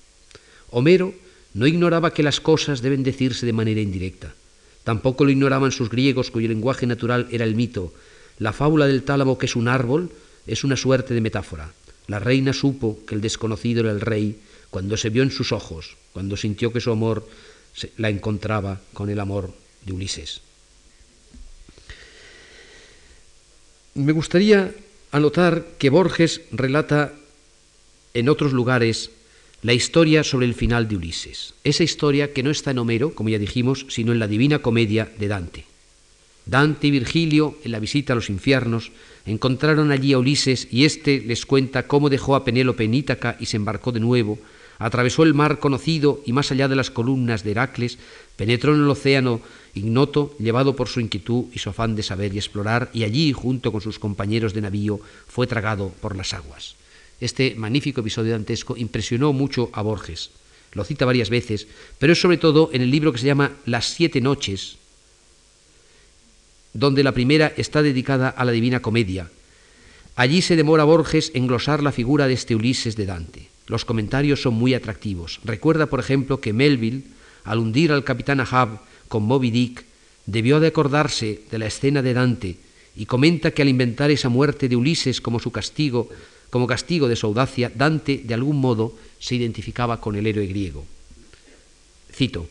Homero 0.70 1.16
no 1.56 1.66
ignoraba 1.66 2.14
que 2.14 2.22
las 2.22 2.40
cosas 2.40 2.84
deben 2.84 3.02
decirse 3.02 3.48
de 3.48 3.54
manera 3.54 3.82
indirecta. 3.82 4.36
Tampoco 4.84 5.26
lo 5.26 5.32
ignoraban 5.32 5.72
sus 5.72 5.90
griegos 5.90 6.30
cuyo 6.30 6.48
lenguaje 6.48 6.86
natural 6.86 7.28
era 7.32 7.46
el 7.46 7.56
mito. 7.56 7.92
La 8.38 8.54
fábula 8.54 8.86
del 8.86 9.02
tálamo, 9.02 9.40
que 9.40 9.48
es 9.48 9.56
un 9.56 9.68
árbol, 9.68 10.12
es 10.46 10.64
una 10.64 10.78
suerte 10.78 11.16
de 11.16 11.22
metáfora. 11.22 11.74
La 12.10 12.18
reina 12.18 12.54
supo 12.54 13.06
que 13.06 13.14
el 13.14 13.22
desconocido 13.22 13.82
era 13.82 13.92
el 13.92 14.02
rey 14.02 14.42
cuando 14.72 14.98
se 14.98 15.12
vio 15.12 15.22
en 15.22 15.30
sus 15.30 15.52
ojos, 15.52 15.96
cuando 16.12 16.36
sintió 16.36 16.74
que 16.74 16.82
su 16.82 16.92
amor 16.92 17.30
la 17.98 18.10
encontraba 18.10 18.82
con 18.94 19.12
el 19.12 19.20
amor 19.20 19.54
de 19.86 19.94
Ulises. 19.94 20.42
Me 23.94 24.12
gustaría 24.12 24.74
anotar 25.12 25.66
que 25.78 25.92
Borges 25.92 26.42
relata 26.52 27.14
en 28.16 28.28
otros 28.28 28.54
lugares 28.54 29.12
la 29.62 29.74
historia 29.74 30.24
sobre 30.24 30.48
el 30.48 30.56
final 30.56 30.88
de 30.88 30.96
Ulises. 30.96 31.54
Esa 31.64 31.84
historia 31.84 32.34
que 32.34 32.42
no 32.42 32.50
está 32.50 32.72
en 32.72 32.80
Homero, 32.80 33.14
como 33.14 33.30
ya 33.30 33.38
dijimos, 33.38 33.86
sino 33.90 34.14
en 34.14 34.20
la 34.20 34.28
Divina 34.28 34.60
Comedia 34.60 35.12
de 35.20 35.28
Dante. 35.28 35.66
Dante 36.48 36.88
y 36.88 36.92
Virgilio, 36.92 37.60
en 37.64 37.72
la 37.72 37.80
visita 37.80 38.14
a 38.14 38.16
los 38.16 38.32
infiernos, 38.32 38.92
encontraron 39.32 39.92
allí 39.92 40.14
a 40.14 40.18
Ulises 40.18 40.68
y 40.72 40.86
éste 40.86 41.22
les 41.26 41.46
cuenta 41.46 41.88
cómo 41.88 42.10
dejó 42.10 42.36
a 42.36 42.44
Penélope 42.44 42.86
en 42.86 42.94
Ítaca 42.94 43.38
y 43.40 43.46
se 43.46 43.58
embarcó 43.58 43.92
de 43.92 44.00
nuevo, 44.00 44.40
atravesó 44.80 45.24
el 45.24 45.34
mar 45.34 45.60
conocido 45.60 46.22
y 46.26 46.34
más 46.34 46.52
allá 46.52 46.68
de 46.68 46.76
las 46.76 46.90
columnas 46.90 47.44
de 47.44 47.52
Heracles, 47.52 48.00
penetró 48.36 48.74
en 48.74 48.82
el 48.82 48.90
océano 48.90 49.42
ignoto, 49.76 50.36
llevado 50.40 50.76
por 50.76 50.88
su 50.88 51.00
inquietud 51.00 51.46
y 51.54 51.60
su 51.60 51.70
afán 51.70 51.96
de 51.96 52.04
saber 52.04 52.34
y 52.34 52.38
explorar, 52.38 52.90
y 52.94 53.04
allí, 53.04 53.32
junto 53.34 53.72
con 53.72 53.82
sus 53.82 54.00
compañeros 54.00 54.54
de 54.54 54.62
navío, 54.62 55.00
fue 55.28 55.46
tragado 55.46 55.94
por 56.02 56.16
las 56.16 56.34
aguas. 56.34 56.76
Este 57.22 57.54
magnífico 57.56 58.02
episodio 58.02 58.32
dantesco 58.32 58.78
impresionó 58.78 59.34
mucho 59.34 59.70
a 59.74 59.82
Borges. 59.82 60.32
Lo 60.72 60.84
cita 60.84 61.06
varias 61.06 61.30
veces, 61.30 61.68
pero 62.00 62.14
es 62.14 62.22
sobre 62.22 62.38
todo 62.38 62.70
en 62.74 62.82
el 62.82 62.90
libro 62.90 63.12
que 63.12 63.20
se 63.20 63.28
llama 63.28 63.52
Las 63.66 63.86
siete 63.86 64.22
noches, 64.22 64.79
donde 66.74 67.04
la 67.04 67.12
primera 67.12 67.54
está 67.58 67.82
dedicada 67.82 68.30
a 68.30 68.46
la 68.46 68.52
Divina 68.52 68.82
Comedia. 68.82 69.30
Allí 70.16 70.42
se 70.42 70.56
demora 70.56 70.84
Borges 70.84 71.32
en 71.34 71.48
glosar 71.48 71.82
la 71.82 71.92
figura 71.92 72.28
de 72.28 72.34
este 72.34 72.56
Ulises 72.56 72.96
de 72.96 73.06
Dante. 73.06 73.48
Los 73.68 73.86
comentarios 73.86 74.42
son 74.42 74.56
muy 74.56 74.74
atractivos. 74.74 75.40
Recuerda, 75.44 75.86
por 75.86 76.00
ejemplo, 76.00 76.42
que 76.42 76.54
Melville, 76.54 77.04
al 77.44 77.60
hundir 77.60 77.92
al 77.92 78.04
capitán 78.04 78.40
Ahab 78.40 78.82
con 79.08 79.24
Moby 79.24 79.52
Dick, 79.52 79.86
debió 80.26 80.60
de 80.60 80.68
acordarse 80.68 81.42
de 81.50 81.60
la 81.60 81.68
escena 81.68 82.02
de 82.02 82.14
Dante 82.14 82.58
y 82.96 83.06
comenta 83.06 83.52
que 83.52 83.62
al 83.62 83.70
inventar 83.70 84.12
esa 84.12 84.30
muerte 84.30 84.68
de 84.68 84.76
Ulises 84.76 85.22
como 85.22 85.40
su 85.40 85.52
castigo, 85.52 86.10
como 86.50 86.68
castigo 86.68 87.08
de 87.08 87.16
su 87.16 87.28
audacia, 87.28 87.72
Dante 87.74 88.22
de 88.24 88.34
algún 88.34 88.58
modo 88.58 88.96
se 89.20 89.36
identificaba 89.36 90.02
con 90.02 90.16
el 90.16 90.28
héroe 90.28 90.48
griego. 90.48 90.86
Cito, 92.12 92.50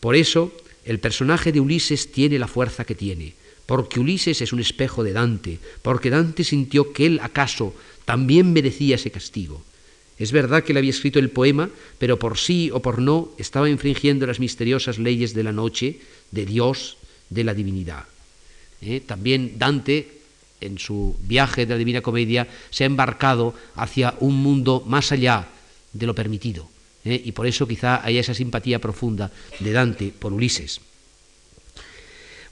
por 0.00 0.16
eso 0.16 0.52
el 0.84 1.00
personaje 1.00 1.52
de 1.52 1.60
Ulises 1.60 2.12
tiene 2.12 2.38
la 2.38 2.48
fuerza 2.48 2.84
que 2.84 2.94
tiene, 2.94 3.34
porque 3.66 4.00
Ulises 4.00 4.40
es 4.40 4.52
un 4.52 4.60
espejo 4.60 5.02
de 5.02 5.12
Dante, 5.12 5.58
porque 5.82 6.10
Dante 6.10 6.44
sintió 6.44 6.92
que 6.92 7.06
él 7.06 7.20
acaso 7.22 7.74
también 8.04 8.52
merecía 8.52 8.96
ese 8.96 9.10
castigo. 9.10 9.62
Es 10.18 10.30
verdad 10.30 10.62
que 10.62 10.72
él 10.72 10.78
había 10.78 10.90
escrito 10.90 11.18
el 11.18 11.30
poema, 11.30 11.70
pero 11.98 12.18
por 12.18 12.38
sí 12.38 12.70
o 12.72 12.80
por 12.80 13.00
no 13.00 13.30
estaba 13.38 13.68
infringiendo 13.68 14.26
las 14.26 14.38
misteriosas 14.38 14.98
leyes 14.98 15.34
de 15.34 15.42
la 15.42 15.52
noche, 15.52 15.98
de 16.30 16.46
Dios, 16.46 16.98
de 17.30 17.44
la 17.44 17.54
divinidad. 17.54 18.04
¿Eh? 18.80 19.00
También 19.00 19.58
Dante, 19.58 20.20
en 20.60 20.78
su 20.78 21.16
viaje 21.20 21.66
de 21.66 21.74
la 21.74 21.78
Divina 21.78 22.00
Comedia, 22.00 22.46
se 22.70 22.84
ha 22.84 22.86
embarcado 22.86 23.54
hacia 23.74 24.14
un 24.20 24.36
mundo 24.36 24.84
más 24.86 25.10
allá 25.10 25.48
de 25.92 26.06
lo 26.06 26.14
permitido. 26.14 26.68
¿eh? 27.04 27.20
Y 27.24 27.32
por 27.32 27.46
eso 27.46 27.66
quizá 27.66 28.04
haya 28.04 28.20
esa 28.20 28.34
simpatía 28.34 28.78
profunda 28.78 29.32
de 29.58 29.72
Dante 29.72 30.12
por 30.16 30.32
Ulises. 30.32 30.80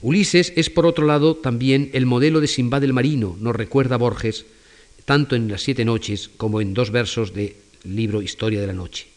Ulises 0.03 0.51
es, 0.57 0.69
por 0.69 0.85
otro 0.85 1.07
lado, 1.07 1.37
también 1.37 1.89
el 1.93 2.05
modelo 2.05 2.41
de 2.41 2.47
Simbad 2.47 2.83
el 2.83 2.91
Marino, 2.91 3.37
nos 3.39 3.55
recuerda 3.55 3.95
Borges, 3.95 4.45
tanto 5.05 5.37
en 5.37 5.49
las 5.49 5.61
siete 5.61 5.85
noches 5.85 6.29
como 6.35 6.59
en 6.59 6.73
dos 6.73 6.91
versos 6.91 7.33
del 7.33 7.55
libro 7.85 8.21
Historia 8.21 8.59
de 8.59 8.67
la 8.67 8.73
Noche. 8.73 9.07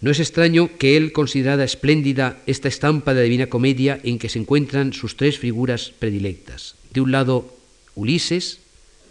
No 0.00 0.12
es 0.12 0.20
extraño 0.20 0.70
que 0.78 0.96
él 0.96 1.10
considerara 1.10 1.64
espléndida 1.64 2.38
esta 2.46 2.68
estampa 2.68 3.12
de 3.12 3.22
la 3.22 3.24
Divina 3.24 3.48
Comedia 3.48 3.98
en 4.04 4.20
que 4.20 4.28
se 4.28 4.38
encuentran 4.38 4.92
sus 4.92 5.16
tres 5.16 5.36
figuras 5.36 5.92
predilectas. 5.98 6.76
De 6.92 7.00
un 7.00 7.10
lado, 7.10 7.52
Ulises, 7.96 8.60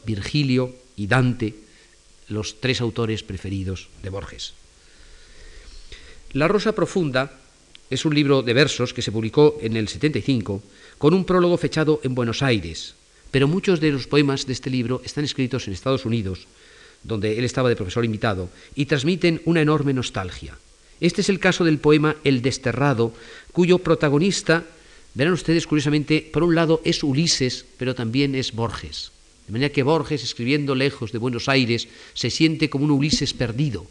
Virgilio 0.06 0.74
y 0.96 1.08
Dante, 1.08 1.56
los 2.30 2.62
tres 2.62 2.80
autores 2.80 3.24
preferidos 3.24 3.90
de 4.04 4.10
Borges. 4.10 4.54
La 6.32 6.48
Rosa 6.48 6.74
Profunda 6.74 7.42
es 7.90 8.06
un 8.06 8.16
libro 8.16 8.42
de 8.42 8.54
versos 8.54 8.94
que 8.94 9.02
se 9.02 9.12
publicó 9.12 9.58
en 9.62 9.78
el 9.78 9.88
75 9.88 10.64
con 10.98 11.14
un 11.14 11.26
prólogo 11.26 11.58
fechado 11.58 12.00
en 12.04 12.16
Buenos 12.16 12.42
Aires, 12.42 12.96
pero 13.32 13.48
muchos 13.48 13.80
de 13.80 13.92
los 13.92 14.08
poemas 14.08 14.46
de 14.46 14.54
este 14.54 14.70
libro 14.70 15.02
están 15.04 15.24
escritos 15.24 15.68
en 15.68 15.74
Estados 15.74 16.06
Unidos, 16.06 16.48
donde 17.04 17.38
él 17.38 17.44
estaba 17.44 17.70
de 17.70 17.76
profesor 17.76 18.06
invitado, 18.06 18.50
y 18.74 18.86
transmiten 18.86 19.42
una 19.46 19.62
enorme 19.62 19.94
nostalgia. 19.94 20.58
Este 21.00 21.22
es 21.22 21.30
el 21.30 21.40
caso 21.40 21.64
del 21.64 21.78
poema 21.78 22.16
El 22.24 22.42
Desterrado, 22.42 23.14
cuyo 23.52 23.80
protagonista, 23.80 24.64
verán 25.14 25.34
ustedes 25.34 25.68
curiosamente, 25.68 26.28
por 26.32 26.44
un 26.44 26.56
lado 26.56 26.82
es 26.86 27.04
Ulises, 27.04 27.66
pero 27.78 27.94
también 27.94 28.34
es 28.34 28.54
Borges. 28.54 29.12
De 29.46 29.54
manera 29.54 29.72
que 29.72 29.84
Borges, 29.84 30.24
escribiendo 30.24 30.74
lejos 30.74 31.12
de 31.12 31.20
Buenos 31.20 31.50
Aires, 31.50 31.88
se 32.14 32.32
siente 32.32 32.70
como 32.70 32.86
un 32.86 32.92
Ulises 32.92 33.34
perdido, 33.34 33.86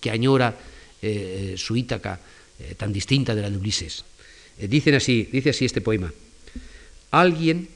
que 0.00 0.10
añora 0.10 0.56
eh, 1.02 1.54
su 1.56 1.76
Ítaca 1.76 2.20
eh, 2.60 2.74
tan 2.76 2.92
distinta 2.92 3.34
de 3.34 3.42
la 3.42 3.50
de 3.50 3.56
Ulises. 3.56 4.04
Eh, 4.58 4.68
dicen 4.68 4.94
así, 4.94 5.28
dice 5.32 5.50
así 5.50 5.64
este 5.64 5.80
poema. 5.80 6.12
Alguien 7.10 7.68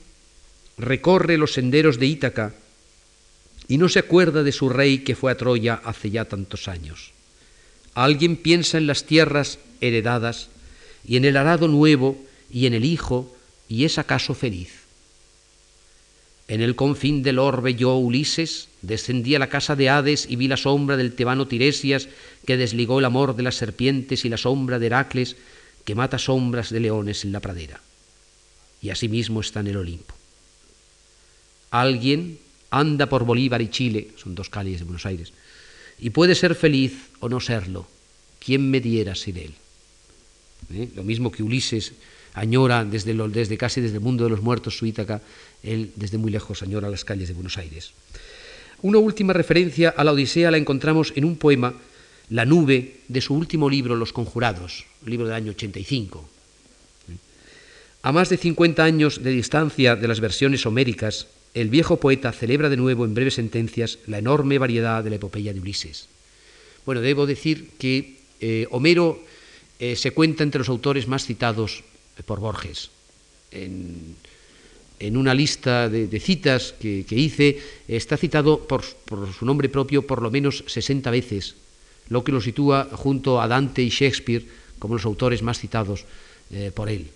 recorre 0.77 1.37
los 1.37 1.53
senderos 1.53 1.99
de 1.99 2.05
Ítaca 2.05 2.53
y 3.67 3.77
no 3.77 3.89
se 3.89 3.99
acuerda 3.99 4.43
de 4.43 4.51
su 4.51 4.69
rey 4.69 4.99
que 4.99 5.15
fue 5.15 5.31
a 5.31 5.37
Troya 5.37 5.81
hace 5.83 6.11
ya 6.11 6.25
tantos 6.25 6.67
años. 6.67 7.11
Alguien 7.95 8.35
piensa 8.37 8.77
en 8.77 8.87
las 8.87 9.05
tierras 9.05 9.57
heredadas 9.81 10.49
y 11.07 11.17
en 11.17 11.25
el 11.25 11.37
arado 11.37 11.67
nuevo 11.67 12.21
y 12.51 12.67
en 12.67 12.73
el 12.73 12.85
hijo 12.85 13.35
y 13.67 13.85
es 13.85 13.97
acaso 13.97 14.35
feliz. 14.35 14.84
En 16.47 16.61
el 16.61 16.75
confín 16.75 17.23
del 17.23 17.39
orbe 17.39 17.73
yo, 17.73 17.95
Ulises, 17.97 18.67
descendí 18.81 19.33
a 19.33 19.39
la 19.39 19.49
casa 19.49 19.75
de 19.75 19.89
Hades 19.89 20.27
y 20.29 20.35
vi 20.35 20.47
la 20.47 20.57
sombra 20.57 20.95
del 20.95 21.13
tebano 21.13 21.47
Tiresias 21.47 22.07
que 22.45 22.57
desligó 22.57 22.99
el 22.99 23.05
amor 23.05 23.35
de 23.35 23.43
las 23.43 23.55
serpientes 23.55 24.25
y 24.25 24.29
la 24.29 24.37
sombra 24.37 24.77
de 24.77 24.85
Heracles 24.85 25.37
que 25.85 25.95
mata 25.95 26.19
sombras 26.19 26.69
de 26.69 26.79
leones 26.79 27.25
en 27.25 27.31
la 27.31 27.39
pradera. 27.39 27.81
Y 28.81 28.91
asimismo 28.91 29.41
está 29.41 29.61
en 29.61 29.67
el 29.67 29.77
Olimpo. 29.77 30.13
Alguien 31.71 32.37
anda 32.69 33.07
por 33.07 33.25
Bolívar 33.25 33.61
y 33.61 33.69
Chile, 33.69 34.09
son 34.15 34.35
dos 34.35 34.49
calles 34.49 34.79
de 34.79 34.85
Buenos 34.85 35.05
Aires, 35.05 35.33
y 35.97 36.11
puede 36.11 36.35
ser 36.35 36.53
feliz 36.55 37.09
o 37.19 37.29
no 37.29 37.39
serlo. 37.39 37.87
¿Quién 38.39 38.69
me 38.69 38.81
diera 38.81 39.15
sin 39.15 39.37
él? 39.37 39.53
¿Eh? 40.73 40.89
Lo 40.95 41.03
mismo 41.03 41.31
que 41.31 41.41
Ulises 41.41 41.93
añora 42.33 42.83
desde, 42.83 43.13
desde 43.29 43.57
casi 43.57 43.81
desde 43.81 43.95
el 43.95 44.01
mundo 44.01 44.25
de 44.25 44.29
los 44.29 44.41
muertos 44.41 44.77
su 44.77 44.85
Ítaca, 44.85 45.21
él 45.65 45.91
desde 45.95 46.17
muy 46.17 46.31
lejos 46.31 46.63
añora 46.63 46.89
las 46.89 47.05
calles 47.05 47.27
de 47.27 47.33
Buenos 47.33 47.57
Aires. 47.57 47.91
Una 48.81 48.99
última 48.99 49.33
referencia 49.33 49.89
a 49.89 50.03
la 50.03 50.11
Odisea 50.11 50.51
la 50.51 50.57
encontramos 50.57 51.13
en 51.15 51.25
un 51.25 51.37
poema, 51.37 51.73
La 52.29 52.45
nube, 52.45 53.01
de 53.07 53.21
su 53.21 53.33
último 53.33 53.69
libro, 53.69 53.95
Los 53.95 54.13
Conjurados, 54.13 54.85
libro 55.05 55.25
del 55.25 55.35
año 55.35 55.51
85. 55.51 56.29
A 58.01 58.11
más 58.11 58.29
de 58.29 58.37
50 58.37 58.83
años 58.83 59.23
de 59.23 59.31
distancia 59.31 59.95
de 59.95 60.07
las 60.07 60.19
versiones 60.19 60.65
homéricas, 60.65 61.27
el 61.55 61.69
viejo 61.69 61.97
poeta 61.97 62.31
celebra 62.31 62.69
de 62.69 62.77
nuevo 62.77 63.05
en 63.05 63.15
breves 63.15 63.35
sentencias 63.35 63.99
la 64.05 64.19
enorme 64.19 64.59
variedad 64.59 65.03
de 65.03 65.09
la 65.09 65.15
epopeya 65.15 65.53
de 65.53 65.61
Ulises. 65.61 66.07
Bueno, 66.85 67.01
debo 67.01 67.25
decir 67.25 67.71
que 67.79 68.17
eh, 68.41 68.67
Homero 68.69 69.23
eh, 69.79 69.95
se 69.95 70.11
cuenta 70.11 70.43
entre 70.43 70.59
los 70.59 70.69
autores 70.69 71.07
más 71.07 71.25
citados 71.25 71.83
por 72.25 72.39
Borges. 72.39 72.91
En, 73.51 74.15
una 74.99 75.33
lista 75.33 75.89
de, 75.89 76.19
citas 76.19 76.73
que, 76.79 77.05
hice 77.09 77.59
está 77.87 78.17
citado 78.17 78.59
por, 78.59 78.83
su 78.83 79.45
nombre 79.45 79.69
propio 79.69 80.07
por 80.07 80.21
lo 80.21 80.31
menos 80.31 80.63
60 80.67 81.11
veces, 81.11 81.55
lo 82.09 82.23
que 82.23 82.31
lo 82.31 82.41
sitúa 82.41 82.89
junto 82.93 83.41
a 83.41 83.47
Dante 83.47 83.81
y 83.81 83.89
Shakespeare 83.89 84.45
como 84.79 84.95
los 84.95 85.05
autores 85.05 85.41
más 85.41 85.59
citados 85.59 86.05
eh, 86.51 86.71
por 86.73 86.89
él. 86.89 87.09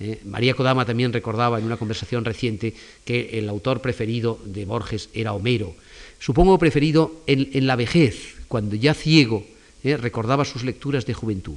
¿eh? 0.00 0.20
María 0.24 0.54
Kodama 0.54 0.84
también 0.84 1.12
recordaba 1.12 1.58
en 1.58 1.64
una 1.64 1.76
conversación 1.76 2.24
reciente 2.24 2.74
que 3.04 3.38
el 3.38 3.48
autor 3.48 3.80
preferido 3.80 4.38
de 4.44 4.64
Borges 4.64 5.08
era 5.14 5.32
Homero. 5.32 5.74
Supongo 6.18 6.58
preferido 6.58 7.22
en, 7.26 7.66
la 7.66 7.76
vejez, 7.76 8.36
cuando 8.48 8.76
ya 8.76 8.94
ciego 8.94 9.44
¿eh? 9.84 9.96
recordaba 9.96 10.44
sus 10.44 10.64
lecturas 10.64 11.06
de 11.06 11.14
juventud. 11.14 11.56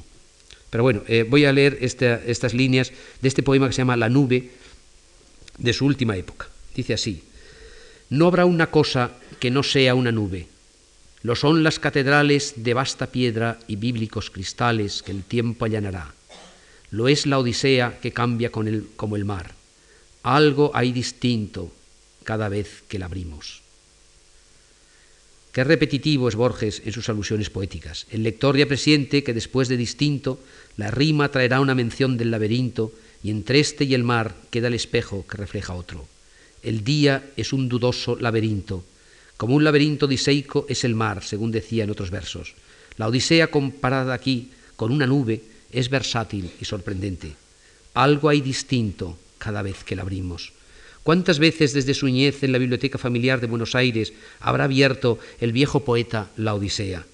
Pero 0.69 0.83
bueno, 0.83 1.03
voy 1.29 1.45
a 1.45 1.53
leer 1.53 1.77
estas 1.79 2.53
líneas 2.53 2.91
de 3.21 3.27
este 3.29 3.43
poema 3.43 3.67
que 3.67 3.73
se 3.73 3.77
llama 3.77 3.95
La 3.95 4.09
nube 4.09 4.49
de 5.57 5.73
su 5.73 5.85
última 5.85 6.17
época. 6.17 6.47
Dice 6.75 6.93
así, 6.93 7.23
no 8.09 8.27
habrá 8.27 8.45
una 8.45 8.71
cosa 8.71 9.11
que 9.39 9.51
no 9.51 9.63
sea 9.63 9.95
una 9.95 10.11
nube. 10.11 10.47
Lo 11.23 11.35
son 11.35 11.63
las 11.63 11.79
catedrales 11.79 12.53
de 12.57 12.73
vasta 12.73 13.07
piedra 13.07 13.59
y 13.67 13.77
bíblicos 13.77 14.29
cristales 14.29 15.01
que 15.01 15.11
el 15.11 15.23
tiempo 15.23 15.65
allanará 15.65 16.13
lo 16.95 17.09
es 17.09 17.25
la 17.25 17.39
Odisea 17.39 17.99
que 17.99 18.13
cambia 18.13 18.51
con 18.51 18.69
el, 18.69 18.87
como 18.95 19.17
el 19.17 19.25
mar. 19.25 19.53
Algo 20.23 20.71
hay 20.73 20.93
distinto 20.93 21.71
cada 22.23 22.47
vez 22.47 22.83
que 22.87 22.99
la 22.99 23.05
abrimos. 23.05 23.61
Qué 25.51 25.63
repetitivo 25.63 26.29
es 26.29 26.35
Borges 26.35 26.81
en 26.85 26.93
sus 26.93 27.09
alusiones 27.09 27.49
poéticas. 27.49 28.07
El 28.11 28.23
lector 28.23 28.57
ya 28.57 28.65
presiente 28.65 29.23
que 29.23 29.33
después 29.33 29.67
de 29.67 29.75
distinto, 29.75 30.39
la 30.77 30.89
rima 30.89 31.29
traerá 31.29 31.59
una 31.59 31.75
mención 31.75 32.17
del 32.17 32.31
laberinto 32.31 32.93
y 33.23 33.31
entre 33.31 33.59
este 33.59 33.85
y 33.85 33.93
el 33.93 34.03
mar 34.03 34.35
queda 34.49 34.67
el 34.67 34.73
espejo 34.73 35.25
que 35.27 35.37
refleja 35.37 35.73
otro. 35.73 36.07
El 36.63 36.83
día 36.83 37.31
es 37.37 37.53
un 37.53 37.69
dudoso 37.69 38.15
laberinto, 38.15 38.83
como 39.37 39.55
un 39.55 39.63
laberinto 39.63 40.07
diseico 40.07 40.65
es 40.69 40.83
el 40.83 40.95
mar, 40.95 41.23
según 41.23 41.51
decía 41.51 41.83
en 41.83 41.91
otros 41.91 42.09
versos. 42.09 42.55
La 42.97 43.07
Odisea 43.07 43.47
comparada 43.47 44.13
aquí 44.13 44.51
con 44.75 44.91
una 44.91 45.05
nube 45.05 45.41
es 45.71 45.89
versátil 45.89 46.51
y 46.59 46.65
sorprendente. 46.65 47.35
Algo 47.93 48.29
hay 48.29 48.41
distinto 48.41 49.17
cada 49.37 49.61
vez 49.61 49.83
que 49.83 49.95
la 49.95 50.03
abrimos. 50.03 50.53
¿Cuántas 51.03 51.37
veces 51.37 51.73
desde 51.73 51.93
su 51.93 52.07
niñez 52.07 52.43
en 52.43 52.51
la 52.51 52.57
biblioteca 52.57 52.97
familiar 52.97 53.39
de 53.39 53.47
Buenos 53.47 53.75
Aires 53.75 54.13
habrá 54.39 54.63
abierto 54.63 55.19
el 55.39 55.51
viejo 55.51 55.81
poeta 55.83 56.31
la 56.37 56.55
Odisea? 56.55 57.05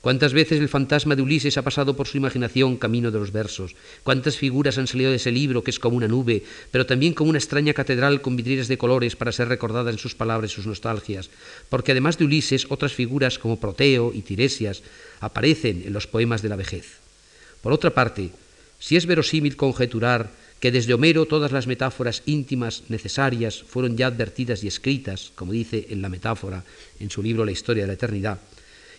¿Cuántas 0.00 0.32
veces 0.32 0.60
el 0.60 0.68
fantasma 0.68 1.16
de 1.16 1.22
Ulises 1.22 1.58
ha 1.58 1.62
pasado 1.62 1.96
por 1.96 2.06
su 2.06 2.16
imaginación 2.16 2.76
camino 2.76 3.10
de 3.10 3.18
los 3.18 3.32
versos? 3.32 3.74
¿Cuántas 4.04 4.36
figuras 4.36 4.78
han 4.78 4.86
salido 4.86 5.10
de 5.10 5.16
ese 5.16 5.32
libro 5.32 5.64
que 5.64 5.72
es 5.72 5.80
como 5.80 5.96
una 5.96 6.06
nube, 6.06 6.44
pero 6.70 6.86
también 6.86 7.14
como 7.14 7.30
una 7.30 7.38
extraña 7.38 7.74
catedral 7.74 8.20
con 8.20 8.36
vidrieras 8.36 8.68
de 8.68 8.78
colores 8.78 9.16
para 9.16 9.32
ser 9.32 9.48
recordada 9.48 9.90
en 9.90 9.98
sus 9.98 10.14
palabras 10.14 10.52
y 10.52 10.54
sus 10.54 10.66
nostalgias? 10.66 11.30
Porque 11.68 11.92
además 11.92 12.16
de 12.16 12.26
Ulises, 12.26 12.66
otras 12.68 12.92
figuras 12.92 13.40
como 13.40 13.58
Proteo 13.58 14.12
y 14.14 14.22
Tiresias 14.22 14.82
aparecen 15.18 15.82
en 15.84 15.92
los 15.92 16.06
poemas 16.06 16.42
de 16.42 16.48
la 16.48 16.56
vejez. 16.56 16.98
Por 17.60 17.72
otra 17.72 17.90
parte, 17.90 18.30
si 18.78 18.96
es 18.96 19.06
verosímil 19.06 19.56
conjeturar 19.56 20.30
que 20.60 20.70
desde 20.70 20.94
Homero 20.94 21.26
todas 21.26 21.50
las 21.50 21.66
metáforas 21.66 22.22
íntimas 22.26 22.84
necesarias 22.88 23.62
fueron 23.62 23.96
ya 23.96 24.06
advertidas 24.06 24.62
y 24.62 24.68
escritas, 24.68 25.32
como 25.34 25.52
dice 25.52 25.86
en 25.90 26.02
la 26.02 26.08
metáfora 26.08 26.64
en 27.00 27.10
su 27.10 27.22
libro 27.22 27.44
La 27.44 27.52
historia 27.52 27.82
de 27.82 27.88
la 27.88 27.94
eternidad, 27.94 28.38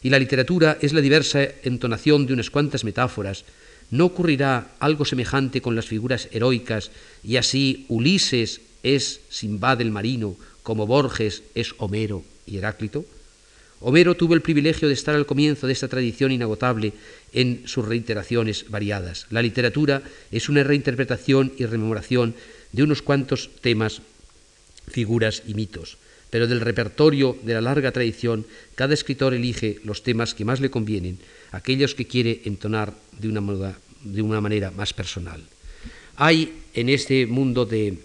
y 0.04 0.10
la 0.10 0.20
literatura 0.20 0.78
es 0.82 0.94
la 0.94 1.02
diversa 1.02 1.44
entonación 1.64 2.26
de 2.26 2.34
unas 2.34 2.50
cuantas 2.50 2.84
metáforas, 2.84 3.46
¿no 3.92 4.06
ocurrirá 4.06 4.72
algo 4.80 5.06
semejante 5.06 5.62
con 5.62 5.76
las 5.76 5.88
figuras 5.88 6.30
heroicas 6.32 6.92
y 7.24 7.38
así 7.38 7.86
Ulises 7.90 8.62
es 8.84 9.22
Simbad 9.30 9.82
el 9.82 9.92
marino, 9.92 10.36
como 10.64 10.88
Borges 10.88 11.44
es 11.56 11.74
Homero 11.78 12.24
y 12.46 12.58
Heráclito? 12.58 13.06
Homero 13.82 14.16
tuvo 14.16 14.34
el 14.34 14.42
privilegio 14.42 14.90
de 14.90 14.94
estar 14.94 15.16
al 15.16 15.26
comienzo 15.26 15.66
de 15.66 15.74
esta 15.74 15.88
tradición 15.88 16.34
inagotable 16.34 16.94
en 17.32 17.64
sus 17.66 17.88
reiteraciones 17.88 18.66
variadas. 18.70 19.26
La 19.30 19.42
literatura 19.42 20.02
es 20.32 20.50
una 20.50 20.64
reinterpretación 20.64 21.54
y 21.58 21.66
rememoración 21.66 22.36
de 22.74 22.84
unos 22.84 23.02
cuantos 23.02 23.50
temas, 23.62 24.02
figuras 24.90 25.44
y 25.48 25.54
mitos, 25.54 25.98
pero 26.30 26.48
del 26.48 26.62
repertorio 26.62 27.38
de 27.44 27.54
la 27.54 27.62
larga 27.62 27.92
tradición, 27.92 28.46
cada 28.76 28.94
escritor 28.94 29.34
elige 29.34 29.80
los 29.84 30.04
temas 30.04 30.34
que 30.34 30.46
más 30.46 30.60
le 30.60 30.70
convienen, 30.70 31.20
aquellos 31.52 31.96
que 31.96 32.06
quiere 32.06 32.42
entonar 32.46 32.94
de 33.20 33.30
una, 33.30 33.76
de 34.04 34.22
una 34.22 34.42
manera 34.42 34.72
más 34.72 34.94
personal. 34.94 35.42
Hay 36.16 36.54
en 36.74 36.90
este 36.90 37.26
mundo 37.26 37.66
de 37.66 37.98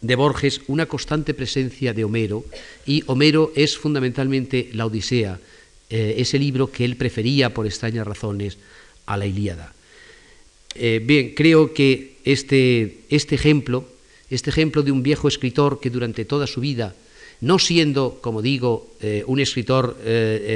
de 0.00 0.14
Borges 0.14 0.60
una 0.68 0.86
constante 0.86 1.34
presencia 1.34 1.92
de 1.92 2.04
Homero 2.04 2.44
y 2.86 3.02
Homero 3.06 3.52
es 3.56 3.76
fundamentalmente 3.76 4.70
la 4.72 4.86
Odisea, 4.86 5.40
eh, 5.90 6.14
ese 6.18 6.38
libro 6.38 6.70
que 6.70 6.84
él 6.84 6.96
prefería 6.96 7.52
por 7.52 7.66
extrañas 7.66 8.06
razones 8.06 8.58
a 9.06 9.16
la 9.16 9.26
Ilíada. 9.26 9.74
Eh, 10.74 11.00
bien, 11.02 11.34
creo 11.34 11.74
que 11.74 12.18
este, 12.24 13.00
este, 13.08 13.34
ejemplo, 13.34 13.88
este 14.30 14.50
ejemplo 14.50 14.82
de 14.82 14.92
un 14.92 15.02
viejo 15.02 15.26
escritor 15.26 15.80
que 15.80 15.90
durante 15.90 16.24
toda 16.24 16.46
su 16.46 16.60
vida, 16.60 16.94
no 17.40 17.58
siendo, 17.58 18.18
como 18.20 18.42
digo, 18.42 18.88
eh, 19.00 19.24
un 19.26 19.40
escritor 19.40 19.96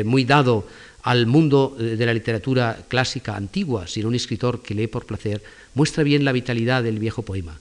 muy 0.04 0.24
dado 0.24 0.66
al 1.02 1.26
mundo 1.26 1.76
de 1.78 2.06
la 2.06 2.14
literatura 2.14 2.84
clásica 2.88 3.36
antigua, 3.36 3.86
sino 3.86 4.08
un 4.08 4.14
escritor 4.14 4.62
que 4.62 4.74
lee 4.74 4.86
por 4.86 5.04
placer, 5.04 5.42
muestra 5.74 6.04
bien 6.04 6.24
la 6.24 6.32
vitalidad 6.32 6.82
del 6.82 6.98
viejo 6.98 7.22
poema. 7.22 7.58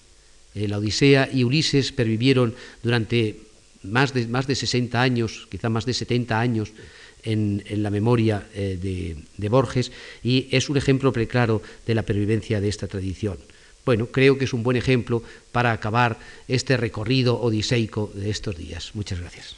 Eh, 0.53 0.67
la 0.67 0.77
Odisea 0.77 1.29
y 1.31 1.43
Ulises 1.43 1.91
pervivieron 1.91 2.53
durante 2.83 3.39
más 3.83 4.13
de, 4.13 4.27
más 4.27 4.47
de 4.47 4.55
60 4.55 5.01
años, 5.01 5.47
quizá 5.49 5.69
más 5.69 5.85
de 5.85 5.93
70 5.93 6.39
años, 6.39 6.71
en, 7.23 7.63
la 7.69 7.91
memoria 7.91 8.47
eh, 8.55 8.79
de, 8.81 9.15
de, 9.37 9.49
Borges 9.49 9.91
y 10.23 10.47
es 10.49 10.69
un 10.69 10.77
ejemplo 10.77 11.13
preclaro 11.13 11.61
de 11.85 11.93
la 11.93 12.01
pervivencia 12.01 12.59
de 12.59 12.67
esta 12.67 12.87
tradición. 12.87 13.37
Bueno, 13.85 14.07
creo 14.07 14.37
que 14.37 14.45
es 14.45 14.53
un 14.53 14.63
buen 14.63 14.77
ejemplo 14.77 15.23
para 15.51 15.71
acabar 15.71 16.17
este 16.47 16.77
recorrido 16.77 17.41
odiseico 17.41 18.11
de 18.13 18.29
estos 18.29 18.57
días. 18.57 18.91
Muchas 18.93 19.19
gracias. 19.19 19.55